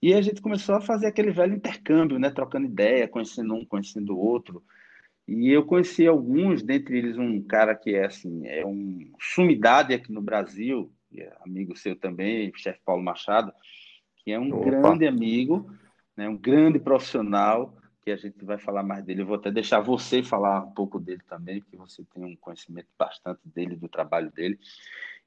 E 0.01 0.13
a 0.13 0.21
gente 0.21 0.41
começou 0.41 0.75
a 0.75 0.81
fazer 0.81 1.07
aquele 1.07 1.31
velho 1.31 1.55
intercâmbio, 1.55 2.17
né? 2.17 2.29
trocando 2.29 2.65
ideia, 2.65 3.07
conhecendo 3.07 3.53
um, 3.53 3.65
conhecendo 3.65 4.15
o 4.15 4.19
outro. 4.19 4.63
E 5.27 5.49
eu 5.49 5.63
conheci 5.65 6.07
alguns, 6.07 6.63
dentre 6.63 6.97
eles 6.97 7.17
um 7.17 7.41
cara 7.41 7.75
que 7.75 7.93
é 7.93 8.05
assim, 8.05 8.47
é 8.47 8.65
um 8.65 9.11
sumidade 9.19 9.93
aqui 9.93 10.11
no 10.11 10.21
Brasil, 10.21 10.91
é 11.15 11.31
amigo 11.45 11.77
seu 11.77 11.95
também, 11.95 12.51
chefe 12.55 12.79
Paulo 12.83 13.03
Machado, 13.03 13.51
que 14.17 14.31
é 14.31 14.39
um 14.39 14.53
Opa. 14.53 14.65
grande 14.65 15.05
amigo, 15.05 15.69
né? 16.17 16.27
um 16.27 16.37
grande 16.37 16.79
profissional, 16.79 17.77
que 18.01 18.11
a 18.11 18.17
gente 18.17 18.43
vai 18.43 18.57
falar 18.57 18.83
mais 18.83 19.03
dele. 19.03 19.21
Eu 19.21 19.27
vou 19.27 19.35
até 19.35 19.51
deixar 19.51 19.79
você 19.79 20.23
falar 20.23 20.63
um 20.63 20.71
pouco 20.71 20.99
dele 20.99 21.21
também, 21.27 21.61
porque 21.61 21.77
você 21.77 22.03
tem 22.13 22.23
um 22.23 22.35
conhecimento 22.35 22.87
bastante 22.97 23.41
dele, 23.45 23.75
do 23.75 23.87
trabalho 23.87 24.31
dele. 24.31 24.59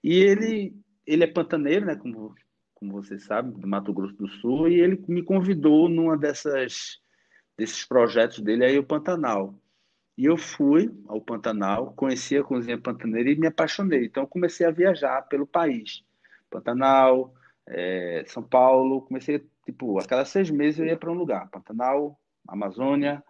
E 0.02 0.14
ele, 0.14 0.74
ele 1.06 1.24
é 1.24 1.26
pantaneiro, 1.26 1.86
né? 1.86 1.96
Como 1.96 2.34
como 2.74 2.92
você 3.02 3.18
sabe, 3.18 3.58
do 3.58 3.66
Mato 3.66 3.94
Grosso 3.94 4.14
do 4.16 4.28
Sul, 4.28 4.68
e 4.68 4.80
ele 4.80 5.02
me 5.08 5.22
convidou 5.22 5.88
numa 5.88 6.18
dessas 6.18 7.00
desses 7.56 7.84
projetos 7.84 8.40
dele 8.40 8.64
aí 8.64 8.78
o 8.78 8.84
Pantanal. 8.84 9.54
E 10.18 10.26
eu 10.26 10.36
fui 10.36 10.92
ao 11.08 11.20
Pantanal, 11.20 11.92
conheci 11.94 12.36
a 12.36 12.44
cozinha 12.44 12.78
pantaneira 12.78 13.30
e 13.30 13.36
me 13.36 13.46
apaixonei. 13.46 14.04
Então 14.04 14.26
comecei 14.26 14.66
a 14.66 14.70
viajar 14.70 15.22
pelo 15.22 15.46
país. 15.46 16.04
Pantanal, 16.50 17.32
é, 17.66 18.24
São 18.26 18.42
Paulo, 18.42 19.02
comecei 19.02 19.44
tipo, 19.64 19.98
a 19.98 20.04
cada 20.04 20.24
seis 20.24 20.50
meses 20.50 20.78
eu 20.78 20.86
ia 20.86 20.96
para 20.96 21.10
um 21.10 21.14
lugar. 21.14 21.48
Pantanal, 21.50 22.18
Amazônia, 22.46 23.22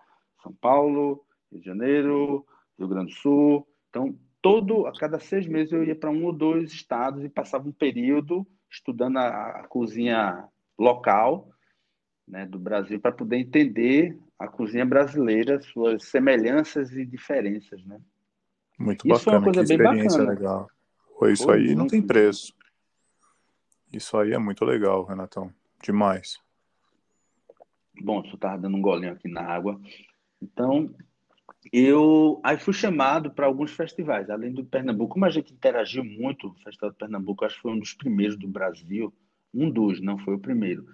São 0.42 0.52
Paulo, 0.52 1.24
Rio 1.50 1.60
de 1.60 1.66
Janeiro, 1.66 2.46
Rio 2.78 2.88
Grande 2.88 3.12
do 3.12 3.18
Sul. 3.18 3.68
Então, 3.90 4.18
todo 4.42 4.86
a 4.86 4.92
cada 4.92 5.18
seis 5.18 5.46
meses 5.46 5.72
eu 5.72 5.84
ia 5.84 5.96
para 5.96 6.10
um 6.10 6.24
ou 6.24 6.32
dois 6.32 6.72
estados 6.72 7.24
e 7.24 7.28
passava 7.28 7.68
um 7.68 7.72
período 7.72 8.46
estudando 8.70 9.18
a, 9.18 9.60
a 9.60 9.68
cozinha 9.68 10.48
local 10.78 11.48
né, 12.26 12.46
do 12.46 12.58
Brasil 12.58 13.00
para 13.00 13.12
poder 13.12 13.36
entender 13.36 14.18
a 14.38 14.48
cozinha 14.48 14.84
brasileira, 14.84 15.60
suas 15.60 16.04
semelhanças 16.04 16.92
e 16.92 17.04
diferenças, 17.04 17.84
né? 17.84 18.00
Muito 18.78 19.06
isso 19.06 19.24
bacana, 19.24 19.36
é 19.36 19.38
uma 19.38 19.44
coisa 19.44 19.60
que 19.60 19.76
bem 19.76 19.86
experiência 19.86 20.18
bacana. 20.18 20.38
legal. 20.38 20.70
Isso 21.30 21.44
Foi 21.44 21.58
aí 21.58 21.74
não 21.74 21.86
tem 21.86 22.02
preço. 22.02 22.52
Isso 23.92 24.16
aí 24.18 24.32
é 24.32 24.38
muito 24.38 24.64
legal, 24.64 25.04
Renatão. 25.04 25.54
Demais. 25.80 26.40
Bom, 28.00 28.22
eu 28.24 28.34
estava 28.34 28.58
dando 28.58 28.76
um 28.76 28.82
golinho 28.82 29.12
aqui 29.12 29.28
na 29.28 29.42
água. 29.42 29.80
Então, 30.40 30.94
eu 31.72 32.40
aí 32.44 32.58
fui 32.58 32.74
chamado 32.74 33.30
para 33.30 33.46
alguns 33.46 33.72
festivais, 33.72 34.28
além 34.28 34.52
do 34.52 34.64
Pernambuco. 34.64 35.14
Como 35.14 35.24
a 35.24 35.30
gente 35.30 35.52
interagiu 35.52 36.04
muito, 36.04 36.48
o 36.48 36.54
Festival 36.62 36.90
de 36.90 36.96
Pernambuco 36.98 37.44
acho 37.44 37.56
que 37.56 37.62
foi 37.62 37.72
um 37.72 37.78
dos 37.78 37.94
primeiros 37.94 38.36
do 38.36 38.48
Brasil, 38.48 39.12
um 39.52 39.70
dos, 39.70 40.00
não 40.00 40.18
foi 40.18 40.34
o 40.34 40.40
primeiro. 40.40 40.86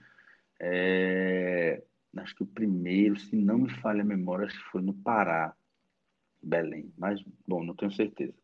É, 0.60 1.82
acho 2.18 2.34
que 2.36 2.42
o 2.42 2.46
primeiro, 2.46 3.18
se 3.18 3.34
não 3.36 3.58
me 3.58 3.70
falha 3.80 4.02
a 4.02 4.04
memória, 4.04 4.46
acho 4.46 4.58
que 4.58 4.70
foi 4.70 4.82
no 4.82 4.94
Pará, 4.94 5.54
Belém, 6.42 6.92
mas 6.96 7.22
bom, 7.46 7.62
não 7.62 7.74
tenho 7.74 7.92
certeza. 7.92 8.34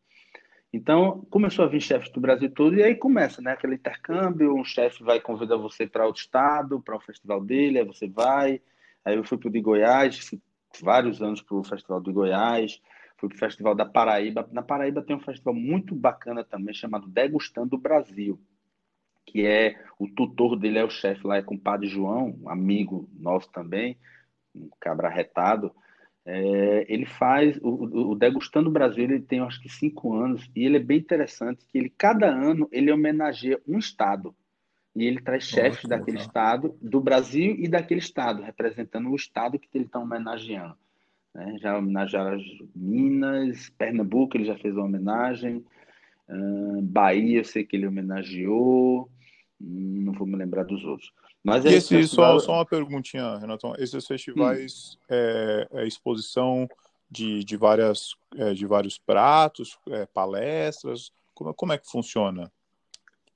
Então, 0.71 1.25
começou 1.29 1.63
a 1.65 1.67
vir 1.67 1.81
chefes 1.81 2.11
do 2.11 2.19
Brasil 2.19 2.51
todo, 2.51 2.75
e 2.75 2.83
aí 2.83 2.95
começa, 2.95 3.41
né? 3.41 3.53
Aquele 3.53 3.75
intercâmbio, 3.75 4.53
um 4.53 4.65
chefe 4.65 5.03
vai 5.03 5.19
convidar 5.19 5.55
você 5.57 5.87
para 5.87 6.05
outro 6.05 6.21
estado, 6.21 6.81
para 6.81 6.95
o 6.95 6.99
festival 6.99 7.41
dele, 7.41 7.79
aí 7.79 7.85
você 7.85 8.07
vai. 8.07 8.61
Aí 9.05 9.15
eu 9.15 9.23
fui 9.23 9.37
para 9.37 9.47
o 9.47 9.51
de 9.51 9.61
Goiás, 9.61 10.29
vários 10.81 11.21
anos 11.21 11.41
para 11.41 11.55
o 11.55 11.63
Festival 11.63 12.01
de 12.01 12.11
Goiás, 12.11 12.81
fui 13.17 13.29
para 13.29 13.35
o 13.35 13.39
Festival 13.39 13.73
da 13.73 13.85
Paraíba. 13.85 14.47
Na 14.51 14.61
Paraíba 14.61 15.01
tem 15.01 15.15
um 15.15 15.21
festival 15.21 15.53
muito 15.53 15.95
bacana 15.95 16.43
também, 16.43 16.73
chamado 16.73 17.07
Degustando 17.07 17.77
Brasil, 17.77 18.37
que 19.25 19.45
é 19.45 19.81
o 19.97 20.07
tutor 20.07 20.57
dele 20.57 20.79
é 20.79 20.83
o 20.83 20.89
chefe 20.89 21.25
lá, 21.25 21.37
é 21.37 21.41
com 21.41 21.55
o 21.55 21.59
Padre 21.59 21.87
João, 21.87 22.37
um 22.41 22.49
amigo 22.49 23.09
nosso 23.17 23.49
também, 23.51 23.97
um 24.53 24.69
cabra 24.79 25.09
retado. 25.09 25.71
É, 26.29 26.85
ele 26.89 27.05
faz 27.05 27.57
o, 27.61 28.09
o, 28.11 28.15
Degustando 28.15 28.67
o 28.67 28.71
Brasil, 28.71 29.05
ele 29.05 29.21
tem 29.21 29.39
acho 29.39 29.61
que 29.61 29.69
cinco 29.69 30.13
anos 30.13 30.51
e 30.53 30.65
ele 30.65 30.75
é 30.75 30.79
bem 30.79 30.97
interessante 30.97 31.65
que 31.65 31.77
ele 31.77 31.89
cada 31.89 32.27
ano 32.27 32.67
ele 32.69 32.91
homenageia 32.91 33.61
um 33.65 33.79
estado 33.79 34.35
e 34.93 35.05
ele 35.05 35.21
traz 35.21 35.45
chefes 35.45 35.87
daquele 35.87 36.17
legal. 36.17 36.27
estado, 36.27 36.77
do 36.81 36.99
Brasil 36.99 37.55
e 37.57 37.65
daquele 37.69 38.01
estado, 38.01 38.41
representando 38.41 39.09
o 39.09 39.15
estado 39.15 39.57
que 39.57 39.69
ele 39.73 39.85
está 39.85 39.99
homenageando. 39.99 40.75
Né? 41.33 41.55
Já 41.61 41.77
homenagearam 41.77 42.37
Minas, 42.75 43.69
Pernambuco, 43.77 44.35
ele 44.35 44.45
já 44.45 44.57
fez 44.57 44.75
uma 44.75 44.85
homenagem, 44.85 45.63
uh, 46.27 46.81
Bahia, 46.81 47.37
eu 47.37 47.45
sei 47.45 47.63
que 47.63 47.77
ele 47.77 47.87
homenageou, 47.87 49.09
hum, 49.61 50.03
não 50.03 50.11
vou 50.11 50.27
me 50.27 50.35
lembrar 50.35 50.63
dos 50.63 50.83
outros. 50.83 51.13
Mas 51.47 51.63
e 51.63 51.69
esse, 51.69 51.95
festival... 51.95 52.39
só, 52.41 52.47
só 52.47 52.53
uma 52.55 52.65
perguntinha, 52.65 53.37
Renato. 53.37 53.73
Esses 53.79 54.05
festivais 54.05 54.97
hum. 54.97 55.05
é, 55.09 55.67
é, 55.71 55.87
exposição 55.87 56.67
de, 57.09 57.41
de, 57.45 57.55
várias, 57.55 58.15
é, 58.35 58.53
de 58.53 58.65
vários 58.65 58.97
pratos, 58.97 59.79
é, 59.89 60.05
palestras, 60.07 61.09
como, 61.33 61.53
como 61.53 61.71
é 61.71 61.77
que 61.77 61.89
funciona? 61.89 62.51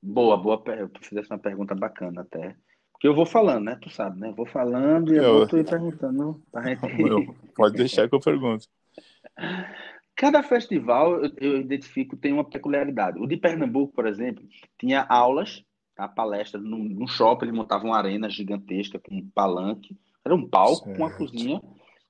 Boa, 0.02 0.36
boa. 0.36 0.62
Tu 0.62 1.00
fizesse 1.02 1.30
uma 1.30 1.40
pergunta 1.40 1.74
bacana 1.74 2.22
até. 2.22 2.54
Porque 2.92 3.08
eu 3.08 3.16
vou 3.16 3.26
falando, 3.26 3.64
né? 3.64 3.80
Tu 3.82 3.90
sabe, 3.90 4.20
né? 4.20 4.34
Vou 4.36 4.46
falando 4.46 5.14
e 5.14 5.18
eu, 5.18 5.24
eu 5.24 5.34
vou 5.38 5.48
tu 5.48 5.64
perguntando 5.64 6.42
gente. 6.66 7.34
pode 7.56 7.78
deixar 7.78 8.10
que 8.10 8.16
eu 8.16 8.20
pergunto. 8.20 8.68
Cada 10.18 10.44
festival 10.44 11.24
eu, 11.24 11.32
eu 11.38 11.58
identifico 11.62 12.18
tem 12.18 12.34
uma 12.34 12.44
peculiaridade. 12.44 13.20
O 13.20 13.26
de 13.26 13.38
Pernambuco, 13.38 13.94
por 13.94 14.06
exemplo, 14.06 14.44
tinha 14.78 15.06
aulas, 15.08 15.64
tá? 16.02 16.08
palestras 16.08 16.64
num, 16.64 16.84
num 16.84 17.08
shopping, 17.08 17.46
eles 17.46 17.58
montavam 17.58 17.90
uma 17.90 17.98
arena 17.98 18.30
gigantesca 18.30 19.00
com 19.00 19.16
um 19.16 19.30
palanque. 19.30 19.98
Era 20.24 20.36
um 20.36 20.48
palco 20.48 20.86
certo. 20.86 20.98
com 20.98 21.04
uma 21.04 21.16
cozinha 21.16 21.62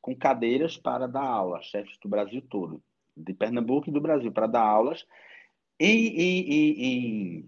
com 0.02 0.16
cadeiras 0.16 0.78
para 0.78 1.08
dar 1.08 1.24
aula, 1.24 1.62
chefes 1.62 1.98
do 2.02 2.10
Brasil 2.10 2.42
todo, 2.50 2.82
de 3.16 3.34
Pernambuco 3.34 3.90
e 3.90 3.94
do 3.94 4.02
Brasil, 4.02 4.32
para 4.32 4.48
dar 4.48 4.64
aulas. 4.64 5.06
E, 5.80 5.86
e, 5.86 6.42
e, 6.50 7.46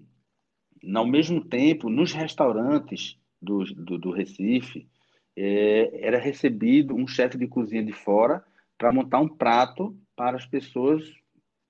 e, 0.83 0.95
ao 0.95 1.05
mesmo 1.05 1.43
tempo, 1.43 1.89
nos 1.89 2.13
restaurantes 2.13 3.17
do, 3.41 3.63
do, 3.73 3.97
do 3.97 4.11
Recife, 4.11 4.87
é, 5.35 6.05
era 6.05 6.19
recebido 6.19 6.95
um 6.95 7.07
chefe 7.07 7.37
de 7.37 7.47
cozinha 7.47 7.83
de 7.83 7.91
fora 7.91 8.43
para 8.77 8.93
montar 8.93 9.19
um 9.19 9.27
prato 9.27 9.97
para 10.15 10.37
as 10.37 10.45
pessoas, 10.45 11.03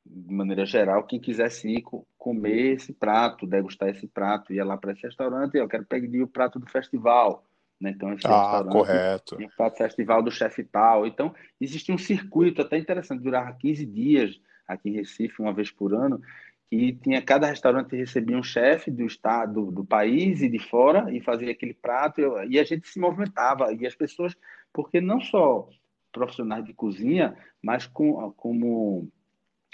de 0.05 0.33
maneira 0.33 0.65
geral, 0.65 1.03
quem 1.03 1.19
quisesse 1.19 1.67
ir 1.69 1.83
comer 2.17 2.75
esse 2.75 2.93
prato, 2.93 3.47
degustar 3.47 3.89
esse 3.89 4.07
prato, 4.07 4.53
ia 4.53 4.65
lá 4.65 4.77
para 4.77 4.91
esse 4.91 5.03
restaurante, 5.03 5.55
eu 5.55 5.67
quero 5.67 5.85
pedir 5.85 6.21
o 6.21 6.27
prato 6.27 6.59
do 6.59 6.69
festival. 6.69 7.45
Né? 7.79 7.91
Então, 7.91 8.13
esse 8.13 8.27
ah, 8.27 8.63
correto. 8.69 9.37
O 9.37 9.69
festival 9.71 10.21
do 10.21 10.31
chefe 10.31 10.63
tal. 10.63 11.07
Então, 11.07 11.33
existia 11.59 11.95
um 11.95 11.97
circuito 11.97 12.61
até 12.61 12.77
interessante, 12.77 13.23
durava 13.23 13.53
15 13.53 13.85
dias 13.85 14.39
aqui 14.67 14.89
em 14.89 14.93
Recife, 14.93 15.41
uma 15.41 15.53
vez 15.53 15.71
por 15.71 15.93
ano, 15.93 16.21
que 16.69 16.93
tinha 16.93 17.21
cada 17.21 17.47
restaurante 17.47 17.95
recebia 17.95 18.37
um 18.37 18.43
chefe 18.43 18.89
do 18.89 19.05
estado, 19.05 19.71
do 19.71 19.85
país 19.85 20.41
e 20.41 20.49
de 20.49 20.59
fora 20.59 21.13
e 21.15 21.21
fazia 21.21 21.51
aquele 21.51 21.73
prato 21.73 22.19
e 22.49 22.59
a 22.59 22.63
gente 22.63 22.87
se 22.87 22.99
movimentava 22.99 23.71
e 23.73 23.85
as 23.85 23.93
pessoas, 23.93 24.35
porque 24.71 24.99
não 24.99 25.21
só 25.21 25.69
profissionais 26.11 26.65
de 26.65 26.73
cozinha, 26.73 27.35
mas 27.61 27.85
com, 27.85 28.31
como 28.31 29.07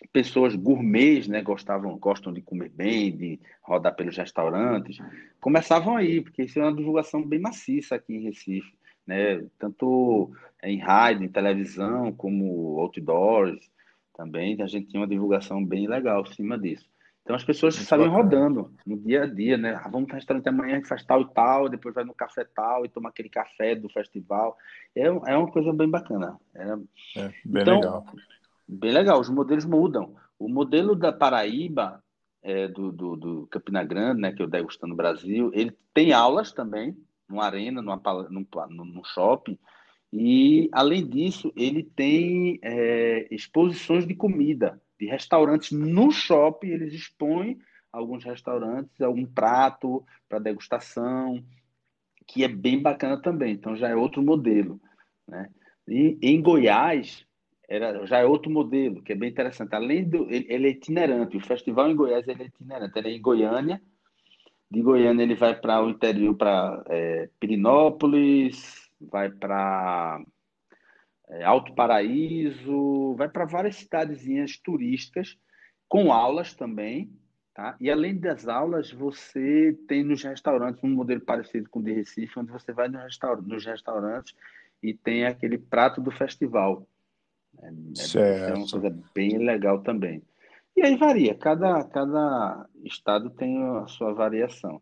pessoas 0.08 0.56
gourmets, 0.56 1.28
né, 1.28 1.42
gostavam, 1.42 1.98
gostam 1.98 2.32
de 2.32 2.42
comer 2.42 2.70
bem, 2.70 3.16
de 3.16 3.40
rodar 3.62 3.96
pelos 3.96 4.18
restaurantes, 4.18 4.98
começavam 5.40 5.98
aí, 5.98 6.22
porque 6.22 6.44
isso 6.44 6.60
é 6.60 6.64
uma 6.64 6.76
divulgação 6.76 7.26
bem 7.26 7.40
maciça 7.40 7.96
aqui 7.96 8.16
em 8.16 8.24
Recife, 8.24 8.74
né, 9.06 9.46
tanto 9.58 10.32
em 10.64 10.80
rádio, 10.80 11.26
em 11.26 11.30
televisão, 11.30 12.14
como 12.14 12.80
outdoors, 12.80 13.60
também 14.16 14.62
a 14.62 14.68
gente 14.68 14.88
tinha 14.88 15.02
uma 15.02 15.08
divulgação 15.08 15.64
bem 15.64 15.88
legal 15.88 16.22
em 16.22 16.34
cima 16.34 16.58
disso. 16.58 16.86
Então 17.24 17.36
as 17.36 17.44
pessoas 17.44 17.76
Muito 17.76 17.88
saíam 17.88 18.10
rodando 18.10 18.74
no 18.86 18.98
dia 18.98 19.24
a 19.24 19.26
dia, 19.28 19.56
né? 19.56 19.76
Ah, 19.76 19.88
vamos 19.88 20.08
para 20.08 20.16
o 20.16 20.18
restaurante 20.18 20.50
amanhã, 20.50 20.74
a 20.74 20.76
gente 20.78 20.88
faz 20.88 21.06
tal 21.06 21.22
e 21.22 21.30
tal, 21.32 21.70
depois 21.70 21.94
vai 21.94 22.04
no 22.04 22.14
café 22.14 22.44
tal 22.44 22.84
e 22.84 22.90
toma 22.90 23.10
aquele 23.10 23.30
café 23.30 23.76
do 23.76 23.88
festival. 23.88 24.58
É, 24.96 25.04
é 25.04 25.38
uma 25.38 25.52
coisa 25.52 25.72
bem 25.72 25.88
bacana. 25.88 26.40
É, 26.56 26.64
é 27.18 27.34
bem 27.46 27.62
então, 27.62 27.76
legal. 27.76 28.06
Bem 28.72 28.92
legal, 28.92 29.20
os 29.20 29.30
modelos 29.30 29.66
mudam. 29.66 30.16
O 30.38 30.48
modelo 30.48 30.96
da 30.96 31.12
Paraíba, 31.12 32.04
é, 32.44 32.68
do, 32.68 32.92
do, 32.92 33.16
do, 33.16 33.48
Campina 33.48 33.84
Grande, 33.84 34.22
né, 34.22 34.32
que 34.32 34.44
é 34.44 34.46
o 34.46 34.48
Degustando 34.48 34.96
Brasil, 34.96 35.50
ele 35.56 35.76
tem 35.92 36.14
aulas 36.14 36.52
também, 36.52 36.96
numa 37.28 37.46
arena, 37.46 37.82
numa, 37.82 38.00
num, 38.30 38.46
num 38.86 39.04
shopping, 39.04 39.58
e, 40.14 40.70
além 40.72 41.08
disso, 41.08 41.52
ele 41.56 41.84
tem 41.84 42.60
é, 42.62 43.28
exposições 43.34 44.06
de 44.06 44.14
comida, 44.14 44.80
de 45.00 45.08
restaurantes 45.08 45.72
no 45.72 46.12
shopping, 46.12 46.68
eles 46.68 46.94
expõem 46.94 47.60
alguns 47.92 48.24
restaurantes, 48.24 49.02
algum 49.02 49.26
prato 49.26 50.06
para 50.28 50.38
degustação, 50.38 51.44
que 52.28 52.44
é 52.44 52.48
bem 52.48 52.80
bacana 52.80 53.20
também. 53.20 53.54
Então, 53.54 53.76
já 53.76 53.90
é 53.90 53.96
outro 53.96 54.22
modelo. 54.22 54.80
Né? 55.28 55.50
E 55.88 56.20
em 56.22 56.40
Goiás, 56.40 57.26
era, 57.70 58.04
já 58.08 58.18
é 58.18 58.26
outro 58.26 58.52
modelo, 58.52 59.02
que 59.04 59.14
é 59.14 59.16
bem 59.16 59.30
interessante. 59.30 59.76
Além 59.76 60.04
do. 60.04 60.28
Ele, 60.30 60.48
ele 60.50 60.68
é 60.68 60.72
itinerante. 60.72 61.38
O 61.38 61.46
festival 61.46 61.90
em 61.90 61.96
Goiás 61.96 62.28
é 62.28 62.32
itinerante. 62.32 62.98
Ele 62.98 63.10
é 63.10 63.12
em 63.12 63.22
Goiânia. 63.22 63.80
De 64.72 64.82
Goiânia, 64.82 65.24
ele 65.24 65.36
vai 65.36 65.56
para 65.56 65.82
o 65.84 65.90
interior, 65.90 66.36
para 66.36 66.84
é, 66.88 67.30
Pirinópolis, 67.40 68.90
vai 69.00 69.30
para 69.30 70.24
é, 71.30 71.44
Alto 71.44 71.74
Paraíso, 71.74 73.16
vai 73.16 73.30
para 73.30 73.46
várias 73.46 73.78
cidadezinhas 73.78 74.58
turísticas, 74.58 75.38
com 75.88 76.12
aulas 76.12 76.56
também. 76.56 77.12
Tá? 77.54 77.76
E 77.80 77.90
além 77.90 78.16
das 78.16 78.48
aulas, 78.48 78.92
você 78.92 79.78
tem 79.88 80.04
nos 80.04 80.24
restaurantes 80.24 80.84
um 80.84 80.90
modelo 80.90 81.22
parecido 81.22 81.70
com 81.70 81.80
o 81.80 81.84
de 81.84 81.92
Recife, 81.92 82.40
onde 82.40 82.52
você 82.52 82.72
vai 82.72 82.88
nos, 82.88 83.04
restaur 83.04 83.42
nos 83.42 83.66
restaurantes 83.66 84.34
e 84.82 84.94
tem 84.94 85.26
aquele 85.26 85.58
prato 85.58 86.02
do 86.02 86.10
festival. 86.10 86.88
É, 87.62 88.50
é, 88.50 88.54
uma 88.54 88.68
coisa 88.68 88.98
bem 89.14 89.38
legal 89.38 89.80
também. 89.82 90.24
E 90.76 90.82
aí 90.82 90.96
varia, 90.96 91.36
cada, 91.36 91.84
cada 91.84 92.66
estado 92.84 93.30
tem 93.32 93.62
a 93.62 93.88
sua 93.88 94.14
variação. 94.14 94.82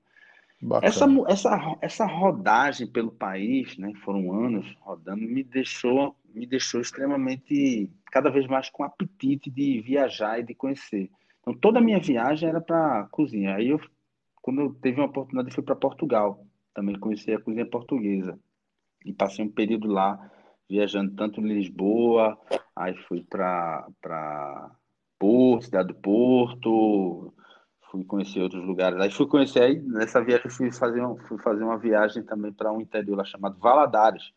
Essa, 0.81 1.05
essa, 1.27 1.77
essa 1.81 2.05
rodagem 2.05 2.87
pelo 2.87 3.11
país, 3.11 3.77
né, 3.77 3.93
foram 4.03 4.31
anos 4.33 4.75
rodando, 4.79 5.21
me 5.21 5.43
deixou, 5.43 6.15
me 6.33 6.47
deixou 6.47 6.81
extremamente, 6.81 7.91
cada 8.11 8.31
vez 8.31 8.47
mais 8.47 8.69
com 8.69 8.83
apetite 8.83 9.51
de 9.51 9.81
viajar 9.81 10.39
e 10.39 10.43
de 10.43 10.55
conhecer. 10.55 11.11
Então, 11.41 11.53
toda 11.53 11.79
a 11.79 11.81
minha 11.81 11.99
viagem 11.99 12.49
era 12.49 12.59
para 12.59 13.07
cozinha. 13.11 13.55
Aí, 13.55 13.69
eu, 13.69 13.79
quando 14.41 14.61
eu 14.61 14.73
teve 14.73 14.99
uma 14.99 15.07
oportunidade, 15.07 15.53
fui 15.53 15.63
para 15.63 15.75
Portugal. 15.75 16.43
Também 16.73 16.97
conheci 16.99 17.31
a 17.31 17.39
cozinha 17.39 17.65
portuguesa. 17.65 18.37
E 19.05 19.13
passei 19.13 19.45
um 19.45 19.49
período 19.49 19.87
lá, 19.87 20.29
viajando 20.67 21.15
tanto 21.15 21.39
em 21.39 21.47
Lisboa, 21.47 22.37
aí 22.77 22.95
fui 23.07 23.23
para 23.23 24.71
Porto, 25.19 25.65
cidade 25.65 25.89
do 25.89 25.95
Porto, 25.95 27.33
fui 27.91 28.03
conhecer 28.03 28.41
outros 28.41 28.63
lugares. 28.63 28.99
Aí 28.99 29.11
fui 29.11 29.27
conhecer, 29.27 29.61
aí 29.61 29.79
nessa 29.79 30.23
viagem 30.23 30.49
fui 30.49 30.71
fazer, 30.71 31.03
um, 31.03 31.17
fui 31.17 31.37
fazer 31.39 31.63
uma 31.63 31.77
viagem 31.77 32.23
também 32.23 32.51
para 32.51 32.71
um 32.71 32.81
interior 32.81 33.17
lá 33.17 33.25
chamado 33.25 33.57
Valadares, 33.59 34.31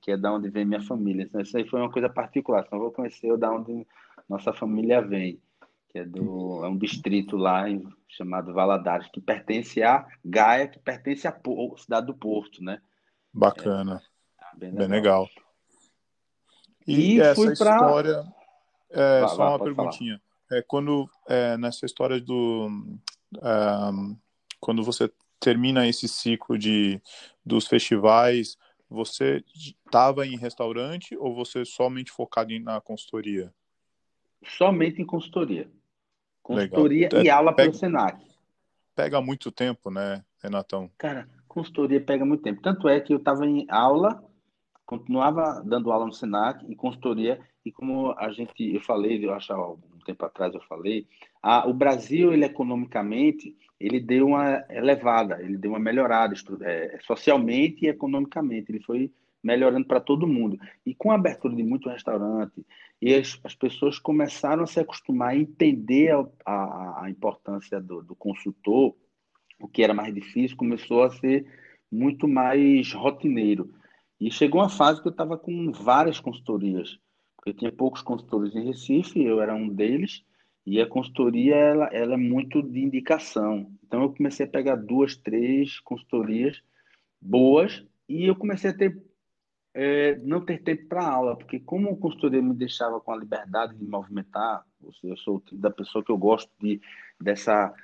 que 0.00 0.12
é 0.12 0.16
da 0.16 0.32
onde 0.32 0.48
vem 0.48 0.64
minha 0.64 0.82
família. 0.82 1.24
Então, 1.24 1.40
isso 1.40 1.56
aí 1.56 1.68
foi 1.68 1.80
uma 1.80 1.90
coisa 1.90 2.08
particular, 2.08 2.64
então 2.66 2.78
vou 2.78 2.92
conhecer 2.92 3.36
da 3.36 3.50
onde 3.50 3.86
nossa 4.28 4.52
família 4.52 5.02
vem, 5.02 5.40
que 5.88 5.98
é, 5.98 6.04
do, 6.04 6.64
é 6.64 6.68
um 6.68 6.76
distrito 6.76 7.36
lá 7.36 7.68
em, 7.68 7.84
chamado 8.08 8.52
Valadares, 8.52 9.08
que 9.08 9.20
pertence 9.20 9.82
a 9.82 10.06
Gaia, 10.24 10.68
que 10.68 10.78
pertence 10.78 11.26
à 11.26 11.36
cidade 11.76 12.06
do 12.06 12.14
Porto, 12.14 12.62
né? 12.62 12.80
Bacana. 13.32 14.00
É, 14.40 14.56
bem 14.56 14.70
legal. 14.70 14.88
Bem 14.88 14.96
legal. 14.96 15.28
E, 16.86 17.16
e 17.16 17.20
essa 17.20 17.52
história... 17.52 18.22
Pra... 18.22 18.42
É, 18.94 19.26
só 19.28 19.56
uma 19.56 19.58
perguntinha. 19.58 20.18
Falar 20.18 20.32
é, 20.52 20.62
quando 20.62 21.08
é, 21.26 21.56
nessa 21.56 21.86
história 21.86 22.20
do 22.20 22.68
um, 23.42 24.16
quando 24.60 24.82
você 24.84 25.10
termina 25.40 25.88
esse 25.88 26.06
ciclo 26.06 26.58
de 26.58 27.00
dos 27.44 27.66
festivais, 27.66 28.56
você 28.88 29.42
estava 29.54 30.26
em 30.26 30.36
restaurante 30.36 31.16
ou 31.16 31.34
você 31.34 31.64
somente 31.64 32.12
focado 32.12 32.56
na 32.60 32.80
consultoria? 32.80 33.52
Somente 34.44 35.00
em 35.00 35.06
consultoria. 35.06 35.70
Consultoria 36.42 37.08
Legal. 37.10 37.24
e 37.24 37.30
aula 37.30 37.52
pega, 37.52 37.70
pelo 37.70 37.78
Senac. 37.78 38.24
Pega 38.94 39.20
muito 39.20 39.50
tempo, 39.50 39.90
né, 39.90 40.24
Renatão? 40.42 40.90
Cara, 40.98 41.28
consultoria 41.48 42.00
pega 42.00 42.24
muito 42.24 42.42
tempo. 42.42 42.60
Tanto 42.60 42.88
é 42.88 43.00
que 43.00 43.12
eu 43.12 43.18
estava 43.18 43.46
em 43.46 43.66
aula, 43.70 44.22
continuava 44.92 45.62
dando 45.64 45.90
aula 45.90 46.04
no 46.04 46.12
Senac 46.12 46.70
e 46.70 46.76
consultoria 46.76 47.40
e 47.64 47.72
como 47.72 48.12
a 48.18 48.30
gente, 48.30 48.52
eu 48.74 48.80
falei, 48.82 49.24
eu 49.24 49.32
acho 49.32 49.50
há 49.50 49.56
algum 49.56 49.98
tempo 50.04 50.22
atrás 50.26 50.52
eu 50.52 50.60
falei, 50.62 51.06
a, 51.42 51.66
o 51.66 51.72
Brasil, 51.72 52.30
ele 52.30 52.44
economicamente, 52.44 53.56
ele 53.80 53.98
deu 53.98 54.26
uma 54.26 54.62
elevada, 54.68 55.40
ele 55.40 55.56
deu 55.56 55.70
uma 55.70 55.78
melhorada 55.78 56.34
é, 56.60 56.98
socialmente 57.06 57.86
e 57.86 57.88
economicamente, 57.88 58.70
ele 58.70 58.82
foi 58.82 59.10
melhorando 59.42 59.86
para 59.86 60.00
todo 60.00 60.26
mundo. 60.26 60.58
E 60.84 60.94
com 60.94 61.10
a 61.10 61.14
abertura 61.14 61.54
de 61.56 61.62
muito 61.62 61.88
restaurante, 61.88 62.66
e 63.00 63.14
as, 63.14 63.40
as 63.44 63.54
pessoas 63.54 63.98
começaram 63.98 64.64
a 64.64 64.66
se 64.66 64.78
acostumar 64.78 65.30
a 65.30 65.36
entender 65.36 66.12
a, 66.12 66.26
a, 66.44 67.04
a 67.04 67.10
importância 67.10 67.80
do, 67.80 68.02
do 68.02 68.14
consultor, 68.14 68.94
o 69.58 69.66
que 69.66 69.82
era 69.82 69.94
mais 69.94 70.14
difícil, 70.14 70.56
começou 70.56 71.02
a 71.02 71.10
ser 71.10 71.46
muito 71.90 72.28
mais 72.28 72.92
rotineiro. 72.92 73.72
E 74.26 74.30
chegou 74.30 74.60
uma 74.60 74.68
fase 74.68 75.02
que 75.02 75.08
eu 75.08 75.12
estava 75.12 75.36
com 75.36 75.72
várias 75.72 76.20
consultorias 76.20 76.98
eu 77.44 77.54
tinha 77.54 77.72
poucos 77.72 78.02
consultores 78.02 78.54
em 78.54 78.64
Recife, 78.64 79.22
eu 79.22 79.40
era 79.40 79.54
um 79.54 79.68
deles, 79.68 80.24
e 80.64 80.80
a 80.80 80.86
consultoria 80.86 81.56
ela, 81.56 81.86
ela 81.86 82.14
é 82.14 82.16
muito 82.16 82.62
de 82.62 82.80
indicação. 82.80 83.70
Então 83.84 84.02
eu 84.02 84.14
comecei 84.14 84.46
a 84.46 84.48
pegar 84.48 84.76
duas, 84.76 85.16
três 85.16 85.80
consultorias 85.80 86.62
boas 87.20 87.84
e 88.08 88.26
eu 88.26 88.36
comecei 88.36 88.70
a 88.70 88.76
ter 88.76 89.00
é, 89.74 90.16
não 90.18 90.44
ter 90.44 90.62
tempo 90.62 90.86
para 90.86 91.08
aula, 91.08 91.34
porque 91.34 91.58
como 91.58 91.88
a 91.88 91.96
consultoria 91.96 92.42
me 92.42 92.52
deixava 92.52 93.00
com 93.00 93.10
a 93.10 93.16
liberdade 93.16 93.74
de 93.74 93.86
movimentar, 93.86 94.62
eu 95.02 95.16
sou 95.16 95.36
o 95.36 95.40
tipo 95.40 95.56
da 95.56 95.70
pessoa 95.70 96.04
que 96.04 96.12
eu 96.12 96.18
gosto 96.18 96.50
de 96.60 96.78
dessa 97.18 97.74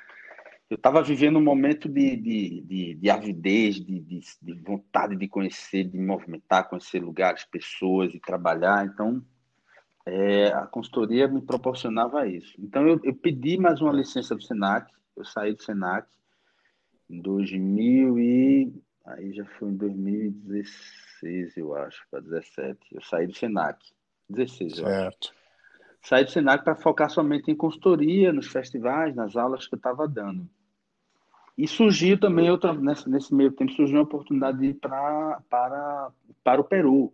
eu 0.71 0.75
estava 0.77 1.03
vivendo 1.03 1.39
um 1.39 1.43
momento 1.43 1.89
de, 1.89 2.15
de, 2.17 2.61
de, 2.61 2.95
de 2.95 3.11
avidez, 3.11 3.77
de, 3.77 4.01
de, 4.01 4.21
de, 4.43 4.53
vontade 4.61 5.17
de 5.17 5.27
conhecer, 5.27 5.85
de 5.85 5.97
me 5.97 6.05
movimentar, 6.05 6.69
conhecer 6.69 7.01
lugares, 7.03 7.45
pessoas 7.47 8.13
e 8.13 8.21
trabalhar. 8.21 8.85
Então, 8.85 9.25
é, 10.05 10.49
a 10.49 10.67
consultoria 10.67 11.27
me 11.27 11.41
proporcionava 11.41 12.27
isso. 12.27 12.55
Então, 12.59 12.87
eu, 12.87 13.01
eu, 13.03 13.15
pedi 13.15 13.57
mais 13.57 13.81
uma 13.81 13.93
licença 13.93 14.35
do 14.35 14.43
Senac. 14.43 14.93
Eu 15.17 15.25
saí 15.25 15.55
do 15.55 15.63
Senac 15.63 16.07
em 17.09 17.19
2000 17.23 18.19
e 18.19 18.73
aí 19.07 19.33
já 19.33 19.47
foi 19.59 19.71
em 19.71 19.77
2016, 19.77 21.57
eu 21.57 21.75
acho, 21.75 22.07
para 22.11 22.21
17. 22.21 22.79
Eu 22.93 23.03
saí 23.03 23.27
do 23.27 23.35
Senac, 23.35 23.83
16, 24.29 24.77
certo. 24.77 24.87
eu 24.87 25.09
acho. 25.09 25.39
Saí 26.03 26.25
do 26.25 26.31
Senac 26.31 26.63
para 26.63 26.77
focar 26.77 27.09
somente 27.09 27.51
em 27.51 27.57
consultoria, 27.57 28.35
nos 28.35 28.49
festivais, 28.49 29.17
nas 29.17 29.35
aulas 29.35 29.67
que 29.67 29.75
eu 29.75 29.79
estava 29.79 30.07
dando. 30.07 30.47
E 31.59 31.67
surgiu 31.67 32.19
também 32.19 32.49
outra 32.49 32.73
nesse, 32.73 33.35
meio 33.35 33.51
tempo 33.51 33.73
surgiu 33.73 33.97
uma 33.97 34.05
oportunidade 34.05 34.59
de 34.59 34.67
ir 34.67 34.75
pra, 34.75 35.43
para 35.51 36.13
para 36.45 36.61
o 36.61 36.65
Peru. 36.65 37.13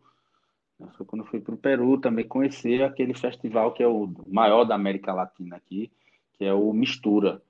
Quando 1.07 1.23
eu 1.23 1.31
fui 1.31 1.41
para 1.41 1.55
o 1.55 1.59
Peru 1.59 1.99
também 1.99 2.29
conhecer 2.29 2.83
aquele 2.83 3.15
festival 3.15 3.73
que 3.73 3.83
é 3.83 3.89
o 3.89 4.13
maior 4.29 4.65
da 4.65 4.75
América 4.75 5.15
Latina 5.15 5.57
aqui, 5.57 5.91
que 6.35 6.45
é 6.45 6.53
o 6.53 6.75
Mistura. 6.75 7.41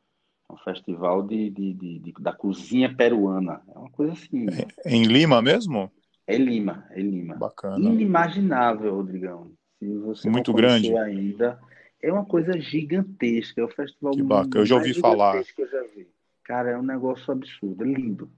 É 0.48 0.52
um 0.52 0.58
festival 0.58 1.22
de, 1.24 1.50
de, 1.50 1.72
de, 1.72 1.98
de 1.98 2.12
da 2.20 2.32
cozinha 2.32 2.94
peruana. 2.94 3.60
É 3.74 3.76
uma 3.76 3.90
coisa 3.90 4.12
assim. 4.12 4.46
É, 4.84 4.94
em 4.94 5.02
Lima 5.02 5.42
mesmo? 5.42 5.90
É 6.28 6.36
Lima, 6.36 6.86
é 6.90 7.00
Lima. 7.00 7.34
Bacana. 7.34 7.76
Inimaginável, 7.76 8.94
Rodrigão. 8.94 9.50
Se 9.80 9.98
você 9.98 10.30
Muito 10.30 10.52
grande 10.52 10.96
ainda, 10.96 11.58
é 12.00 12.12
uma 12.12 12.24
coisa 12.24 12.52
gigantesca. 12.60 13.60
É 13.60 13.64
o 13.64 13.68
festival 13.68 14.12
que 14.12 14.22
bacana. 14.22 14.62
Eu 14.62 14.66
já 14.66 14.76
ouvi 14.76 14.94
falar. 14.94 15.42
Que 15.42 15.62
eu 15.62 15.68
já 15.68 15.82
vi. 15.94 16.06
Cara, 16.44 16.70
é 16.70 16.78
um 16.78 16.82
negócio 16.82 17.32
absurdo, 17.32 17.84
é 17.84 17.86
lindo. 17.86 18.30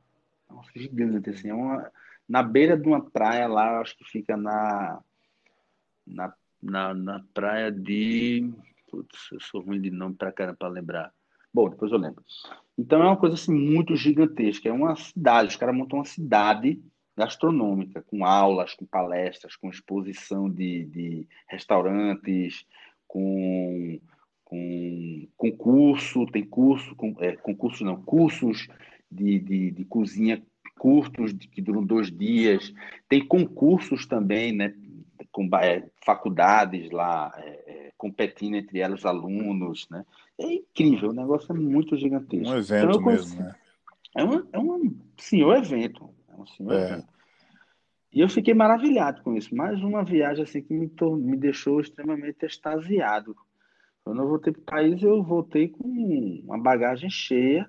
Nossa, 0.49 0.71
gigante, 0.75 1.31
assim. 1.31 1.49
É 1.49 1.55
uma, 1.55 1.91
na 2.29 2.43
beira 2.43 2.77
de 2.77 2.87
uma 2.87 3.01
praia 3.01 3.47
lá, 3.49 3.81
acho 3.81 3.97
que 3.97 4.05
fica 4.05 4.37
na, 4.37 5.01
na, 6.07 6.33
na, 6.63 6.95
na 6.95 7.25
praia 7.35 7.71
de. 7.71 8.53
Putz, 8.89 9.29
eu 9.33 9.41
sou 9.41 9.61
ruim 9.61 9.81
de 9.81 9.91
nome 9.91 10.15
pra 10.15 10.33
caramba 10.33 10.57
para 10.59 10.69
lembrar. 10.69 11.13
Bom, 11.53 11.69
depois 11.69 11.91
eu 11.91 11.99
lembro. 11.99 12.23
Então 12.79 13.03
é 13.03 13.07
uma 13.07 13.17
coisa 13.17 13.35
assim 13.35 13.53
muito 13.53 13.97
gigantesca. 13.97 14.69
É 14.69 14.73
uma 14.73 14.95
cidade, 14.95 15.49
os 15.49 15.57
caras 15.57 15.75
montam 15.75 15.99
uma 15.99 16.05
cidade 16.05 16.81
gastronômica, 17.17 18.03
com 18.03 18.25
aulas, 18.25 18.75
com 18.75 18.85
palestras, 18.85 19.57
com 19.57 19.71
exposição 19.71 20.51
de, 20.51 20.85
de 20.85 21.29
restaurantes, 21.49 22.67
com 23.09 23.99
com 24.47 25.29
concurso, 25.37 26.25
tem 26.27 26.45
curso, 26.45 26.95
com, 26.95 27.15
é, 27.19 27.35
concurso 27.37 27.85
não, 27.85 28.01
cursos 28.01 28.69
de, 29.11 29.41
de, 29.41 29.71
de 29.73 29.85
cozinha 29.85 30.41
curtos 30.79 31.35
de, 31.35 31.49
que 31.49 31.61
duram 31.61 31.85
dois 31.85 32.11
dias, 32.11 32.73
tem 33.09 33.27
concursos 33.27 34.07
também, 34.07 34.53
né, 34.53 34.73
com 35.33 35.49
é, 35.57 35.85
faculdades 36.05 36.91
lá 36.93 37.33
é, 37.37 37.49
é, 37.67 37.93
competindo 37.97 38.55
entre 38.55 38.79
elas 38.79 39.05
alunos, 39.05 39.89
né, 39.91 40.05
é 40.39 40.55
incrível, 40.55 41.11
o 41.11 41.15
negócio 41.15 41.51
é 41.51 41.59
muito 41.59 41.97
gigantesco. 41.97 42.49
Um 42.49 42.57
evento 42.57 42.91
então, 42.91 43.03
mesmo, 43.03 43.43
né? 43.43 43.55
É 44.15 44.25
um, 44.25 44.47
é 44.53 44.59
um 44.59 44.97
senhor 45.19 45.57
evento, 45.57 46.09
é 46.29 46.41
um 46.41 46.47
senhor 46.47 46.73
é. 46.73 46.85
evento. 46.85 47.09
E 48.13 48.21
eu 48.21 48.29
fiquei 48.31 48.55
maravilhado 48.55 49.23
com 49.23 49.37
isso. 49.37 49.55
Mais 49.55 49.83
uma 49.83 50.03
viagem 50.03 50.43
assim 50.43 50.63
que 50.63 50.73
me, 50.73 50.91
me 51.19 51.37
deixou 51.37 51.81
extremamente 51.81 52.47
extasiado 52.47 53.37
quando 54.07 54.23
eu 54.23 54.29
voltei 54.29 54.53
para 54.53 54.63
o 54.63 54.65
país, 54.65 55.03
eu 55.03 55.21
voltei 55.21 55.69
com 55.69 55.83
uma 56.45 56.57
bagagem 56.57 57.11
cheia 57.11 57.69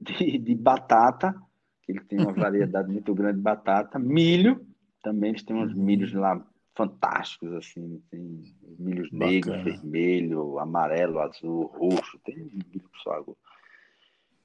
de, 0.00 0.38
de 0.38 0.54
batata, 0.54 1.34
que 1.82 1.90
ele 1.90 2.00
tem 2.02 2.20
uma 2.20 2.30
variedade 2.32 2.88
muito 2.88 3.12
grande 3.12 3.38
de 3.38 3.42
batata, 3.42 3.98
milho, 3.98 4.64
também 5.02 5.30
eles 5.30 5.42
têm 5.42 5.56
uns 5.56 5.74
milhos 5.74 6.12
lá 6.12 6.40
fantásticos, 6.76 7.52
assim, 7.54 8.00
tem 8.12 8.44
milhos 8.78 9.10
negros, 9.10 9.60
vermelho, 9.64 10.60
amarelo, 10.60 11.18
azul, 11.18 11.64
roxo, 11.76 12.16
tem 12.24 12.36
milho 12.36 12.88
água. 13.08 13.36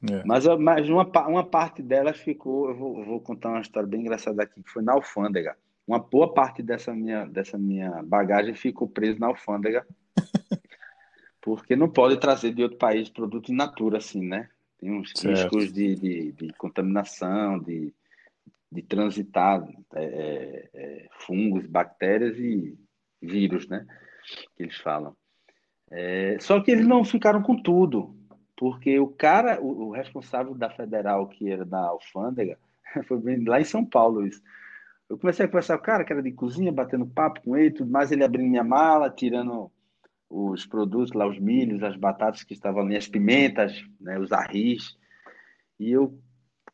É. 0.09 0.23
Mas, 0.25 0.43
mas 0.57 0.89
uma, 0.89 1.03
uma 1.27 1.43
parte 1.43 1.83
delas 1.83 2.17
ficou, 2.17 2.69
eu 2.69 2.75
vou, 2.75 3.05
vou, 3.05 3.21
contar 3.21 3.49
uma 3.49 3.61
história 3.61 3.87
bem 3.87 4.01
engraçada 4.01 4.41
aqui, 4.41 4.63
que 4.63 4.71
foi 4.71 4.81
na 4.81 4.93
alfândega. 4.93 5.55
Uma 5.85 5.99
boa 5.99 6.33
parte 6.33 6.63
dessa 6.63 6.95
minha, 6.95 7.25
dessa 7.25 7.59
minha 7.59 8.01
bagagem 8.01 8.55
ficou 8.55 8.87
presa 8.87 9.19
na 9.19 9.27
alfândega 9.27 9.85
porque 11.55 11.77
não 11.77 11.87
pode 11.87 12.17
trazer 12.19 12.53
de 12.53 12.61
outro 12.61 12.77
país 12.77 13.07
produto 13.07 13.53
in 13.53 13.55
natura, 13.55 13.99
assim, 13.99 14.21
né? 14.21 14.49
Tem 14.77 14.91
uns 14.91 15.13
certo. 15.15 15.57
riscos 15.57 15.71
de, 15.71 15.95
de, 15.95 16.31
de, 16.33 16.53
contaminação, 16.53 17.57
de, 17.57 17.93
de 18.69 18.81
transitar 18.81 19.65
é, 19.95 20.03
é, 20.03 20.69
é, 20.73 21.07
fungos, 21.25 21.65
bactérias 21.65 22.37
e 22.37 22.77
vírus, 23.21 23.65
né? 23.69 23.87
Que 24.57 24.63
eles 24.63 24.75
falam. 24.75 25.15
É, 25.89 26.37
só 26.41 26.59
que 26.59 26.69
eles 26.69 26.85
não 26.85 27.05
ficaram 27.05 27.41
com 27.41 27.55
tudo, 27.55 28.13
porque 28.57 28.99
o 28.99 29.07
cara, 29.07 29.61
o, 29.61 29.87
o 29.87 29.91
responsável 29.91 30.53
da 30.53 30.69
federal, 30.69 31.27
que 31.27 31.49
era 31.49 31.63
da 31.63 31.79
alfândega, 31.79 32.59
foi 33.07 33.39
lá 33.45 33.61
em 33.61 33.65
São 33.65 33.85
Paulo 33.85 34.27
isso. 34.27 34.43
Eu 35.09 35.17
comecei 35.17 35.45
a 35.45 35.47
conversar 35.47 35.77
com 35.77 35.83
o 35.83 35.85
cara, 35.85 36.03
que 36.03 36.11
era 36.11 36.21
de 36.21 36.33
cozinha, 36.33 36.73
batendo 36.73 37.07
papo 37.07 37.41
com 37.41 37.55
ele, 37.55 37.71
tudo 37.71 37.89
mais, 37.89 38.11
ele 38.11 38.25
abrindo 38.25 38.49
minha 38.49 38.65
mala, 38.65 39.09
tirando 39.09 39.71
os 40.29 40.65
produtos 40.65 41.13
lá, 41.13 41.27
os 41.27 41.39
milhos, 41.39 41.83
as 41.83 41.95
batatas 41.95 42.43
que 42.43 42.53
estavam 42.53 42.81
ali, 42.81 42.95
as 42.95 43.07
pimentas, 43.07 43.83
né, 43.99 44.19
os 44.19 44.31
arris. 44.31 44.97
E 45.79 45.91
eu, 45.91 46.19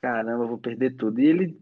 caramba, 0.02 0.46
vou 0.46 0.58
perder 0.58 0.96
tudo. 0.96 1.20
E 1.20 1.26
ele, 1.26 1.58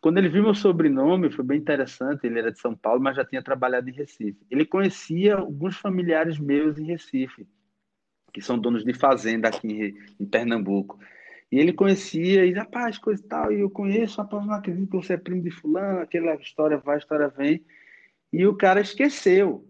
quando 0.00 0.18
ele 0.18 0.28
viu 0.28 0.42
meu 0.42 0.54
sobrenome, 0.54 1.30
foi 1.30 1.44
bem 1.44 1.58
interessante. 1.58 2.26
Ele 2.26 2.38
era 2.38 2.52
de 2.52 2.58
São 2.58 2.74
Paulo, 2.74 3.00
mas 3.00 3.16
já 3.16 3.24
tinha 3.24 3.42
trabalhado 3.42 3.88
em 3.88 3.92
Recife. 3.92 4.38
Ele 4.50 4.64
conhecia 4.64 5.36
alguns 5.36 5.76
familiares 5.76 6.38
meus 6.38 6.78
em 6.78 6.84
Recife, 6.84 7.46
que 8.32 8.40
são 8.40 8.58
donos 8.58 8.84
de 8.84 8.92
fazenda 8.92 9.48
aqui 9.48 9.68
em, 9.68 10.24
em 10.24 10.26
Pernambuco. 10.26 10.98
E 11.50 11.58
ele 11.58 11.72
conhecia, 11.72 12.44
e 12.44 12.52
rapaz, 12.52 12.98
coisa 12.98 13.22
e 13.22 13.26
tal, 13.26 13.50
e 13.50 13.60
eu 13.60 13.70
conheço, 13.70 14.20
rapaz, 14.20 14.44
não 14.44 14.52
acredito 14.52 14.90
que 14.90 14.96
você 14.96 15.14
é 15.14 15.16
primo 15.16 15.40
de 15.40 15.50
fulano, 15.50 16.00
aquela 16.00 16.34
história 16.34 16.76
vai, 16.76 16.98
história 16.98 17.28
vem. 17.28 17.64
E 18.30 18.46
o 18.46 18.54
cara 18.54 18.82
esqueceu 18.82 19.66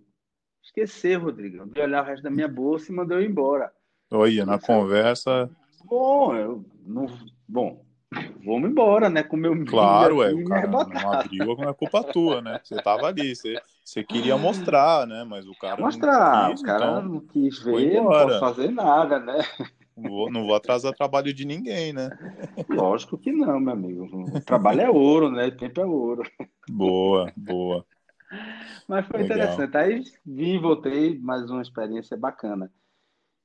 esquecer, 0.68 1.16
Rodrigo, 1.16 1.66
de 1.66 1.80
olhar 1.80 2.02
o 2.02 2.06
resto 2.06 2.22
da 2.22 2.30
minha 2.30 2.48
bolsa 2.48 2.92
e 2.92 2.94
mandou 2.94 3.18
eu 3.18 3.26
embora. 3.26 3.72
Olha, 4.10 4.46
na 4.46 4.58
conversa. 4.58 5.50
Bom, 5.84 6.34
eu 6.34 6.64
não. 6.86 7.06
Bom, 7.46 7.84
vamos 8.44 8.70
embora, 8.70 9.08
né? 9.08 9.22
Com 9.22 9.36
meu 9.36 9.64
Claro, 9.66 10.22
é, 10.22 10.32
o 10.32 10.44
cara 10.44 10.66
não 10.66 11.12
abriu, 11.12 11.56
não 11.56 11.68
é 11.68 11.74
culpa 11.74 12.02
tua, 12.04 12.40
né? 12.40 12.60
Você 12.62 12.80
tava 12.82 13.06
ali, 13.06 13.34
você, 13.34 13.60
você 13.84 14.02
queria 14.02 14.36
mostrar, 14.36 15.06
né? 15.06 15.24
Mas 15.24 15.46
o 15.46 15.54
cara. 15.58 15.80
Mostrar, 15.80 16.50
quis, 16.50 16.60
o 16.60 16.64
cara 16.64 16.90
então, 16.90 17.02
não 17.02 17.20
quis 17.20 17.58
ver, 17.62 17.96
não 17.96 18.08
posso 18.08 18.40
fazer 18.40 18.70
nada, 18.70 19.18
né? 19.18 19.38
Não 19.96 20.10
vou, 20.10 20.30
não 20.30 20.46
vou 20.46 20.54
atrasar 20.54 20.94
trabalho 20.94 21.34
de 21.34 21.44
ninguém, 21.44 21.92
né? 21.92 22.10
Lógico 22.68 23.18
que 23.18 23.32
não, 23.32 23.58
meu 23.58 23.72
amigo. 23.72 24.06
O 24.36 24.40
trabalho 24.40 24.80
é 24.80 24.90
ouro, 24.90 25.30
né? 25.30 25.46
O 25.46 25.56
tempo 25.56 25.80
é 25.80 25.84
ouro. 25.84 26.22
Boa, 26.70 27.32
boa. 27.36 27.84
Mas 28.88 29.06
foi 29.06 29.22
Legal. 29.22 29.38
interessante. 29.38 29.76
Aí 29.76 30.02
vim 30.24 30.54
e 30.54 30.58
voltei, 30.58 31.18
mais 31.18 31.50
uma 31.50 31.62
experiência 31.62 32.16
bacana. 32.16 32.70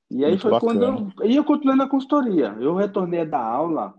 E 0.10 0.24
aí 0.24 0.32
Muito 0.32 0.42
foi 0.42 0.52
bacana. 0.52 0.74
quando 0.74 0.84
eu. 0.84 1.12
Eu 1.30 1.44
continuei 1.44 1.78
na 1.78 1.88
consultoria. 1.88 2.56
Eu 2.60 2.76
retornei 2.76 3.26
da 3.26 3.40
aula 3.40 3.94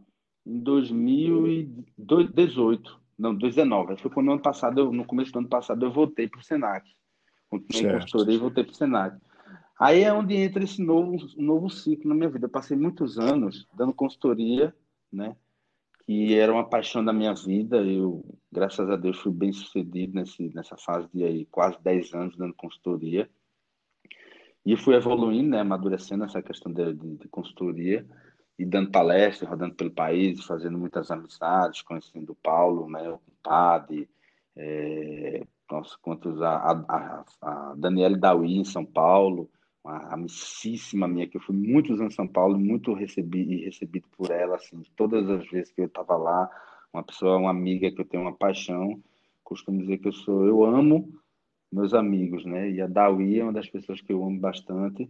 em 0.47 0.61
2018. 0.61 3.01
Não, 3.19 3.35
2019. 3.35 4.01
Foi 4.01 4.11
quando 4.11 4.27
no 4.27 4.33
ano 4.33 4.43
passado, 4.43 4.81
eu, 4.81 4.93
no 4.93 5.05
começo 5.05 5.33
do 5.33 5.39
ano 5.39 5.49
passado, 5.49 5.85
eu 5.85 5.93
voltei 5.93 6.29
para 6.29 6.41
o 6.41 6.45
Senac. 6.45 6.89
Continuei 7.49 7.83
certo. 7.83 8.03
consultoria 8.03 8.35
e 8.35 8.39
voltei 8.39 8.65
para 8.65 8.73
o 8.73 8.77
Senac. 8.77 9.17
Aí 9.79 10.03
é 10.03 10.13
onde 10.13 10.35
entra 10.35 10.63
esse 10.63 10.83
novo, 10.83 11.17
novo 11.37 11.69
ciclo 11.69 12.09
na 12.09 12.15
minha 12.15 12.29
vida. 12.29 12.47
Eu 12.47 12.51
passei 12.51 12.77
muitos 12.77 13.19
anos 13.19 13.67
dando 13.75 13.93
consultoria, 13.93 14.75
né? 15.13 15.37
Que 16.07 16.35
era 16.35 16.53
uma 16.53 16.69
paixão 16.69 17.05
da 17.05 17.13
minha 17.13 17.35
vida. 17.35 17.77
Eu, 17.79 18.25
graças 18.53 18.89
a 18.89 18.97
Deus, 18.97 19.19
fui 19.19 19.33
bem 19.33 19.53
sucedido 19.53 20.15
nesse, 20.15 20.53
nessa 20.55 20.77
fase 20.77 21.09
de 21.13 21.25
aí, 21.25 21.47
quase 21.47 21.79
10 21.83 22.15
anos 22.15 22.37
dando 22.37 22.55
consultoria. 22.55 23.29
E 24.65 24.77
fui 24.77 24.95
evoluindo, 24.95 25.51
né, 25.51 25.61
amadurecendo 25.61 26.25
essa 26.25 26.43
questão 26.43 26.73
de, 26.73 26.95
de, 26.95 27.17
de 27.17 27.29
consultoria 27.29 28.07
e 28.59 28.65
dando 28.65 28.91
palestras, 28.91 29.49
rodando 29.49 29.75
pelo 29.75 29.91
país, 29.91 30.45
fazendo 30.45 30.79
muitas 30.79 31.11
amizades, 31.11 31.83
conhecendo 31.83 32.33
o 32.33 32.37
Paulo, 32.37 32.89
né, 32.89 33.09
o 33.11 33.21
Padre, 33.43 34.09
é, 34.57 35.47
nossa, 35.71 35.97
quantos, 36.01 36.41
a, 36.41 36.57
a, 36.89 37.25
a 37.43 37.75
Daniele 37.77 38.17
Dawi 38.17 38.59
em 38.59 38.65
São 38.65 38.85
Paulo, 38.85 39.51
uma 39.85 39.99
amicíssima 40.15 41.07
minha, 41.07 41.29
que 41.29 41.37
eu 41.37 41.41
fui 41.41 41.55
muitos 41.55 42.01
anos 42.01 42.15
em 42.15 42.17
São 42.17 42.27
Paulo, 42.27 42.59
muito 42.59 42.95
recebi, 42.95 43.65
recebido 43.65 44.09
por 44.17 44.31
ela, 44.31 44.57
assim, 44.57 44.83
todas 44.97 45.29
as 45.29 45.47
vezes 45.51 45.73
que 45.73 45.83
eu 45.83 45.87
estava 45.87 46.17
lá, 46.17 46.51
uma 46.93 47.03
pessoa, 47.03 47.37
uma 47.37 47.51
amiga 47.51 47.93
que 47.93 48.01
eu 48.01 48.05
tenho 48.05 48.23
uma 48.23 48.35
paixão, 48.35 49.03
costumo 49.43 49.81
dizer 49.81 49.99
que 49.99 50.09
eu 50.09 50.13
sou, 50.13 50.47
eu 50.47 50.65
amo 50.65 51.09
meus 51.71 51.93
amigos, 51.93 52.45
né, 52.45 52.71
e 52.71 52.81
a 52.81 52.87
Dawi 52.87 53.41
é 53.41 53.43
uma 53.43 53.53
das 53.53 53.69
pessoas 53.69 54.01
que 54.01 54.13
eu 54.13 54.25
amo 54.25 54.41
bastante, 54.41 55.09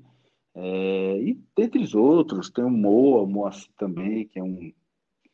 É, 0.56 1.18
e 1.18 1.36
dentre 1.56 1.82
os 1.82 1.96
outros, 1.96 2.48
tem 2.48 2.64
o 2.64 2.70
Moa, 2.70 3.22
o 3.22 3.26
Moacir 3.26 3.72
também, 3.76 4.24
que 4.28 4.38
é 4.38 4.42
um 4.42 4.72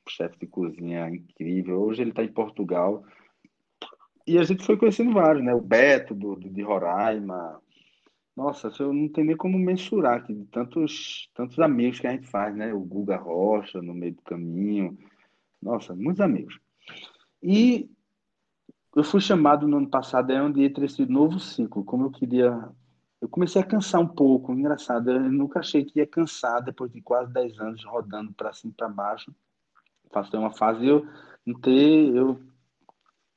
chefe 0.08 0.38
de 0.38 0.46
cozinha 0.46 1.10
incrível. 1.10 1.82
Hoje 1.82 2.00
ele 2.00 2.08
está 2.08 2.24
em 2.24 2.32
Portugal. 2.32 3.04
E 4.26 4.38
a 4.38 4.42
gente 4.44 4.64
foi 4.64 4.78
conhecendo 4.78 5.12
vários, 5.12 5.44
né? 5.44 5.54
O 5.54 5.60
Beto, 5.60 6.14
do, 6.14 6.36
do 6.36 6.48
de 6.48 6.62
Roraima. 6.62 7.60
Nossa, 8.40 8.72
eu 8.78 8.90
não 8.90 9.06
tenho 9.06 9.26
nem 9.26 9.36
como 9.36 9.58
mensurar 9.58 10.16
aqui 10.16 10.32
de 10.32 10.46
tantos, 10.46 11.30
tantos 11.34 11.58
amigos 11.58 12.00
que 12.00 12.06
a 12.06 12.12
gente 12.12 12.26
faz, 12.26 12.56
né? 12.56 12.72
O 12.72 12.80
Guga 12.80 13.18
Rocha, 13.18 13.82
no 13.82 13.92
meio 13.92 14.14
do 14.14 14.22
caminho. 14.22 14.96
Nossa, 15.60 15.94
muitos 15.94 16.22
amigos. 16.22 16.58
E 17.42 17.90
eu 18.96 19.04
fui 19.04 19.20
chamado 19.20 19.68
no 19.68 19.76
ano 19.76 19.90
passado, 19.90 20.32
é 20.32 20.42
onde 20.42 20.64
entra 20.64 20.86
esse 20.86 21.04
novo 21.04 21.38
ciclo, 21.38 21.84
como 21.84 22.06
eu 22.06 22.10
queria. 22.10 22.66
Eu 23.20 23.28
comecei 23.28 23.60
a 23.60 23.66
cansar 23.66 24.00
um 24.00 24.08
pouco, 24.08 24.54
engraçado, 24.54 25.10
eu 25.10 25.20
nunca 25.30 25.58
achei 25.58 25.84
que 25.84 25.98
ia 25.98 26.06
cansar 26.06 26.64
depois 26.64 26.90
de 26.90 27.02
quase 27.02 27.30
10 27.34 27.60
anos 27.60 27.84
rodando 27.84 28.32
para 28.32 28.54
cima 28.54 28.72
e 28.72 28.74
para 28.74 28.88
baixo. 28.88 29.34
Passei 30.10 30.40
uma 30.40 30.50
fase 30.50 30.86
eu 30.86 31.06
eu 31.46 32.40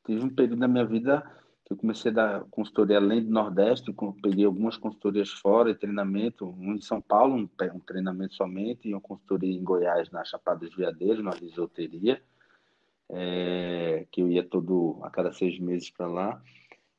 tive 0.06 0.24
um 0.24 0.30
período 0.30 0.62
da 0.62 0.68
minha 0.68 0.86
vida 0.86 1.30
eu 1.70 1.78
comecei 1.78 2.12
a 2.12 2.14
dar 2.14 2.44
consultoria 2.52 2.98
além 2.98 3.24
do 3.24 3.32
Nordeste, 3.32 3.96
peguei 4.22 4.46
algumas 4.46 4.78
consultorias 4.78 5.30
fora, 5.30 5.74
treinamento, 5.74 6.46
um 6.46 6.76
em 6.76 6.82
São 6.82 7.02
Paulo, 7.02 7.36
um, 7.36 7.80
treinamento 7.80 8.36
somente, 8.36 8.88
e 8.88 8.94
uma 8.94 9.02
consultoria 9.02 9.52
em 9.52 9.64
Goiás, 9.64 10.12
na 10.12 10.24
Chapada 10.24 10.66
dos 10.66 10.76
Veadeiros, 10.76 11.24
na 11.24 11.32
risoteria 11.32 12.22
é, 13.10 14.08
que 14.12 14.22
eu 14.22 14.30
ia 14.30 14.44
todo 14.44 15.00
a 15.04 15.10
cada 15.10 15.32
seis 15.32 15.60
meses 15.60 15.90
para 15.90 16.08
lá, 16.08 16.42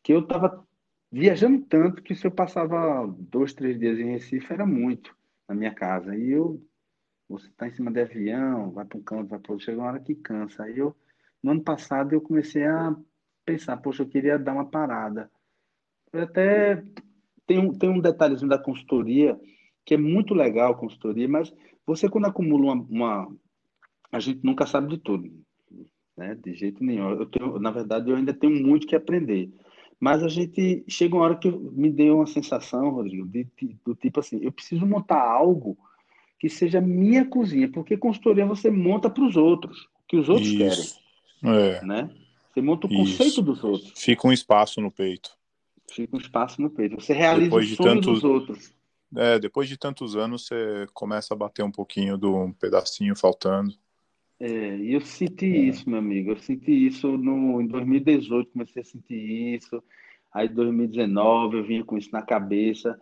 que 0.02 0.12
eu 0.12 0.20
estava 0.20 0.66
viajando 1.10 1.64
tanto 1.66 2.02
que 2.02 2.14
se 2.14 2.26
eu 2.26 2.30
passava 2.30 3.06
dois, 3.18 3.52
três 3.52 3.78
dias 3.78 3.98
em 3.98 4.12
Recife 4.12 4.52
era 4.52 4.66
muito 4.66 5.16
na 5.48 5.54
minha 5.54 5.74
casa. 5.74 6.16
E 6.16 6.30
eu, 6.30 6.62
você 7.28 7.48
está 7.48 7.66
em 7.66 7.74
cima 7.74 7.90
de 7.90 8.00
avião, 8.00 8.70
vai 8.70 8.84
para 8.84 8.98
um 8.98 9.02
canto, 9.02 9.28
vai 9.28 9.38
para 9.38 9.52
outro, 9.52 9.64
chega 9.64 9.78
uma 9.78 9.88
hora 9.88 10.00
que 10.00 10.14
cansa. 10.14 10.64
Aí 10.64 10.78
eu, 10.78 10.94
no 11.42 11.52
ano 11.52 11.62
passado, 11.62 12.12
eu 12.12 12.20
comecei 12.20 12.64
a 12.64 12.94
pensar, 13.44 13.76
poxa, 13.78 14.02
eu 14.02 14.08
queria 14.08 14.38
dar 14.38 14.52
uma 14.52 14.64
parada. 14.64 15.30
Eu 16.12 16.22
até 16.22 16.82
tem 17.46 17.58
um, 17.58 17.72
tem 17.72 17.90
um 17.90 18.00
detalhezinho 18.00 18.48
da 18.48 18.58
consultoria 18.58 19.38
que 19.84 19.94
é 19.94 19.98
muito 19.98 20.32
legal 20.32 20.72
a 20.72 20.76
consultoria, 20.76 21.28
mas 21.28 21.52
você 21.86 22.08
quando 22.08 22.26
acumula 22.26 22.72
uma, 22.72 22.86
uma 22.88 23.36
a 24.10 24.18
gente 24.18 24.40
nunca 24.42 24.66
sabe 24.66 24.88
de 24.88 24.98
tudo 24.98 25.30
né? 26.16 26.36
De 26.42 26.54
jeito 26.54 26.82
nenhum. 26.82 27.10
Eu 27.10 27.26
tenho, 27.26 27.58
na 27.58 27.70
verdade, 27.70 28.10
eu 28.10 28.16
ainda 28.16 28.32
tenho 28.32 28.62
muito 28.64 28.86
que 28.86 28.96
aprender. 28.96 29.50
Mas 29.98 30.22
a 30.22 30.28
gente 30.28 30.84
chega 30.88 31.14
uma 31.14 31.24
hora 31.24 31.36
que 31.36 31.50
me 31.50 31.90
deu 31.90 32.16
uma 32.16 32.26
sensação, 32.26 32.90
Rodrigo, 32.90 33.26
de, 33.26 33.46
de, 33.56 33.76
do 33.84 33.94
tipo 33.94 34.20
assim, 34.20 34.38
eu 34.42 34.52
preciso 34.52 34.86
montar 34.86 35.22
algo 35.22 35.76
que 36.38 36.48
seja 36.48 36.80
minha 36.80 37.24
cozinha, 37.24 37.70
porque 37.70 37.96
consultoria 37.96 38.44
você 38.44 38.70
monta 38.70 39.08
para 39.08 39.24
os 39.24 39.36
outros, 39.36 39.84
o 39.84 40.06
que 40.08 40.16
os 40.16 40.28
outros 40.28 40.48
Isso. 40.48 41.00
querem, 41.42 41.58
é. 41.58 41.84
né? 41.84 42.10
Você 42.54 42.62
monta 42.62 42.86
o 42.86 42.90
Isso. 42.90 43.18
conceito 43.18 43.42
dos 43.42 43.64
outros. 43.64 43.92
Fica 43.96 44.28
um 44.28 44.32
espaço 44.32 44.80
no 44.80 44.90
peito. 44.90 45.36
Fica 45.90 46.16
um 46.16 46.20
espaço 46.20 46.62
no 46.62 46.70
peito. 46.70 46.94
Você 46.94 47.12
realiza 47.12 47.46
depois 47.46 47.72
o 47.72 47.74
sonho 47.74 47.94
tantos, 47.94 48.14
dos 48.14 48.24
outros. 48.24 48.74
É, 49.16 49.38
depois 49.40 49.68
de 49.68 49.76
tantos 49.76 50.16
anos, 50.16 50.46
você 50.46 50.86
começa 50.94 51.34
a 51.34 51.36
bater 51.36 51.64
um 51.64 51.70
pouquinho 51.70 52.16
do 52.16 52.32
um 52.32 52.52
pedacinho 52.52 53.16
faltando. 53.16 53.74
É, 54.38 54.76
e 54.76 54.94
eu 54.94 55.00
senti 55.00 55.46
é. 55.46 55.58
isso, 55.58 55.90
meu 55.90 55.98
amigo. 55.98 56.30
Eu 56.30 56.36
senti 56.36 56.86
isso 56.86 57.18
no, 57.18 57.60
em 57.60 57.66
2018, 57.66 58.52
comecei 58.52 58.82
a 58.82 58.84
sentir 58.84 59.56
isso. 59.56 59.82
Aí, 60.32 60.46
em 60.46 60.54
2019, 60.54 61.58
eu 61.58 61.64
vinha 61.64 61.84
com 61.84 61.98
isso 61.98 62.10
na 62.12 62.22
cabeça. 62.22 63.00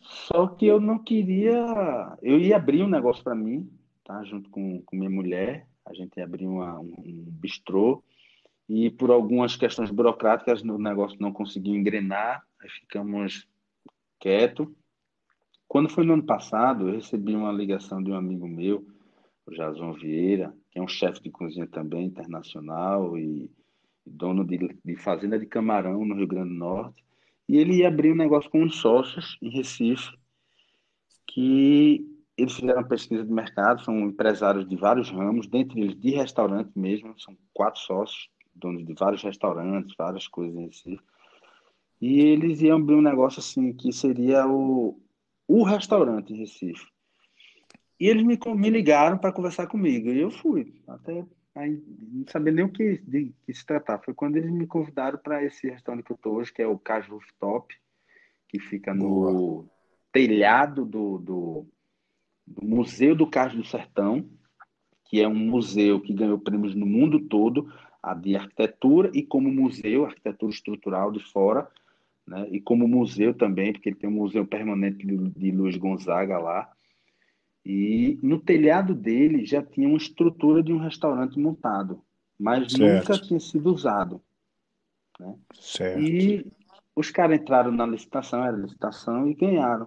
Só 0.00 0.46
que 0.46 0.64
eu 0.64 0.80
não 0.80 0.98
queria. 0.98 2.16
Eu 2.22 2.38
ia 2.38 2.56
abrir 2.56 2.84
um 2.84 2.88
negócio 2.88 3.24
para 3.24 3.34
mim, 3.34 3.68
tá? 4.04 4.22
Junto 4.22 4.48
com, 4.48 4.80
com 4.82 4.96
minha 4.96 5.10
mulher. 5.10 5.66
A 5.84 5.92
gente 5.92 6.16
ia 6.16 6.24
abrir 6.24 6.46
uma, 6.46 6.78
um, 6.78 6.94
um 6.98 7.24
bistrô. 7.26 8.02
E 8.72 8.88
por 8.88 9.10
algumas 9.10 9.56
questões 9.56 9.90
burocráticas, 9.90 10.62
o 10.62 10.78
negócio 10.78 11.18
não 11.20 11.32
conseguiu 11.32 11.74
engrenar. 11.74 12.46
Aí 12.62 12.70
ficamos 12.70 13.48
quietos. 14.20 14.68
Quando 15.66 15.88
foi 15.88 16.04
no 16.04 16.12
ano 16.12 16.22
passado, 16.22 16.88
eu 16.88 16.94
recebi 16.94 17.34
uma 17.34 17.50
ligação 17.50 18.00
de 18.00 18.12
um 18.12 18.14
amigo 18.14 18.46
meu 18.46 18.86
o 19.44 19.50
Jason 19.50 19.92
Vieira, 19.94 20.54
que 20.70 20.78
é 20.78 20.82
um 20.82 20.86
chefe 20.86 21.20
de 21.20 21.30
cozinha 21.30 21.66
também 21.66 22.04
internacional 22.04 23.18
e, 23.18 23.50
dono 24.06 24.44
de, 24.44 24.56
de, 24.84 24.96
fazenda 24.96 25.36
de 25.36 25.46
camarão 25.46 26.04
no 26.04 26.14
Rio 26.14 26.28
Grande 26.28 26.50
do 26.50 26.54
Norte. 26.54 27.04
E 27.48 27.56
ele 27.56 27.78
ia 27.78 27.88
abrir 27.88 28.12
um 28.12 28.16
negócio 28.16 28.48
com 28.48 28.62
uns 28.62 28.76
sócios 28.76 29.36
em 29.42 29.50
Recife, 29.50 30.16
que 31.26 32.06
eles 32.36 32.54
fizeram 32.54 32.84
pesquisa 32.84 33.24
de 33.24 33.32
mercado, 33.32 33.82
são 33.82 33.98
empresários 33.98 34.68
de 34.68 34.76
vários 34.76 35.10
ramos, 35.10 35.48
dentre 35.48 35.80
eles 35.80 35.98
de 35.98 36.10
restaurante 36.10 36.70
mesmo, 36.76 37.18
são 37.18 37.36
quatro 37.52 37.80
sócios, 37.80 38.30
donos 38.60 38.84
de 38.84 38.94
vários 38.94 39.22
restaurantes, 39.22 39.94
várias 39.96 40.28
coisas 40.28 40.82
em. 40.86 40.98
E 42.00 42.20
eles 42.20 42.62
iam 42.62 42.78
abrir 42.78 42.94
um 42.94 43.02
negócio 43.02 43.40
assim, 43.40 43.72
que 43.72 43.92
seria 43.92 44.46
o, 44.46 44.98
o 45.46 45.62
restaurante 45.62 46.32
em 46.32 46.38
Recife. 46.38 46.86
E 47.98 48.08
eles 48.08 48.22
me, 48.22 48.38
me 48.56 48.70
ligaram 48.70 49.18
para 49.18 49.32
conversar 49.32 49.66
comigo. 49.66 50.08
E 50.08 50.18
eu 50.18 50.30
fui. 50.30 50.72
Até 50.88 51.22
aí, 51.54 51.82
não 52.12 52.26
sabia 52.26 52.52
nem 52.52 52.64
o 52.64 52.72
que, 52.72 52.98
de 53.06 53.34
que 53.44 53.52
se 53.52 53.66
tratar. 53.66 53.98
Foi 53.98 54.14
quando 54.14 54.36
eles 54.36 54.50
me 54.50 54.66
convidaram 54.66 55.18
para 55.18 55.44
esse 55.44 55.68
restaurante 55.68 56.04
que 56.04 56.12
eu 56.12 56.16
estou 56.16 56.36
hoje, 56.36 56.52
que 56.52 56.62
é 56.62 56.66
o 56.66 56.78
Caju 56.78 57.14
Rooftop, 57.14 57.74
que 58.48 58.58
fica 58.58 58.94
no 58.94 59.08
Boa. 59.08 59.70
telhado 60.10 60.86
do, 60.86 61.18
do, 61.18 61.66
do 62.46 62.66
Museu 62.66 63.14
do 63.14 63.26
Caju 63.26 63.58
do 63.58 63.64
Sertão, 63.64 64.26
que 65.04 65.20
é 65.20 65.28
um 65.28 65.34
museu 65.34 66.00
que 66.00 66.14
ganhou 66.14 66.38
prêmios 66.38 66.74
no 66.74 66.86
mundo 66.86 67.20
todo, 67.20 67.70
a 68.02 68.14
de 68.14 68.36
arquitetura 68.36 69.10
e 69.14 69.22
como 69.22 69.50
museu, 69.50 70.04
arquitetura 70.04 70.52
estrutural 70.52 71.12
de 71.12 71.20
fora, 71.20 71.68
né? 72.26 72.46
e 72.50 72.60
como 72.60 72.88
museu 72.88 73.34
também, 73.34 73.72
porque 73.72 73.88
ele 73.90 73.96
tem 73.96 74.08
um 74.08 74.14
museu 74.14 74.46
permanente 74.46 75.06
de, 75.06 75.16
de 75.16 75.50
Luiz 75.50 75.76
Gonzaga 75.76 76.38
lá. 76.38 76.70
E 77.64 78.18
no 78.22 78.38
telhado 78.38 78.94
dele 78.94 79.44
já 79.44 79.62
tinha 79.62 79.86
uma 79.86 79.98
estrutura 79.98 80.62
de 80.62 80.72
um 80.72 80.78
restaurante 80.78 81.38
montado, 81.38 82.02
mas 82.38 82.72
certo. 82.72 83.10
nunca 83.10 83.22
tinha 83.22 83.40
sido 83.40 83.72
usado. 83.72 84.22
Né? 85.18 85.34
Certo. 85.52 86.00
E 86.00 86.46
os 86.96 87.10
caras 87.10 87.38
entraram 87.38 87.70
na 87.70 87.86
licitação, 87.86 88.44
era 88.44 88.56
licitação, 88.56 89.28
e 89.28 89.34
ganharam. 89.34 89.86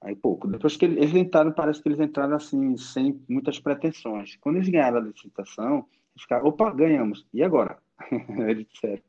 Aí 0.00 0.14
pouco. 0.14 0.46
Depois 0.46 0.76
que 0.76 0.84
eles 0.84 1.12
entraram, 1.14 1.52
parece 1.52 1.82
que 1.82 1.88
eles 1.88 1.98
entraram 1.98 2.36
assim, 2.36 2.76
sem 2.76 3.20
muitas 3.28 3.58
pretensões. 3.58 4.36
Quando 4.36 4.56
eles 4.56 4.68
ganharam 4.68 4.98
a 4.98 5.00
licitação, 5.00 5.86
eles 6.16 6.22
ficaram, 6.22 6.46
opa, 6.46 6.72
ganhamos. 6.72 7.26
E 7.32 7.42
agora? 7.42 7.78
eles 8.48 8.66
disseram. 8.66 9.02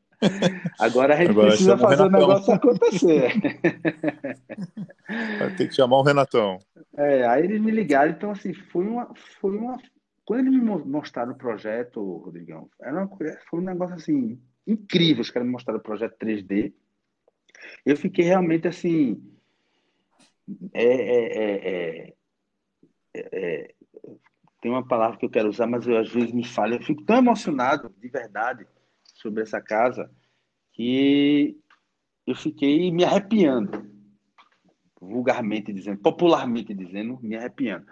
Agora 0.78 1.14
a 1.14 1.16
gente 1.16 1.30
Agora 1.30 1.48
precisa 1.48 1.78
fazer 1.78 2.02
o, 2.02 2.10
negócio 2.10 2.52
acontecer. 2.52 3.32
Vai 5.38 5.56
ter 5.56 5.68
que 5.68 5.74
chamar 5.74 5.98
o 5.98 6.02
Renatão. 6.02 6.58
É, 7.00 7.24
aí 7.28 7.44
eles 7.44 7.60
me 7.60 7.70
ligaram, 7.70 8.10
então 8.10 8.32
assim, 8.32 8.52
foi 8.52 8.84
uma, 8.84 9.08
foi 9.40 9.56
uma. 9.56 9.80
Quando 10.24 10.48
eles 10.48 10.52
me 10.52 10.60
mostraram 10.60 11.30
o 11.30 11.38
projeto, 11.38 12.02
Rodrigão, 12.16 12.68
era 12.82 13.04
uma, 13.04 13.08
foi 13.48 13.60
um 13.60 13.62
negócio 13.62 13.94
assim, 13.94 14.36
incrível. 14.66 15.20
Os 15.20 15.30
caras 15.30 15.46
me 15.46 15.52
mostraram 15.52 15.78
o 15.78 15.82
projeto 15.82 16.18
3D. 16.18 16.72
Eu 17.86 17.96
fiquei 17.96 18.24
realmente 18.24 18.66
assim. 18.66 19.22
É, 20.74 20.84
é, 20.84 22.14
é, 23.14 23.74
tem 24.60 24.70
uma 24.70 24.86
palavra 24.86 25.16
que 25.16 25.24
eu 25.24 25.30
quero 25.30 25.48
usar, 25.48 25.66
mas 25.66 25.86
eu 25.86 25.98
às 25.98 26.10
vezes 26.10 26.32
me 26.32 26.46
falha. 26.46 26.76
Eu 26.76 26.82
fico 26.82 27.04
tão 27.04 27.16
emocionado, 27.16 27.92
de 27.96 28.08
verdade, 28.08 28.66
sobre 29.14 29.42
essa 29.42 29.60
casa, 29.60 30.10
que 30.72 31.56
eu 32.26 32.34
fiquei 32.34 32.90
me 32.90 33.04
arrepiando 33.04 33.88
vulgarmente 35.00 35.72
dizendo, 35.72 35.98
popularmente 35.98 36.74
dizendo, 36.74 37.18
me 37.22 37.36
arrepiando. 37.36 37.86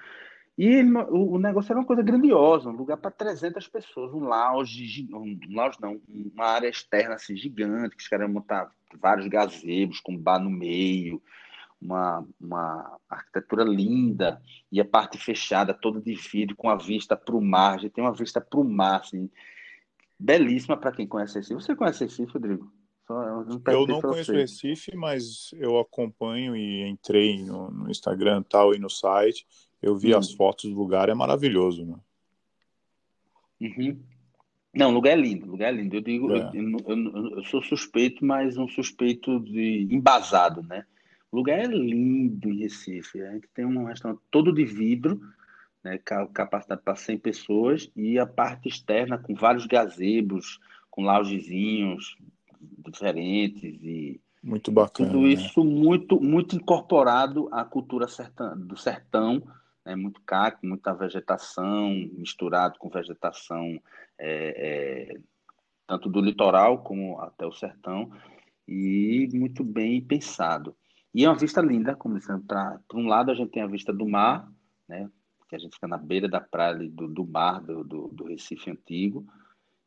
E 0.58 0.82
o, 0.82 1.38
negócio 1.38 1.70
era 1.70 1.80
uma 1.80 1.86
coisa 1.86 2.02
grandiosa, 2.02 2.70
um 2.70 2.76
lugar 2.76 2.96
para 2.96 3.10
300 3.10 3.68
pessoas, 3.68 4.12
um 4.12 4.20
lounge, 4.20 5.06
um 5.12 5.38
lounge 5.50 5.78
não, 5.80 6.00
uma 6.08 6.46
área 6.46 6.68
externa 6.68 7.14
assim, 7.14 7.36
gigante, 7.36 7.94
que 7.94 8.02
os 8.02 8.08
caras 8.08 8.30
montar 8.30 8.70
vários 8.98 9.28
gazebos 9.28 10.00
com 10.00 10.16
bar 10.16 10.38
no 10.38 10.48
meio, 10.48 11.22
uma, 11.80 12.26
uma 12.40 12.98
arquitetura 13.08 13.64
linda, 13.64 14.40
e 14.70 14.80
a 14.80 14.84
parte 14.84 15.18
fechada, 15.18 15.74
toda 15.74 16.00
de 16.00 16.14
vidro, 16.14 16.56
com 16.56 16.68
a 16.68 16.76
vista 16.76 17.16
para 17.16 17.36
o 17.36 17.40
mar, 17.40 17.80
já 17.80 17.88
tem 17.88 18.02
uma 18.02 18.14
vista 18.14 18.40
para 18.40 18.58
o 18.58 18.64
mar, 18.64 19.00
assim, 19.00 19.30
belíssima 20.18 20.76
para 20.76 20.92
quem 20.92 21.06
conhece 21.06 21.38
Recife. 21.38 21.54
Você 21.54 21.76
conhece 21.76 22.04
Recife, 22.04 22.32
Rodrigo? 22.32 22.72
eu 23.08 23.86
não 23.86 24.00
conheço 24.00 24.32
o 24.32 24.34
Recife, 24.34 24.96
mas 24.96 25.50
eu 25.54 25.78
acompanho 25.78 26.56
e 26.56 26.88
entrei 26.88 27.40
no, 27.44 27.70
no 27.70 27.90
Instagram 27.90 28.42
tal 28.42 28.74
e 28.74 28.78
no 28.78 28.90
site. 28.90 29.46
Eu 29.80 29.96
vi 29.96 30.12
as 30.12 30.32
fotos 30.32 30.68
do 30.68 30.76
lugar, 30.76 31.08
é 31.08 31.14
maravilhoso, 31.14 31.86
né? 31.86 31.94
Uhum. 33.60 34.00
Não, 34.74 34.90
o 34.90 34.94
lugar 34.94 35.12
é 35.12 35.16
lindo, 35.16 35.46
lugar 35.46 35.72
é 35.72 35.76
lindo. 35.76 35.96
Eu 35.96 36.00
digo, 36.00 36.32
é. 36.32 36.50
eu, 36.52 36.76
eu, 36.86 37.36
eu, 37.36 37.44
sou 37.44 37.62
suspeito, 37.62 38.24
mas 38.24 38.58
um 38.58 38.68
suspeito 38.68 39.40
de 39.40 39.88
embasado, 39.90 40.62
né? 40.62 40.84
O 41.36 41.40
lugar 41.40 41.58
é 41.58 41.66
lindo 41.66 42.48
em 42.48 42.60
Recife. 42.60 43.20
A 43.20 43.32
gente 43.32 43.46
tem 43.48 43.66
um 43.66 43.84
restaurante 43.84 44.22
todo 44.30 44.50
de 44.50 44.64
vidro, 44.64 45.20
né, 45.84 45.98
capacidade 45.98 46.80
para 46.80 46.96
100 46.96 47.18
pessoas, 47.18 47.92
e 47.94 48.18
a 48.18 48.24
parte 48.24 48.70
externa 48.70 49.18
com 49.18 49.34
vários 49.34 49.66
gazebos, 49.66 50.58
com 50.90 51.02
loungezinhos 51.02 52.16
diferentes 52.78 53.78
e 53.82 54.18
muito 54.42 54.72
bacana. 54.72 55.10
Tudo 55.10 55.26
né? 55.26 55.34
isso 55.34 55.62
né? 55.62 55.70
muito 55.70 56.18
muito 56.18 56.56
incorporado 56.56 57.50
à 57.52 57.66
cultura 57.66 58.08
sertão, 58.08 58.58
do 58.58 58.78
sertão, 58.78 59.42
né? 59.84 59.94
muito 59.94 60.22
cacto, 60.22 60.66
muita 60.66 60.94
vegetação 60.94 61.90
misturado 62.14 62.78
com 62.78 62.88
vegetação 62.88 63.78
é, 64.18 65.10
é, 65.10 65.18
tanto 65.86 66.08
do 66.08 66.22
litoral 66.22 66.82
como 66.82 67.20
até 67.20 67.44
o 67.44 67.52
sertão 67.52 68.10
e 68.66 69.28
muito 69.34 69.62
bem 69.62 70.00
pensado. 70.00 70.74
E 71.16 71.24
é 71.24 71.28
uma 71.30 71.34
vista 71.34 71.62
linda, 71.62 71.96
como 71.96 72.18
dizendo, 72.18 72.44
para 72.44 72.78
um 72.92 73.06
lado 73.06 73.30
a 73.30 73.34
gente 73.34 73.50
tem 73.50 73.62
a 73.62 73.66
vista 73.66 73.90
do 73.90 74.06
mar, 74.06 74.52
né? 74.86 75.10
que 75.48 75.56
a 75.56 75.58
gente 75.58 75.72
fica 75.72 75.88
na 75.88 75.96
beira 75.96 76.28
da 76.28 76.42
praia 76.42 76.76
do, 76.76 77.08
do 77.08 77.26
mar 77.26 77.62
do, 77.62 77.82
do, 77.82 78.08
do 78.08 78.24
Recife 78.24 78.70
Antigo, 78.70 79.26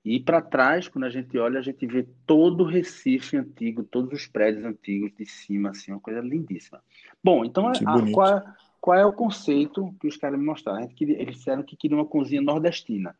e 0.04 0.20
para 0.20 0.42
trás, 0.42 0.88
quando 0.88 1.04
a 1.04 1.10
gente 1.10 1.38
olha, 1.38 1.60
a 1.60 1.62
gente 1.62 1.86
vê 1.86 2.02
todo 2.26 2.62
o 2.64 2.68
Recife 2.68 3.38
antigo, 3.38 3.84
todos 3.84 4.12
os 4.12 4.26
prédios 4.26 4.66
antigos 4.66 5.14
de 5.14 5.24
cima, 5.24 5.70
assim, 5.70 5.92
uma 5.92 6.00
coisa 6.00 6.20
lindíssima. 6.20 6.82
Bom, 7.24 7.46
então 7.46 7.68
a, 7.68 7.74
qual, 8.12 8.28
é, 8.28 8.54
qual, 8.82 8.98
é 8.98 9.06
o 9.06 9.14
conceito 9.14 9.94
que 10.00 10.08
os 10.08 10.18
caras 10.18 10.40
me 10.40 10.46
mostraram? 10.46 10.88
Queria, 10.88 11.22
eles 11.22 11.36
disseram 11.36 11.62
que 11.62 11.78
queriam 11.78 12.00
uma 12.00 12.08
cozinha 12.08 12.42
nordestina, 12.42 13.16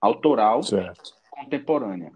autoral, 0.00 0.62
certo. 0.62 1.12
contemporânea. 1.30 2.10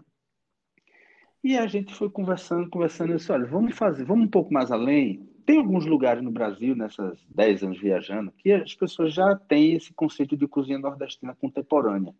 E 1.43 1.57
a 1.57 1.65
gente 1.65 1.93
foi 1.93 2.09
conversando, 2.09 2.69
conversando, 2.69 3.13
e 3.13 3.15
disse, 3.15 3.31
olha, 3.31 3.45
vamos 3.45 3.75
fazer, 3.75 4.03
vamos 4.05 4.25
um 4.25 4.29
pouco 4.29 4.53
mais 4.53 4.71
além. 4.71 5.27
Tem 5.45 5.57
alguns 5.57 5.85
lugares 5.85 6.23
no 6.23 6.31
Brasil, 6.31 6.75
nessas 6.75 7.19
10 7.29 7.63
anos 7.63 7.79
viajando, 7.79 8.31
que 8.31 8.51
as 8.51 8.75
pessoas 8.75 9.13
já 9.13 9.35
têm 9.35 9.73
esse 9.73 9.91
conceito 9.93 10.37
de 10.37 10.47
cozinha 10.47 10.77
nordestina 10.77 11.35
contemporânea 11.35 12.13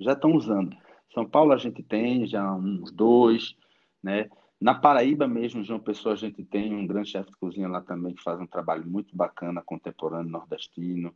já 0.00 0.12
estão 0.12 0.32
usando. 0.32 0.76
São 1.12 1.26
Paulo 1.26 1.52
a 1.52 1.56
gente 1.56 1.82
tem 1.82 2.26
já 2.26 2.54
uns 2.54 2.92
dois, 2.92 3.56
né? 4.02 4.28
Na 4.60 4.74
Paraíba 4.74 5.26
mesmo, 5.26 5.62
João 5.62 5.78
Pessoa, 5.78 6.14
a 6.14 6.16
gente 6.18 6.44
tem 6.44 6.74
um 6.74 6.86
grande 6.86 7.10
chefe 7.10 7.30
de 7.30 7.36
cozinha 7.36 7.68
lá 7.68 7.80
também 7.80 8.14
que 8.14 8.22
faz 8.22 8.40
um 8.40 8.46
trabalho 8.46 8.88
muito 8.88 9.16
bacana, 9.16 9.62
contemporâneo, 9.62 10.30
nordestino, 10.30 11.14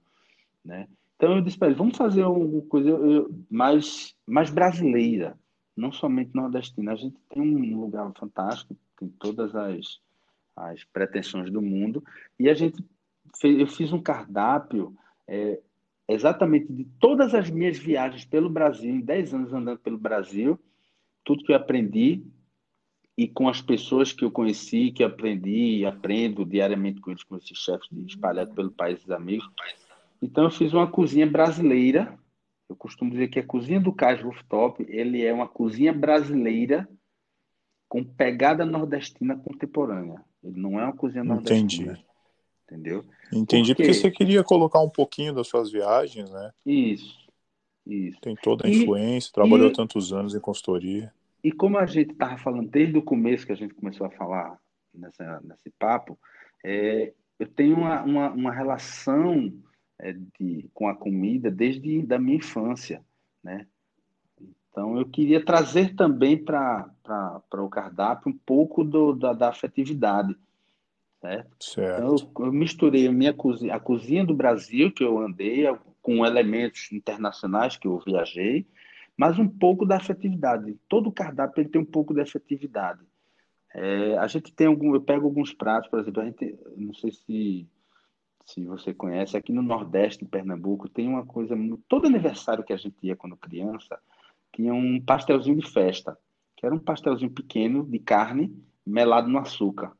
né? 0.64 0.88
Então 1.16 1.36
eu 1.36 1.42
disse 1.42 1.58
para 1.58 1.68
ele, 1.68 1.76
vamos 1.76 1.96
fazer 1.96 2.22
alguma 2.22 2.62
coisa 2.62 2.98
mais, 3.50 4.14
mais 4.26 4.50
brasileira, 4.50 5.38
não 5.76 5.92
somente 5.92 6.34
nordestina. 6.34 6.92
A 6.92 6.96
gente 6.96 7.16
tem 7.28 7.42
um 7.42 7.80
lugar 7.80 8.10
fantástico, 8.18 8.76
tem 8.98 9.08
todas 9.08 9.54
as, 9.54 10.00
as 10.56 10.84
pretensões 10.84 11.50
do 11.50 11.62
mundo, 11.62 12.02
e 12.38 12.48
a 12.48 12.54
gente 12.54 12.84
fez, 13.40 13.58
eu 13.58 13.66
fiz 13.66 13.92
um 13.92 14.02
cardápio 14.02 14.94
é, 15.26 15.60
exatamente 16.08 16.72
de 16.72 16.84
todas 16.98 17.34
as 17.34 17.50
minhas 17.50 17.78
viagens 17.78 18.24
pelo 18.24 18.50
Brasil, 18.50 18.90
em 18.90 19.00
10 19.00 19.34
anos 19.34 19.52
andando 19.52 19.78
pelo 19.78 19.98
Brasil, 19.98 20.58
tudo 21.24 21.44
que 21.44 21.52
eu 21.52 21.56
aprendi 21.56 22.22
e 23.16 23.28
com 23.28 23.48
as 23.48 23.60
pessoas 23.60 24.12
que 24.12 24.24
eu 24.24 24.30
conheci, 24.30 24.90
que 24.90 25.04
aprendi 25.04 25.78
e 25.78 25.86
aprendo 25.86 26.44
diariamente 26.44 27.00
com 27.00 27.10
eles, 27.10 27.22
com 27.22 27.36
esses 27.36 27.56
chefes 27.58 27.88
espalhados 28.06 28.54
pelo 28.54 28.70
país 28.70 29.08
amigos. 29.10 29.48
Então 30.20 30.44
eu 30.44 30.50
fiz 30.50 30.72
uma 30.72 30.86
cozinha 30.86 31.26
brasileira. 31.26 32.18
Eu 32.72 32.76
costumo 32.76 33.10
dizer 33.10 33.28
que 33.28 33.38
a 33.38 33.46
cozinha 33.46 33.80
do 33.80 33.92
Cais 33.92 34.20
Rooftop, 34.20 34.84
ele 34.88 35.24
é 35.24 35.32
uma 35.32 35.46
cozinha 35.46 35.92
brasileira 35.92 36.88
com 37.88 38.02
pegada 38.02 38.64
nordestina 38.64 39.36
contemporânea. 39.36 40.24
Ele 40.42 40.58
não 40.58 40.80
é 40.80 40.84
uma 40.84 40.96
cozinha 40.96 41.22
nordestina. 41.22 41.92
Entendi 41.92 42.12
entendeu? 42.72 43.04
Entendi, 43.32 43.74
porque... 43.74 43.88
porque 43.88 43.94
você 43.94 44.10
queria 44.10 44.42
colocar 44.42 44.80
um 44.80 44.88
pouquinho 44.88 45.34
das 45.34 45.48
suas 45.48 45.70
viagens, 45.70 46.30
né? 46.30 46.52
Isso, 46.64 47.28
isso. 47.86 48.20
Tem 48.20 48.34
toda 48.34 48.66
a 48.66 48.70
influência, 48.70 49.28
e, 49.28 49.32
trabalhou 49.32 49.68
e, 49.68 49.72
tantos 49.72 50.12
anos 50.12 50.34
em 50.34 50.40
consultoria. 50.40 51.12
E 51.44 51.52
como 51.52 51.78
a 51.78 51.86
gente 51.86 52.12
estava 52.12 52.38
falando 52.38 52.68
desde 52.68 52.96
o 52.96 53.02
começo 53.02 53.46
que 53.46 53.52
a 53.52 53.56
gente 53.56 53.74
começou 53.74 54.06
a 54.06 54.10
falar 54.10 54.58
nessa, 54.94 55.40
nesse 55.42 55.70
papo, 55.78 56.18
é, 56.64 57.12
eu 57.38 57.46
tenho 57.46 57.76
uma, 57.76 58.02
uma, 58.02 58.30
uma 58.30 58.52
relação 58.52 59.52
de, 60.10 60.68
com 60.74 60.88
a 60.88 60.94
comida 60.94 61.50
desde 61.50 62.02
da 62.02 62.18
minha 62.18 62.38
infância, 62.38 63.04
né? 63.42 63.66
Então, 64.70 64.98
eu 64.98 65.06
queria 65.06 65.44
trazer 65.44 65.94
também 65.94 66.42
para 66.42 66.90
o 67.52 67.68
cardápio 67.68 68.30
um 68.30 68.38
pouco 68.38 68.82
do, 68.82 69.12
da, 69.12 69.34
da 69.34 69.48
afetividade 69.50 70.34
certo? 71.22 71.64
certo. 71.64 72.28
Então, 72.30 72.46
eu 72.46 72.52
misturei 72.52 73.06
a 73.06 73.12
minha 73.12 73.32
cozinha, 73.32 73.74
a 73.74 73.80
cozinha 73.80 74.26
do 74.26 74.34
Brasil, 74.34 74.90
que 74.90 75.04
eu 75.04 75.18
andei, 75.20 75.64
com 76.02 76.26
elementos 76.26 76.90
internacionais 76.90 77.76
que 77.76 77.86
eu 77.86 78.02
viajei, 78.04 78.66
mas 79.16 79.38
um 79.38 79.48
pouco 79.48 79.86
da 79.86 79.96
afetividade. 79.96 80.76
Todo 80.88 81.08
o 81.08 81.12
cardápio 81.12 81.62
ele 81.62 81.68
tem 81.68 81.80
um 81.80 81.86
pouco 81.86 82.12
de 82.12 82.20
afetividade. 82.20 83.00
É, 83.72 84.18
a 84.18 84.26
gente 84.26 84.52
tem 84.52 84.66
algum, 84.66 84.94
eu 84.94 85.00
pego 85.00 85.26
alguns 85.26 85.54
pratos, 85.54 85.88
por 85.88 86.00
exemplo, 86.00 86.20
a 86.20 86.24
gente, 86.26 86.58
não 86.76 86.92
sei 86.92 87.12
se 87.12 87.66
se 88.44 88.64
você 88.64 88.92
conhece, 88.92 89.36
aqui 89.36 89.52
no 89.52 89.62
Nordeste 89.62 90.24
de 90.24 90.30
Pernambuco 90.30 90.88
tem 90.88 91.08
uma 91.08 91.24
coisa, 91.24 91.56
todo 91.88 92.06
aniversário 92.06 92.64
que 92.64 92.72
a 92.72 92.76
gente 92.76 92.96
ia 93.02 93.16
quando 93.16 93.36
criança, 93.36 93.98
tinha 94.52 94.74
um 94.74 95.00
pastelzinho 95.00 95.56
de 95.56 95.70
festa, 95.70 96.16
que 96.56 96.66
era 96.66 96.74
um 96.74 96.78
pastelzinho 96.78 97.30
pequeno 97.30 97.84
de 97.84 97.98
carne 97.98 98.54
melado 98.86 99.28
no 99.28 99.38
açúcar. 99.38 99.92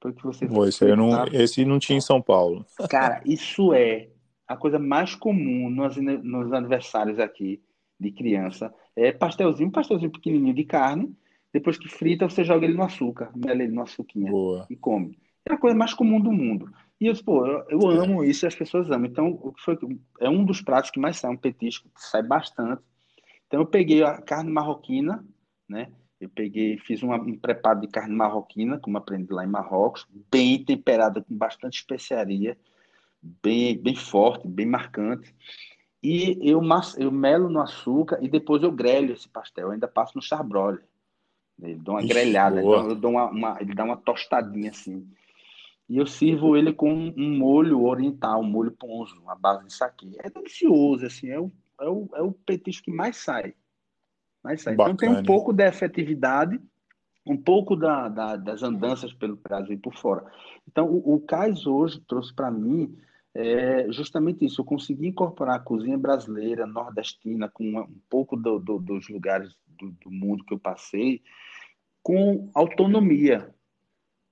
Foi 0.00 0.12
que 0.12 0.22
você 0.22 0.46
Pô, 0.46 0.64
esse, 0.66 0.84
não, 0.94 1.26
esse 1.32 1.64
não 1.64 1.78
tinha 1.78 1.98
em 1.98 2.02
São 2.02 2.20
Paulo. 2.20 2.64
Cara, 2.90 3.22
isso 3.24 3.72
é 3.72 4.08
a 4.46 4.56
coisa 4.56 4.78
mais 4.78 5.14
comum 5.14 5.70
nos, 5.70 5.96
nos 5.96 6.52
aniversários 6.52 7.18
aqui 7.18 7.62
de 7.98 8.10
criança. 8.12 8.72
É 8.94 9.10
pastelzinho, 9.12 9.70
pastelzinho 9.70 10.10
pequenininho 10.10 10.54
de 10.54 10.64
carne. 10.64 11.14
Depois 11.52 11.78
que 11.78 11.88
frita, 11.88 12.28
você 12.28 12.44
joga 12.44 12.66
ele 12.66 12.76
no 12.76 12.82
açúcar, 12.82 13.30
mela 13.34 13.62
ele 13.62 13.72
no 13.72 13.82
açuquinha 13.82 14.30
Boa. 14.30 14.66
e 14.68 14.76
come. 14.76 15.18
É 15.48 15.54
a 15.54 15.58
coisa 15.58 15.76
mais 15.76 15.94
comum 15.94 16.20
do 16.20 16.30
mundo. 16.30 16.70
E 17.00 17.06
eu, 17.06 17.24
pô, 17.24 17.46
eu, 17.46 17.64
eu 17.68 17.90
amo 17.90 18.24
isso 18.24 18.46
e 18.46 18.48
as 18.48 18.54
pessoas 18.54 18.90
amam. 18.90 19.06
Então, 19.06 19.38
o 19.42 19.52
que 19.52 19.62
foi, 19.62 19.78
é 20.20 20.28
um 20.28 20.44
dos 20.44 20.62
pratos 20.62 20.90
que 20.90 20.98
mais 20.98 21.18
sai, 21.18 21.30
um 21.30 21.36
petisco 21.36 21.88
que 21.90 22.02
sai 22.02 22.22
bastante. 22.22 22.82
Então, 23.46 23.60
eu 23.60 23.66
peguei 23.66 24.02
a 24.02 24.20
carne 24.20 24.50
marroquina, 24.50 25.24
né? 25.68 25.90
Eu 26.18 26.30
peguei, 26.30 26.78
fiz 26.78 27.02
uma, 27.02 27.16
um 27.16 27.36
preparo 27.38 27.80
de 27.80 27.88
carne 27.88 28.14
marroquina, 28.14 28.78
como 28.78 28.96
aprendi 28.96 29.30
lá 29.30 29.44
em 29.44 29.48
Marrocos, 29.48 30.06
bem 30.30 30.64
temperada, 30.64 31.22
com 31.22 31.36
bastante 31.36 31.74
especiaria, 31.74 32.56
bem, 33.42 33.76
bem 33.76 33.94
forte, 33.94 34.48
bem 34.48 34.64
marcante. 34.64 35.34
E 36.02 36.38
eu, 36.40 36.62
eu 36.96 37.10
melo 37.10 37.50
no 37.50 37.60
açúcar 37.60 38.18
e 38.22 38.28
depois 38.28 38.62
eu 38.62 38.72
grelho 38.72 39.12
esse 39.12 39.28
pastel. 39.28 39.66
Eu 39.66 39.72
ainda 39.72 39.88
passo 39.88 40.12
no 40.16 40.22
charbroiler. 40.22 40.82
Ele 41.60 41.76
dá 41.76 41.92
uma 41.92 42.00
Ixi, 42.00 42.08
grelhada, 42.08 42.60
então 42.60 42.88
eu 42.88 42.94
dou 42.94 43.10
uma, 43.12 43.30
uma, 43.30 43.58
ele 43.60 43.74
dá 43.74 43.84
uma 43.84 43.96
tostadinha 43.96 44.70
assim. 44.70 45.06
E 45.88 45.98
eu 45.98 46.06
sirvo 46.06 46.56
ele 46.56 46.72
com 46.72 46.92
um 46.92 47.38
molho 47.38 47.84
oriental, 47.84 48.40
um 48.40 48.50
molho 48.50 48.72
ponzo, 48.72 49.22
a 49.28 49.34
base 49.34 49.66
disso 49.66 49.84
aqui. 49.84 50.16
É 50.18 50.28
delicioso, 50.28 51.06
assim, 51.06 51.28
é 51.28 51.38
o, 51.38 51.50
é 51.80 51.88
o, 51.88 52.08
é 52.14 52.22
o 52.22 52.32
petisco 52.32 52.86
que 52.86 52.90
mais 52.90 53.16
sai. 53.16 53.54
Mas 54.42 54.62
sai. 54.62 54.74
Então 54.74 54.96
tem 54.96 55.08
um 55.08 55.22
pouco 55.22 55.52
da 55.52 55.66
efetividade, 55.66 56.60
um 57.24 57.36
pouco 57.36 57.76
da, 57.76 58.08
da, 58.08 58.36
das 58.36 58.62
andanças 58.62 59.12
pelo 59.12 59.36
Brasil 59.36 59.74
e 59.74 59.78
por 59.78 59.94
fora. 59.94 60.24
Então, 60.68 60.86
o, 60.88 61.14
o 61.14 61.20
CAIS 61.20 61.66
hoje 61.66 62.00
trouxe 62.00 62.34
para 62.34 62.50
mim 62.50 62.96
é 63.36 63.92
justamente 63.92 64.46
isso. 64.46 64.62
Eu 64.62 64.64
consegui 64.64 65.08
incorporar 65.08 65.56
a 65.56 65.60
cozinha 65.60 65.98
brasileira, 65.98 66.66
nordestina, 66.66 67.48
com 67.50 67.64
um 67.64 68.00
pouco 68.08 68.34
do, 68.34 68.58
do, 68.58 68.78
dos 68.78 69.08
lugares 69.10 69.54
do, 69.78 69.90
do, 69.90 70.10
mundo 70.10 70.42
que 70.44 70.54
eu 70.54 70.58
passei, 70.58 71.22
com 72.02 72.50
autonomia 72.54 73.54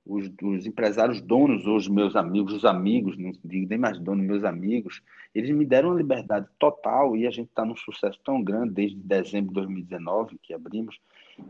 os, 0.06 0.30
os, 0.42 0.66
empresários 0.66 1.20
donos, 1.20 1.66
hoje 1.66 1.90
meus 1.90 2.14
amigos, 2.14 2.52
os 2.52 2.64
amigos, 2.64 3.16
não 3.16 3.32
digo 3.44 3.68
nem 3.68 3.78
mais 3.78 3.98
donos, 3.98 4.24
meus 4.24 4.44
amigos, 4.44 5.02
eles 5.34 5.50
me 5.50 5.64
deram 5.64 5.90
uma 5.90 5.96
liberdade 5.96 6.46
total 6.58 7.16
e 7.16 7.26
a 7.26 7.30
gente 7.30 7.48
está 7.48 7.64
num 7.64 7.76
sucesso 7.76 8.20
tão 8.24 8.42
grande 8.42 8.74
desde 8.74 8.96
dezembro 8.98 9.48
de 9.48 9.54
2019 9.54 10.38
que 10.42 10.52
abrimos, 10.52 11.00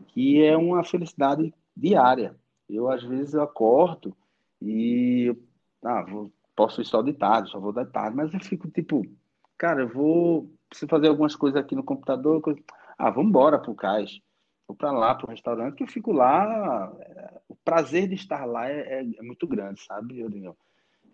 que 0.09 0.43
é 0.43 0.57
uma 0.57 0.85
felicidade 0.85 1.53
diária. 1.77 2.37
Eu, 2.69 2.89
às 2.89 3.03
vezes, 3.03 3.35
eu 3.35 3.43
acordo 3.43 4.17
e 4.63 5.37
ah, 5.83 6.03
vou, 6.03 6.33
posso 6.57 6.81
ir 6.81 6.85
só 6.85 7.03
de 7.03 7.13
tarde, 7.13 7.51
só 7.51 7.59
vou 7.59 7.73
de 7.73 7.85
tarde, 7.87 8.17
mas 8.17 8.33
eu 8.33 8.41
fico 8.41 8.69
tipo, 8.69 9.05
cara, 9.59 9.83
eu 9.83 9.89
vou, 9.89 10.49
preciso 10.69 10.89
fazer 10.89 11.09
algumas 11.09 11.37
coisas 11.37 11.61
aqui 11.61 11.75
no 11.75 11.83
computador, 11.83 12.41
coisa... 12.41 12.61
ah, 12.97 13.11
vamos 13.11 13.29
embora 13.31 13.59
para 13.59 13.71
o 13.71 13.75
cais 13.75 14.21
vou 14.67 14.77
para 14.77 14.93
lá, 14.93 15.15
para 15.15 15.27
o 15.27 15.31
restaurante, 15.31 15.77
que 15.77 15.83
eu 15.83 15.89
fico 15.89 16.13
lá. 16.13 16.93
O 17.65 17.71
prazer 17.73 18.07
de 18.07 18.15
estar 18.15 18.45
lá 18.45 18.69
é, 18.69 19.01
é, 19.01 19.01
é 19.01 19.23
muito 19.23 19.47
grande, 19.47 19.83
sabe, 19.83 20.23
Rodrigo? 20.23 20.55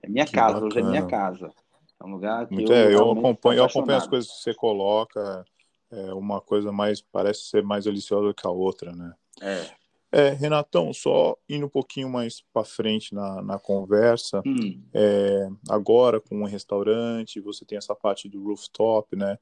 É 0.03 0.09
minha 0.09 0.25
que 0.25 0.33
casa, 0.33 0.55
bacana. 0.55 0.67
hoje 0.67 0.79
é 0.81 0.83
minha 0.83 1.07
casa. 1.07 1.53
É 2.01 2.05
um 2.05 2.13
lugar 2.13 2.49
que 2.49 2.55
muito, 2.55 2.73
eu, 2.73 2.77
é, 2.77 2.95
eu 2.95 3.13
acompanho, 3.13 3.59
eu 3.59 3.65
acompanho 3.65 3.99
as 3.99 4.07
coisas 4.07 4.31
que 4.31 4.43
você 4.43 4.55
coloca. 4.55 5.45
É 5.93 6.13
uma 6.13 6.41
coisa 6.41 6.73
mais, 6.73 7.01
parece 7.01 7.43
ser 7.43 7.63
mais 7.63 7.85
deliciosa 7.85 8.35
que 8.35 8.47
a 8.47 8.51
outra, 8.51 8.93
né? 8.93 9.15
É. 9.41 9.81
É, 10.13 10.31
Renatão, 10.31 10.93
só 10.93 11.37
indo 11.49 11.67
um 11.67 11.69
pouquinho 11.69 12.11
mais 12.11 12.43
para 12.53 12.65
frente 12.65 13.15
na, 13.15 13.41
na 13.43 13.59
conversa, 13.61 14.43
hum. 14.45 14.83
é, 14.93 15.49
agora 15.69 16.21
com 16.21 16.41
um 16.41 16.47
restaurante, 16.47 17.41
você 17.41 17.65
tem 17.65 17.79
essa 17.79 17.95
parte 17.95 18.29
do 18.29 18.43
rooftop, 18.43 19.15
né? 19.15 19.39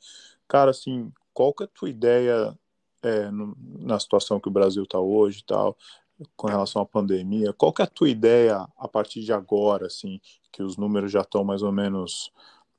Cara, 0.46 0.70
assim, 0.70 1.11
qual 1.32 1.54
que 1.54 1.62
é 1.62 1.66
a 1.66 1.70
tua 1.70 1.88
ideia 1.88 2.54
é, 3.02 3.30
no, 3.30 3.56
na 3.80 3.98
situação 3.98 4.38
que 4.38 4.48
o 4.48 4.52
Brasil 4.52 4.82
está 4.82 5.00
hoje 5.00 5.38
e 5.38 5.44
tal, 5.44 5.74
com 6.36 6.46
relação 6.46 6.82
à 6.82 6.86
pandemia? 6.86 7.52
Qual 7.52 7.72
que 7.72 7.82
é 7.82 7.84
a 7.84 7.88
tua 7.88 8.08
ideia 8.08 8.66
a 8.76 8.88
partir 8.88 9.22
de 9.22 9.32
agora, 9.32 9.86
assim, 9.86 10.20
que 10.52 10.62
os 10.62 10.76
números 10.76 11.12
já 11.12 11.20
estão 11.20 11.44
mais 11.44 11.62
ou 11.62 11.72
menos, 11.72 12.32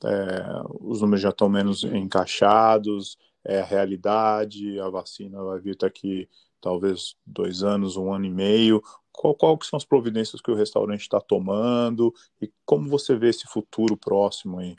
é, 0.04 0.62
os 0.82 1.02
números 1.02 1.22
já 1.22 1.30
estão 1.30 1.50
menos 1.50 1.84
encaixados, 1.84 3.18
é 3.44 3.62
a 3.62 3.66
realidade, 3.66 4.80
a 4.80 4.90
vacina 4.90 5.42
vai 5.44 5.60
vir 5.60 5.78
daqui 5.78 6.28
talvez 6.62 7.16
dois 7.26 7.64
anos, 7.64 7.96
um 7.96 8.14
ano 8.14 8.26
e 8.26 8.30
meio. 8.30 8.82
Qual, 9.12 9.34
qual 9.36 9.58
que 9.58 9.66
são 9.66 9.78
as 9.78 9.86
providências 9.86 10.42
que 10.42 10.52
o 10.52 10.56
restaurante 10.56 11.02
está 11.02 11.20
tomando 11.20 12.14
e 12.42 12.52
como 12.66 12.90
você 12.90 13.16
vê 13.16 13.30
esse 13.30 13.46
futuro 13.48 13.98
próximo 13.98 14.60
aí? 14.60 14.76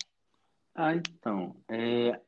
Ah, 0.75 0.95
então, 0.95 1.57
é, 1.69 2.21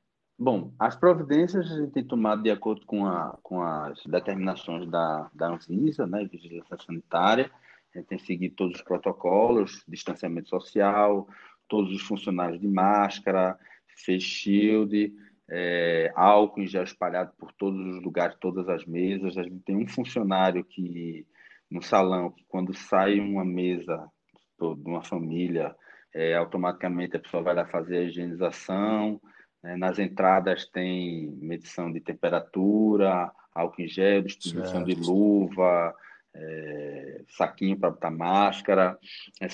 bom, 0.42 0.72
as 0.78 0.96
providências 0.96 1.70
a 1.70 1.80
gente 1.80 1.92
tem 1.92 2.04
tomado 2.04 2.42
de 2.42 2.50
acordo 2.50 2.84
com, 2.84 3.06
a, 3.06 3.38
com 3.42 3.62
as 3.62 4.04
determinações 4.04 4.88
da, 4.88 5.30
da 5.32 5.48
Anvisa, 5.48 6.06
né, 6.06 6.24
Vigilância 6.24 6.76
Sanitária, 6.84 7.50
a 7.94 7.98
gente 7.98 8.08
tem 8.08 8.18
seguido 8.18 8.54
todos 8.56 8.76
os 8.76 8.82
protocolos, 8.82 9.84
distanciamento 9.86 10.48
social, 10.48 11.28
todos 11.68 11.94
os 11.94 12.02
funcionários 12.02 12.60
de 12.60 12.66
máscara, 12.66 13.58
face 13.86 14.20
shield, 14.20 15.14
é, 15.48 16.10
álcool 16.14 16.66
gel 16.66 16.84
espalhado 16.84 17.32
por 17.38 17.52
todos 17.52 17.78
os 17.78 18.02
lugares, 18.02 18.36
todas 18.40 18.68
as 18.68 18.84
mesas. 18.86 19.36
A 19.36 19.42
gente 19.42 19.60
tem 19.60 19.76
um 19.76 19.86
funcionário 19.86 20.64
que 20.64 21.26
no 21.70 21.82
salão 21.82 22.30
que 22.30 22.44
quando 22.48 22.74
sai 22.74 23.20
uma 23.20 23.44
mesa 23.44 24.08
de 24.58 24.88
uma 24.88 25.02
família, 25.02 25.74
é, 26.14 26.34
automaticamente 26.34 27.16
a 27.16 27.20
pessoa 27.20 27.42
vai 27.42 27.54
lá 27.54 27.66
fazer 27.66 27.98
a 27.98 28.02
higienização. 28.02 29.20
Né? 29.62 29.76
Nas 29.76 29.98
entradas 29.98 30.66
tem 30.66 31.28
medição 31.40 31.92
de 31.92 32.00
temperatura, 32.00 33.30
álcool 33.54 33.82
em 33.82 33.88
gel, 33.88 34.22
distribuição 34.22 34.84
certo. 34.84 34.86
de 34.86 34.94
luva, 34.94 35.94
é, 36.34 37.22
saquinho 37.28 37.78
para 37.78 37.90
botar 37.90 38.10
máscara. 38.10 38.98
É, 39.40 39.46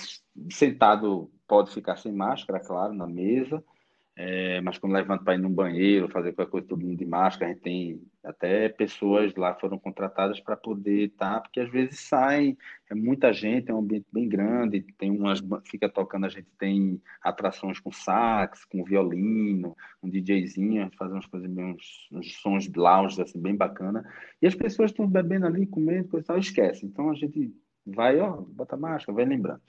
sentado 0.50 1.30
pode 1.46 1.72
ficar 1.72 1.96
sem 1.96 2.12
máscara, 2.12 2.60
claro, 2.60 2.92
na 2.92 3.06
mesa. 3.06 3.62
É, 4.20 4.60
mas 4.62 4.76
quando 4.78 4.94
levanta 4.94 5.22
para 5.22 5.36
ir 5.36 5.38
no 5.38 5.48
banheiro, 5.48 6.08
fazer 6.08 6.32
qualquer 6.32 6.50
coisa, 6.50 6.66
todo 6.66 6.84
mundo 6.84 6.98
de 6.98 7.06
máscara, 7.06 7.52
a 7.52 7.54
gente 7.54 7.62
tem 7.62 8.02
até 8.24 8.68
pessoas 8.68 9.32
lá 9.36 9.54
foram 9.54 9.78
contratadas 9.78 10.40
para 10.40 10.56
poder 10.56 11.04
estar, 11.04 11.34
tá, 11.34 11.40
porque 11.40 11.60
às 11.60 11.70
vezes 11.70 12.00
saem, 12.00 12.58
é 12.90 12.96
muita 12.96 13.32
gente, 13.32 13.70
é 13.70 13.74
um 13.74 13.78
ambiente 13.78 14.06
bem 14.12 14.28
grande, 14.28 14.84
tem 14.98 15.12
umas, 15.12 15.40
fica 15.66 15.88
tocando, 15.88 16.26
a 16.26 16.28
gente 16.28 16.48
tem 16.58 17.00
atrações 17.22 17.78
com 17.78 17.92
sax, 17.92 18.64
com 18.64 18.82
violino, 18.82 19.76
um 20.02 20.10
DJzinho, 20.10 20.80
a 20.80 20.84
gente 20.86 20.96
faz 20.96 21.12
umas 21.12 21.26
coisas 21.26 21.48
bem, 21.48 21.66
uns, 21.66 22.08
uns 22.10 22.40
sons 22.40 22.68
lounge, 22.74 23.22
assim, 23.22 23.40
bem 23.40 23.54
bacana, 23.54 24.04
e 24.42 24.48
as 24.48 24.54
pessoas 24.56 24.90
estão 24.90 25.06
bebendo 25.06 25.46
ali, 25.46 25.64
comendo, 25.64 26.08
coisa 26.08 26.24
e 26.24 26.26
tal, 26.26 26.38
esquece. 26.38 26.84
Então 26.84 27.08
a 27.08 27.14
gente 27.14 27.54
vai, 27.86 28.18
ó, 28.18 28.32
bota 28.32 28.76
máscara, 28.76 29.14
vai 29.14 29.24
lembrando. 29.24 29.62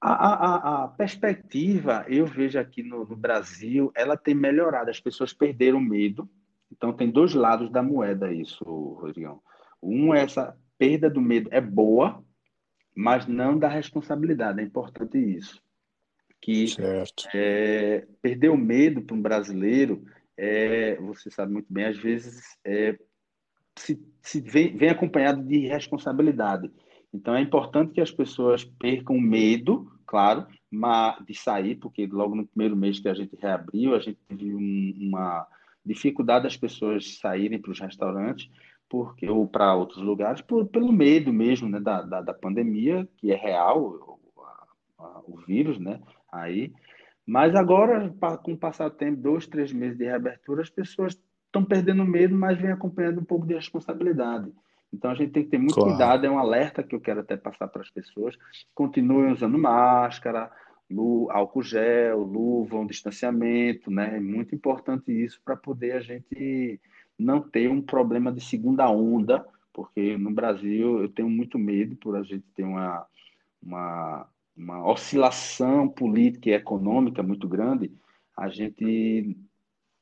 A, 0.00 0.12
a, 0.12 0.84
a, 0.84 0.88
perspectiva, 0.88 2.04
eu 2.08 2.26
vejo 2.26 2.58
aqui 2.58 2.82
no, 2.82 3.04
no, 3.04 3.16
Brasil, 3.16 3.90
ela 3.94 4.16
tem 4.16 4.34
melhorado. 4.34 4.90
As 4.90 5.00
pessoas 5.00 5.32
perderam 5.32 5.80
medo. 5.80 6.28
Então, 6.70 6.92
tem 6.92 7.10
dois 7.10 7.34
lados 7.34 7.70
da 7.70 7.82
moeda 7.82 8.32
isso, 8.32 8.64
Rodrigão. 8.64 9.40
Um 9.82 10.14
é 10.14 10.22
essa 10.22 10.56
perda 10.78 11.08
do 11.08 11.20
medo 11.20 11.48
é 11.52 11.60
boa, 11.60 12.22
mas 12.94 13.26
não 13.26 13.58
da 13.58 13.68
responsabilidade. 13.68 14.60
É 14.60 14.64
importante 14.64 15.18
isso. 15.18 15.62
Que 16.40 16.66
é, 17.34 18.06
perder 18.20 18.50
o 18.50 18.56
medo 18.56 19.02
para 19.02 19.16
um 19.16 19.22
brasileiro, 19.22 20.04
é, 20.36 20.96
você 20.96 21.30
sabe 21.30 21.52
muito 21.52 21.72
bem, 21.72 21.86
às 21.86 21.96
vezes 21.96 22.58
é, 22.64 22.96
se, 23.76 24.00
se 24.22 24.40
vem, 24.40 24.76
vem 24.76 24.90
acompanhado 24.90 25.42
de 25.42 25.66
responsabilidade. 25.66 26.70
Então 27.16 27.34
é 27.34 27.40
importante 27.40 27.92
que 27.92 28.00
as 28.00 28.10
pessoas 28.10 28.64
percam 28.64 29.18
medo, 29.18 29.90
claro, 30.06 30.46
de 31.26 31.34
sair, 31.34 31.76
porque 31.76 32.06
logo 32.06 32.34
no 32.34 32.46
primeiro 32.46 32.76
mês 32.76 32.98
que 32.98 33.08
a 33.08 33.14
gente 33.14 33.36
reabriu, 33.36 33.94
a 33.94 33.98
gente 33.98 34.18
teve 34.28 34.54
um, 34.54 34.94
uma 35.08 35.46
dificuldade 35.84 36.44
das 36.44 36.56
pessoas 36.56 37.18
saírem 37.18 37.60
para 37.60 37.70
os 37.70 37.80
restaurantes 37.80 38.50
porque 38.88 39.28
ou 39.28 39.46
para 39.46 39.74
outros 39.74 40.02
lugares 40.02 40.40
por, 40.40 40.66
pelo 40.66 40.92
medo 40.92 41.32
mesmo 41.32 41.68
né, 41.68 41.80
da, 41.80 42.02
da, 42.02 42.22
da 42.22 42.34
pandemia, 42.34 43.08
que 43.16 43.32
é 43.32 43.36
real, 43.36 43.80
o, 43.80 44.42
a, 44.98 45.20
o 45.26 45.36
vírus, 45.38 45.78
né? 45.78 46.00
Aí, 46.30 46.72
mas 47.26 47.54
agora, 47.54 48.14
com 48.42 48.52
o 48.52 48.58
passar 48.58 48.88
do 48.88 48.96
tempo, 48.96 49.20
dois, 49.20 49.46
três 49.46 49.72
meses 49.72 49.98
de 49.98 50.04
reabertura, 50.04 50.62
as 50.62 50.70
pessoas 50.70 51.20
estão 51.46 51.64
perdendo 51.64 52.04
medo, 52.04 52.34
mas 52.36 52.58
vem 52.58 52.70
acompanhando 52.70 53.20
um 53.20 53.24
pouco 53.24 53.46
de 53.46 53.54
responsabilidade. 53.54 54.52
Então 54.96 55.10
a 55.10 55.14
gente 55.14 55.30
tem 55.30 55.44
que 55.44 55.50
ter 55.50 55.58
muito 55.58 55.74
claro. 55.74 55.90
cuidado, 55.90 56.26
é 56.26 56.30
um 56.30 56.38
alerta 56.38 56.82
que 56.82 56.94
eu 56.94 57.00
quero 57.00 57.20
até 57.20 57.36
passar 57.36 57.68
para 57.68 57.82
as 57.82 57.90
pessoas. 57.90 58.34
Continuem 58.74 59.32
usando 59.32 59.58
máscara, 59.58 60.50
álcool 61.30 61.62
gel, 61.62 62.20
luva, 62.20 62.78
um 62.78 62.86
distanciamento, 62.86 63.90
né? 63.90 64.16
É 64.16 64.20
muito 64.20 64.54
importante 64.54 65.12
isso 65.12 65.40
para 65.44 65.54
poder 65.56 65.92
a 65.92 66.00
gente 66.00 66.80
não 67.18 67.40
ter 67.40 67.68
um 67.70 67.82
problema 67.82 68.32
de 68.32 68.40
segunda 68.40 68.88
onda, 68.90 69.46
porque 69.72 70.16
no 70.16 70.30
Brasil 70.30 71.02
eu 71.02 71.08
tenho 71.08 71.28
muito 71.28 71.58
medo 71.58 71.94
por 71.96 72.16
a 72.16 72.22
gente 72.22 72.44
ter 72.54 72.64
uma, 72.64 73.06
uma, 73.62 74.26
uma 74.56 74.86
oscilação 74.86 75.88
política 75.88 76.48
e 76.48 76.54
econômica 76.54 77.22
muito 77.22 77.46
grande, 77.46 77.92
a 78.34 78.48
gente 78.48 79.36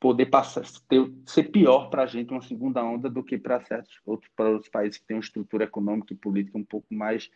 poder 0.04 0.26
passar, 0.26 0.62
ter, 0.86 1.10
ser 1.24 1.44
pior 1.44 1.88
para 1.88 2.02
a 2.02 2.06
gente 2.06 2.30
uma 2.30 2.42
segunda 2.42 2.84
onda 2.84 3.08
do 3.08 3.24
que 3.24 3.38
para 3.38 3.64
certos 3.64 3.98
outros 4.04 4.30
para 4.36 4.50
outros 4.50 4.70
países 4.70 4.98
que 4.98 5.06
têm 5.06 5.16
uma 5.16 5.22
estrutura 5.22 5.64
econômica 5.64 6.12
e 6.12 6.16
política 6.16 6.58
um 6.58 6.62
pouco 6.62 6.92
mais 6.92 7.30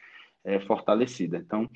é, 0.44 0.60
fortalecida. 0.60 1.38
Então, 1.38 1.66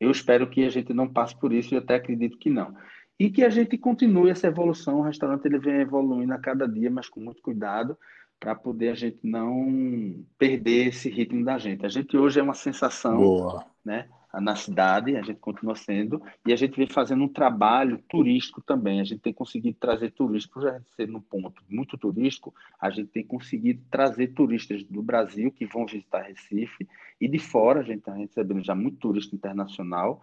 eu 0.00 0.10
espero 0.10 0.50
que 0.50 0.64
a 0.64 0.68
gente 0.68 0.92
não 0.92 1.06
passe 1.06 1.38
por 1.38 1.52
isso 1.52 1.72
e 1.72 1.78
até 1.78 1.94
acredito 1.94 2.38
que 2.38 2.50
não. 2.50 2.74
E 3.20 3.30
que 3.30 3.44
a 3.44 3.50
gente 3.50 3.78
continue 3.78 4.30
essa 4.30 4.48
evolução. 4.48 4.98
O 4.98 5.02
restaurante 5.02 5.46
ele 5.46 5.60
vem 5.60 5.76
evoluindo 5.76 6.34
a 6.34 6.38
cada 6.38 6.66
dia, 6.66 6.90
mas 6.90 7.08
com 7.08 7.20
muito 7.20 7.40
cuidado, 7.40 7.96
para 8.40 8.56
poder 8.56 8.88
a 8.88 8.94
gente 8.94 9.20
não 9.22 10.24
perder 10.36 10.88
esse 10.88 11.08
ritmo 11.08 11.44
da 11.44 11.56
gente. 11.56 11.86
A 11.86 11.88
gente 11.88 12.16
hoje 12.16 12.40
é 12.40 12.42
uma 12.42 12.54
sensação, 12.54 13.16
Boa. 13.16 13.64
né? 13.84 14.08
Na 14.34 14.54
cidade, 14.54 15.16
a 15.16 15.22
gente 15.22 15.40
continua 15.40 15.74
sendo, 15.74 16.22
e 16.46 16.52
a 16.52 16.56
gente 16.56 16.76
vem 16.76 16.86
fazendo 16.86 17.24
um 17.24 17.28
trabalho 17.28 17.98
turístico 18.08 18.60
também. 18.60 19.00
A 19.00 19.04
gente 19.04 19.20
tem 19.20 19.32
conseguido 19.32 19.76
trazer 19.80 20.12
turistas, 20.12 20.52
por 20.52 20.82
ser 20.94 21.08
num 21.08 21.20
ponto 21.20 21.62
muito 21.68 21.96
turístico, 21.98 22.54
a 22.80 22.90
gente 22.90 23.08
tem 23.08 23.24
conseguido 23.24 23.82
trazer 23.90 24.28
turistas 24.28 24.84
do 24.84 25.02
Brasil 25.02 25.50
que 25.50 25.66
vão 25.66 25.86
visitar 25.86 26.22
Recife, 26.22 26.88
e 27.20 27.26
de 27.26 27.38
fora 27.38 27.80
a 27.80 27.82
gente 27.82 27.98
está 27.98 28.12
recebendo 28.12 28.62
já 28.62 28.74
muito 28.74 28.98
turista 28.98 29.34
internacional, 29.34 30.22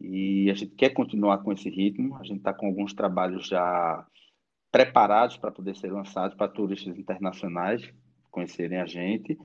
e 0.00 0.50
a 0.50 0.54
gente 0.54 0.74
quer 0.74 0.90
continuar 0.90 1.38
com 1.38 1.52
esse 1.52 1.68
ritmo. 1.70 2.16
A 2.16 2.24
gente 2.24 2.38
está 2.38 2.52
com 2.52 2.66
alguns 2.66 2.92
trabalhos 2.92 3.46
já 3.46 4.06
preparados 4.70 5.36
para 5.36 5.52
poder 5.52 5.76
ser 5.76 5.92
lançados 5.92 6.36
para 6.36 6.48
turistas 6.48 6.98
internacionais 6.98 7.88
conhecerem 8.30 8.80
a 8.80 8.86
gente. 8.86 9.38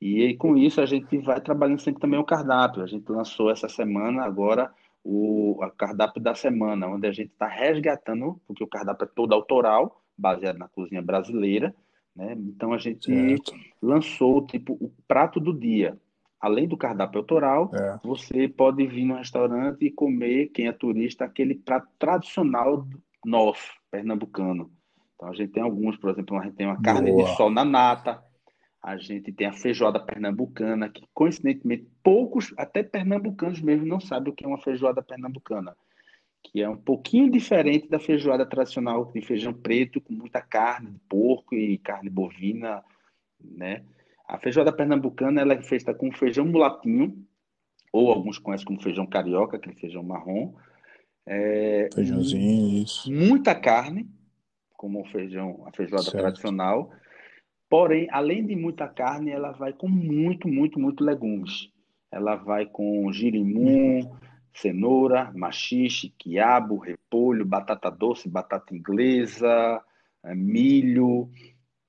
E 0.00 0.34
com 0.36 0.56
isso 0.56 0.80
a 0.80 0.86
gente 0.86 1.18
vai 1.18 1.40
trabalhando 1.40 1.80
sempre 1.80 2.00
também 2.00 2.18
o 2.18 2.24
cardápio. 2.24 2.82
A 2.82 2.86
gente 2.86 3.10
lançou 3.10 3.50
essa 3.50 3.68
semana 3.68 4.24
agora 4.24 4.72
o 5.04 5.58
cardápio 5.76 6.22
da 6.22 6.34
semana, 6.34 6.86
onde 6.86 7.06
a 7.06 7.12
gente 7.12 7.30
está 7.30 7.46
resgatando, 7.46 8.40
porque 8.46 8.62
o 8.62 8.68
cardápio 8.68 9.04
é 9.04 9.10
todo 9.14 9.34
autoral, 9.34 10.02
baseado 10.16 10.58
na 10.58 10.68
cozinha 10.68 11.02
brasileira. 11.02 11.74
Né? 12.14 12.34
Então 12.38 12.72
a 12.72 12.78
gente 12.78 13.06
certo. 13.06 13.54
lançou 13.80 14.46
tipo 14.46 14.74
o 14.74 14.90
prato 15.06 15.40
do 15.40 15.52
dia. 15.52 15.98
Além 16.40 16.66
do 16.66 16.76
cardápio 16.76 17.18
autoral, 17.18 17.70
é. 17.74 17.98
você 18.02 18.48
pode 18.48 18.86
vir 18.86 19.04
no 19.04 19.16
restaurante 19.16 19.84
e 19.84 19.90
comer, 19.90 20.48
quem 20.48 20.68
é 20.68 20.72
turista, 20.72 21.26
aquele 21.26 21.54
prato 21.54 21.88
tradicional 21.98 22.86
nosso, 23.24 23.70
pernambucano. 23.90 24.70
Então 25.14 25.28
a 25.28 25.34
gente 25.34 25.52
tem 25.52 25.62
alguns, 25.62 25.98
por 25.98 26.10
exemplo, 26.10 26.38
a 26.38 26.44
gente 26.44 26.56
tem 26.56 26.66
uma 26.66 26.80
carne 26.80 27.12
Boa. 27.12 27.24
de 27.24 27.36
sol 27.36 27.50
na 27.50 27.62
nata, 27.62 28.24
a 28.82 28.96
gente 28.96 29.30
tem 29.32 29.46
a 29.46 29.52
feijoada 29.52 30.00
pernambucana, 30.00 30.88
que 30.88 31.04
coincidentemente 31.12 31.86
poucos, 32.02 32.54
até 32.56 32.82
pernambucanos 32.82 33.60
mesmo, 33.60 33.84
não 33.84 34.00
sabem 34.00 34.32
o 34.32 34.34
que 34.34 34.44
é 34.44 34.48
uma 34.48 34.60
feijoada 34.60 35.02
pernambucana, 35.02 35.76
que 36.42 36.62
é 36.62 36.68
um 36.68 36.76
pouquinho 36.76 37.30
diferente 37.30 37.88
da 37.88 37.98
feijoada 37.98 38.46
tradicional 38.46 39.04
de 39.12 39.20
feijão 39.20 39.52
preto, 39.52 40.00
com 40.00 40.14
muita 40.14 40.40
carne 40.40 40.92
de 40.92 40.98
porco 41.00 41.54
e 41.54 41.76
carne 41.76 42.08
bovina, 42.08 42.82
né? 43.38 43.84
A 44.26 44.38
feijoada 44.38 44.72
pernambucana 44.72 45.42
ela 45.42 45.54
é 45.54 45.62
feita 45.62 45.92
com 45.92 46.10
feijão 46.12 46.46
mulatinho, 46.46 47.22
ou 47.92 48.10
alguns 48.10 48.38
conhecem 48.38 48.66
como 48.66 48.82
feijão 48.82 49.06
carioca, 49.06 49.56
aquele 49.56 49.74
feijão 49.74 50.02
marrom. 50.02 50.54
É, 51.26 51.88
Feijãozinho, 51.92 52.82
isso. 52.82 53.12
Muita 53.12 53.54
carne, 53.54 54.08
como 54.72 55.02
o 55.02 55.04
feijão, 55.04 55.64
a 55.66 55.72
feijoada 55.72 56.04
certo. 56.04 56.18
tradicional 56.18 56.90
Porém, 57.70 58.08
além 58.10 58.44
de 58.44 58.56
muita 58.56 58.88
carne, 58.88 59.30
ela 59.30 59.52
vai 59.52 59.72
com 59.72 59.88
muito, 59.88 60.48
muito, 60.48 60.80
muito 60.80 61.04
legumes. 61.04 61.70
Ela 62.10 62.34
vai 62.34 62.66
com 62.66 63.12
girimum, 63.12 64.10
cenoura, 64.52 65.30
machixe, 65.32 66.12
quiabo, 66.18 66.78
repolho, 66.78 67.46
batata 67.46 67.88
doce, 67.88 68.28
batata 68.28 68.74
inglesa, 68.74 69.80
eh, 70.24 70.34
milho. 70.34 71.30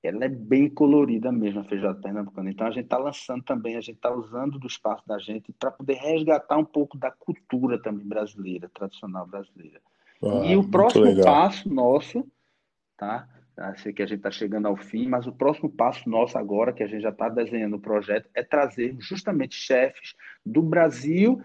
Ela 0.00 0.26
é 0.26 0.28
bem 0.28 0.70
colorida 0.70 1.32
mesmo, 1.32 1.60
a 1.60 1.64
feijoada 1.64 2.00
pernambucana. 2.00 2.50
Então, 2.50 2.68
a 2.68 2.70
gente 2.70 2.84
está 2.84 2.98
lançando 2.98 3.42
também, 3.42 3.76
a 3.76 3.80
gente 3.80 3.96
está 3.96 4.14
usando 4.14 4.60
do 4.60 4.68
espaço 4.68 5.02
da 5.04 5.18
gente 5.18 5.52
para 5.52 5.72
poder 5.72 5.94
resgatar 5.94 6.58
um 6.58 6.64
pouco 6.64 6.96
da 6.96 7.10
cultura 7.10 7.82
também 7.82 8.06
brasileira, 8.06 8.70
tradicional 8.72 9.26
brasileira. 9.26 9.80
Ah, 10.22 10.46
e 10.46 10.56
o 10.56 10.68
próximo 10.68 11.24
passo 11.24 11.68
nosso, 11.68 12.24
tá? 12.96 13.28
Sei 13.76 13.92
que 13.92 14.02
a 14.02 14.06
gente 14.06 14.18
está 14.18 14.30
chegando 14.30 14.66
ao 14.66 14.76
fim, 14.76 15.06
mas 15.08 15.26
o 15.26 15.32
próximo 15.32 15.70
passo 15.70 16.08
nosso 16.08 16.38
agora, 16.38 16.72
que 16.72 16.82
a 16.82 16.86
gente 16.86 17.02
já 17.02 17.10
está 17.10 17.28
desenhando 17.28 17.76
o 17.76 17.80
projeto, 17.80 18.28
é 18.34 18.42
trazer 18.42 18.96
justamente 18.98 19.54
chefes 19.54 20.14
do 20.44 20.62
Brasil 20.62 21.42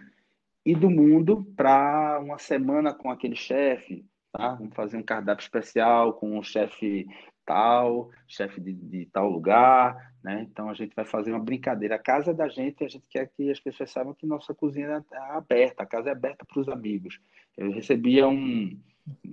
e 0.66 0.74
do 0.74 0.90
mundo 0.90 1.46
para 1.56 2.20
uma 2.20 2.38
semana 2.38 2.94
com 2.94 3.12
aquele 3.12 3.36
chefe, 3.36 4.06
tá? 4.32 4.56
Vamos 4.56 4.76
fazer 4.76 4.98
um 4.98 5.04
cardápio 5.04 5.44
especial 5.44 6.14
com 6.14 6.38
um 6.38 6.44
chefe 6.44 7.06
tal, 7.46 8.10
chefe 8.28 8.60
de, 8.60 8.74
de, 8.74 9.06
tal 9.06 9.30
lugar, 9.30 10.14
né? 10.22 10.46
Então 10.50 10.70
a 10.70 10.74
gente 10.74 10.94
vai 10.94 11.06
fazer 11.06 11.32
uma 11.32 11.44
brincadeira. 11.44 11.96
A 11.96 12.00
casa 12.00 12.32
é 12.32 12.34
da 12.34 12.50
gente, 12.50 12.84
a 12.84 12.90
gente 12.90 13.06
quer 13.10 13.30
que 13.30 13.50
as 13.50 13.60
pessoas 13.60 13.90
saibam 13.90 14.14
que 14.14 14.26
nossa 14.28 14.54
cozinha 14.54 15.04
é 15.12 15.18
aberta, 15.32 15.84
a 15.84 15.86
casa 15.86 16.10
é 16.10 16.12
aberta 16.12 16.46
para 16.46 16.60
os 16.60 16.68
amigos. 16.68 17.20
Eu 17.58 17.72
recebia 17.72 18.28
um 18.28 18.78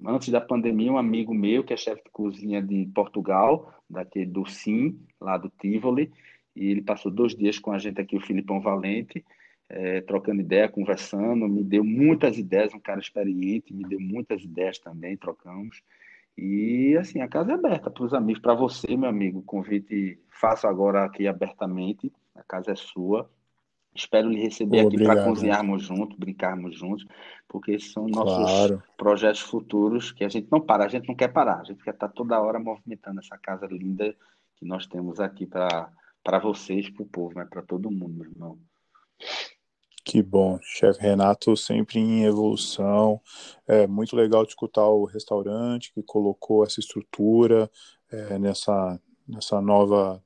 antes 0.06 0.28
da 0.28 0.40
pandemia, 0.40 0.92
um 0.92 0.98
amigo 0.98 1.34
meu, 1.34 1.64
que 1.64 1.72
é 1.72 1.76
chefe 1.76 2.04
de 2.04 2.10
cozinha 2.10 2.62
de 2.62 2.86
Portugal, 2.94 3.72
daquele 3.88 4.26
do 4.26 4.46
Sim, 4.46 4.98
lá 5.20 5.36
do 5.36 5.50
Tivoli, 5.60 6.12
e 6.54 6.70
ele 6.70 6.82
passou 6.82 7.10
dois 7.10 7.34
dias 7.34 7.58
com 7.58 7.72
a 7.72 7.78
gente 7.78 8.00
aqui, 8.00 8.16
o 8.16 8.20
Filipão 8.20 8.60
Valente, 8.60 9.24
é, 9.68 10.00
trocando 10.02 10.40
ideia, 10.40 10.68
conversando, 10.68 11.48
me 11.48 11.64
deu 11.64 11.82
muitas 11.82 12.38
ideias, 12.38 12.74
um 12.74 12.80
cara 12.80 13.00
experiente, 13.00 13.74
me 13.74 13.84
deu 13.84 13.98
muitas 13.98 14.42
ideias 14.42 14.78
também, 14.78 15.16
trocamos. 15.16 15.82
E 16.36 16.96
assim, 16.96 17.20
a 17.20 17.28
casa 17.28 17.52
é 17.52 17.54
aberta 17.54 17.90
para 17.90 18.04
os 18.04 18.12
amigos, 18.12 18.42
para 18.42 18.54
você, 18.54 18.96
meu 18.96 19.08
amigo, 19.08 19.42
convite 19.42 20.18
faço 20.28 20.66
agora 20.66 21.04
aqui 21.04 21.26
abertamente, 21.26 22.12
a 22.34 22.42
casa 22.42 22.72
é 22.72 22.76
sua, 22.76 23.30
Espero 23.94 24.28
lhe 24.28 24.40
receber 24.40 24.82
Pô, 24.82 24.88
aqui 24.88 25.02
para 25.04 25.24
cozinharmos 25.24 25.84
juntos, 25.84 26.18
brincarmos 26.18 26.76
juntos, 26.76 27.06
porque 27.48 27.72
esses 27.72 27.92
são 27.92 28.08
nossos 28.08 28.50
claro. 28.50 28.82
projetos 28.96 29.40
futuros 29.40 30.10
que 30.10 30.24
a 30.24 30.28
gente 30.28 30.48
não 30.50 30.60
para, 30.60 30.84
a 30.84 30.88
gente 30.88 31.06
não 31.06 31.14
quer 31.14 31.28
parar, 31.28 31.60
a 31.60 31.64
gente 31.64 31.82
quer 31.82 31.94
estar 31.94 32.08
toda 32.08 32.40
hora 32.40 32.58
movimentando 32.58 33.20
essa 33.20 33.38
casa 33.38 33.66
linda 33.66 34.14
que 34.56 34.66
nós 34.66 34.86
temos 34.86 35.20
aqui 35.20 35.46
para 35.46 36.38
vocês, 36.42 36.90
para 36.90 37.02
o 37.04 37.06
povo, 37.06 37.38
né? 37.38 37.46
para 37.48 37.62
todo 37.62 37.90
mundo, 37.90 38.14
meu 38.14 38.30
irmão. 38.30 38.58
Que 40.04 40.22
bom, 40.22 40.58
chefe 40.60 41.00
Renato 41.00 41.56
sempre 41.56 41.98
em 41.98 42.24
evolução. 42.24 43.20
É 43.66 43.86
muito 43.86 44.14
legal 44.14 44.42
escutar 44.42 44.86
o 44.86 45.04
restaurante 45.04 45.92
que 45.94 46.02
colocou 46.02 46.64
essa 46.64 46.78
estrutura 46.78 47.70
é, 48.10 48.38
nessa, 48.38 49.00
nessa 49.26 49.60
nova 49.62 50.22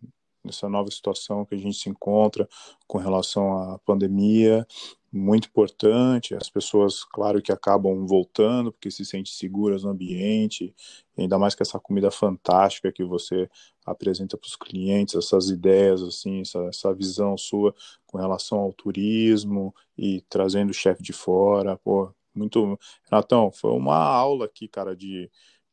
nessa 0.49 0.68
nova 0.68 0.90
situação 0.90 1.44
que 1.44 1.55
a 1.55 1.59
gente 1.59 1.76
se 1.76 1.88
encontra 1.88 2.49
com 2.86 2.99
relação 2.99 3.72
à 3.74 3.78
pandemia, 3.78 4.66
muito 5.12 5.49
importante. 5.49 6.34
As 6.34 6.51
pessoas, 6.51 7.05
claro, 7.05 7.42
que 7.42 7.53
acabam 7.53 8.07
voltando 8.07 8.72
porque 8.72 8.90
se 8.90 9.05
sentem 9.05 9.32
seguras 9.32 9.82
no 9.84 9.90
ambiente, 9.90 10.74
ainda 11.16 11.38
mais 11.38 11.55
com 11.55 11.62
essa 11.62 11.78
comida 11.80 12.11
fantástica 12.11 12.92
que 12.92 13.05
você 13.05 13.49
apresenta 13.86 14.36
para 14.36 14.46
os 14.46 14.57
clientes, 14.57 15.14
essas 15.14 15.49
ideias, 15.51 16.03
assim, 16.03 16.42
essa, 16.42 16.59
essa 16.64 16.94
visão 16.94 17.36
sua 17.36 17.74
com 18.07 18.18
relação 18.18 18.59
ao 18.59 18.72
turismo 18.72 19.74
e 19.96 20.20
trazendo 20.28 20.70
o 20.70 20.74
chefe 20.74 21.03
de 21.03 21.12
fora. 21.12 21.76
Pô, 21.78 22.12
muito. 22.34 22.78
Renatão, 23.11 23.51
foi 23.53 23.72
uma 23.72 23.96
aula 23.96 24.44
aqui, 24.44 24.68
cara, 24.68 24.94
de, 24.96 25.30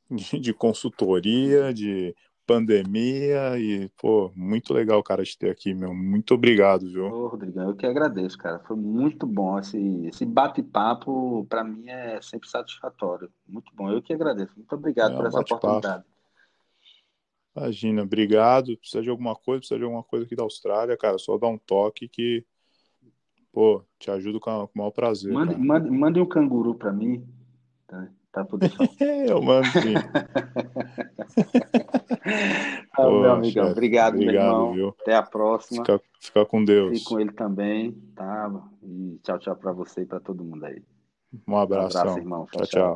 de 0.42 0.54
consultoria, 0.54 1.74
de 1.74 2.16
pandemia 2.46 3.58
e, 3.58 3.90
pô, 3.98 4.32
muito 4.36 4.74
legal, 4.74 5.02
cara, 5.04 5.24
de 5.24 5.38
ter 5.38 5.50
aqui, 5.50 5.74
meu. 5.74 5.94
Muito 5.94 6.34
obrigado, 6.34 6.90
viu? 6.90 7.06
Ô, 7.06 7.28
Rodrigo, 7.28 7.60
eu 7.60 7.76
que 7.76 7.86
agradeço, 7.86 8.38
cara. 8.38 8.60
Foi 8.60 8.76
muito 8.76 9.26
bom. 9.26 9.58
Esse, 9.60 9.78
esse 10.08 10.26
bate-papo, 10.26 11.46
para 11.50 11.64
mim, 11.64 11.90
é 11.90 12.22
sempre 12.22 12.50
satisfatório. 12.50 13.30
Muito 13.48 13.72
bom. 13.76 13.92
Eu 13.92 14.02
que 14.02 14.14
agradeço. 14.14 14.54
Muito 14.56 14.74
obrigado 14.74 15.14
é, 15.14 15.18
por 15.18 15.26
essa 15.26 15.40
oportunidade. 15.40 16.04
Imagina, 17.56 18.04
obrigado. 18.04 18.78
Precisa 18.78 19.02
de 19.02 19.10
alguma 19.10 19.36
coisa, 19.36 19.60
precisa 19.60 19.80
de 19.80 19.86
alguma 19.86 20.04
coisa 20.04 20.26
aqui 20.26 20.36
da 20.36 20.44
Austrália, 20.44 20.98
cara, 20.98 21.18
só 21.18 21.38
dá 21.38 21.48
um 21.48 21.58
toque 21.58 22.08
que, 22.08 22.46
pô, 23.52 23.84
te 23.98 24.12
ajudo 24.12 24.40
com, 24.40 24.52
o 24.52 24.70
maior 24.76 24.92
prazer. 24.92 25.32
Mande, 25.32 25.56
mande, 25.56 25.90
mande 25.90 26.20
um 26.20 26.26
canguru 26.26 26.76
para 26.76 26.92
mim, 26.92 27.26
tá? 27.88 28.10
Pra 28.36 28.44
poder 28.44 28.70
eu 29.30 29.42
mando 29.42 29.66
sim. 29.68 29.94
ah, 32.92 33.10
meu 33.10 33.32
amigo, 33.32 33.62
obrigado, 33.62 33.72
obrigado, 33.72 34.18
meu 34.18 34.30
irmão. 34.30 34.74
Viu? 34.74 34.96
Até 35.00 35.16
a 35.16 35.24
próxima. 35.24 35.86
Fica, 35.86 36.02
fica 36.20 36.46
com 36.46 36.66
Deus. 36.66 36.98
Fique 36.98 37.06
com 37.06 37.18
ele 37.18 37.32
também, 37.32 37.94
tá? 38.14 38.52
E 38.84 39.18
tchau, 39.24 39.40
tchau 39.40 39.56
para 39.56 39.72
você 39.72 40.02
e 40.02 40.06
para 40.06 40.20
todo 40.20 40.44
mundo 40.44 40.66
aí. 40.66 40.84
Um 41.48 41.56
abraço. 41.56 41.98
Um 41.98 42.02
abraço, 42.02 42.20
irmão. 42.20 42.46
tchau. 42.52 42.62
tchau. 42.64 42.68
tchau. 42.68 42.94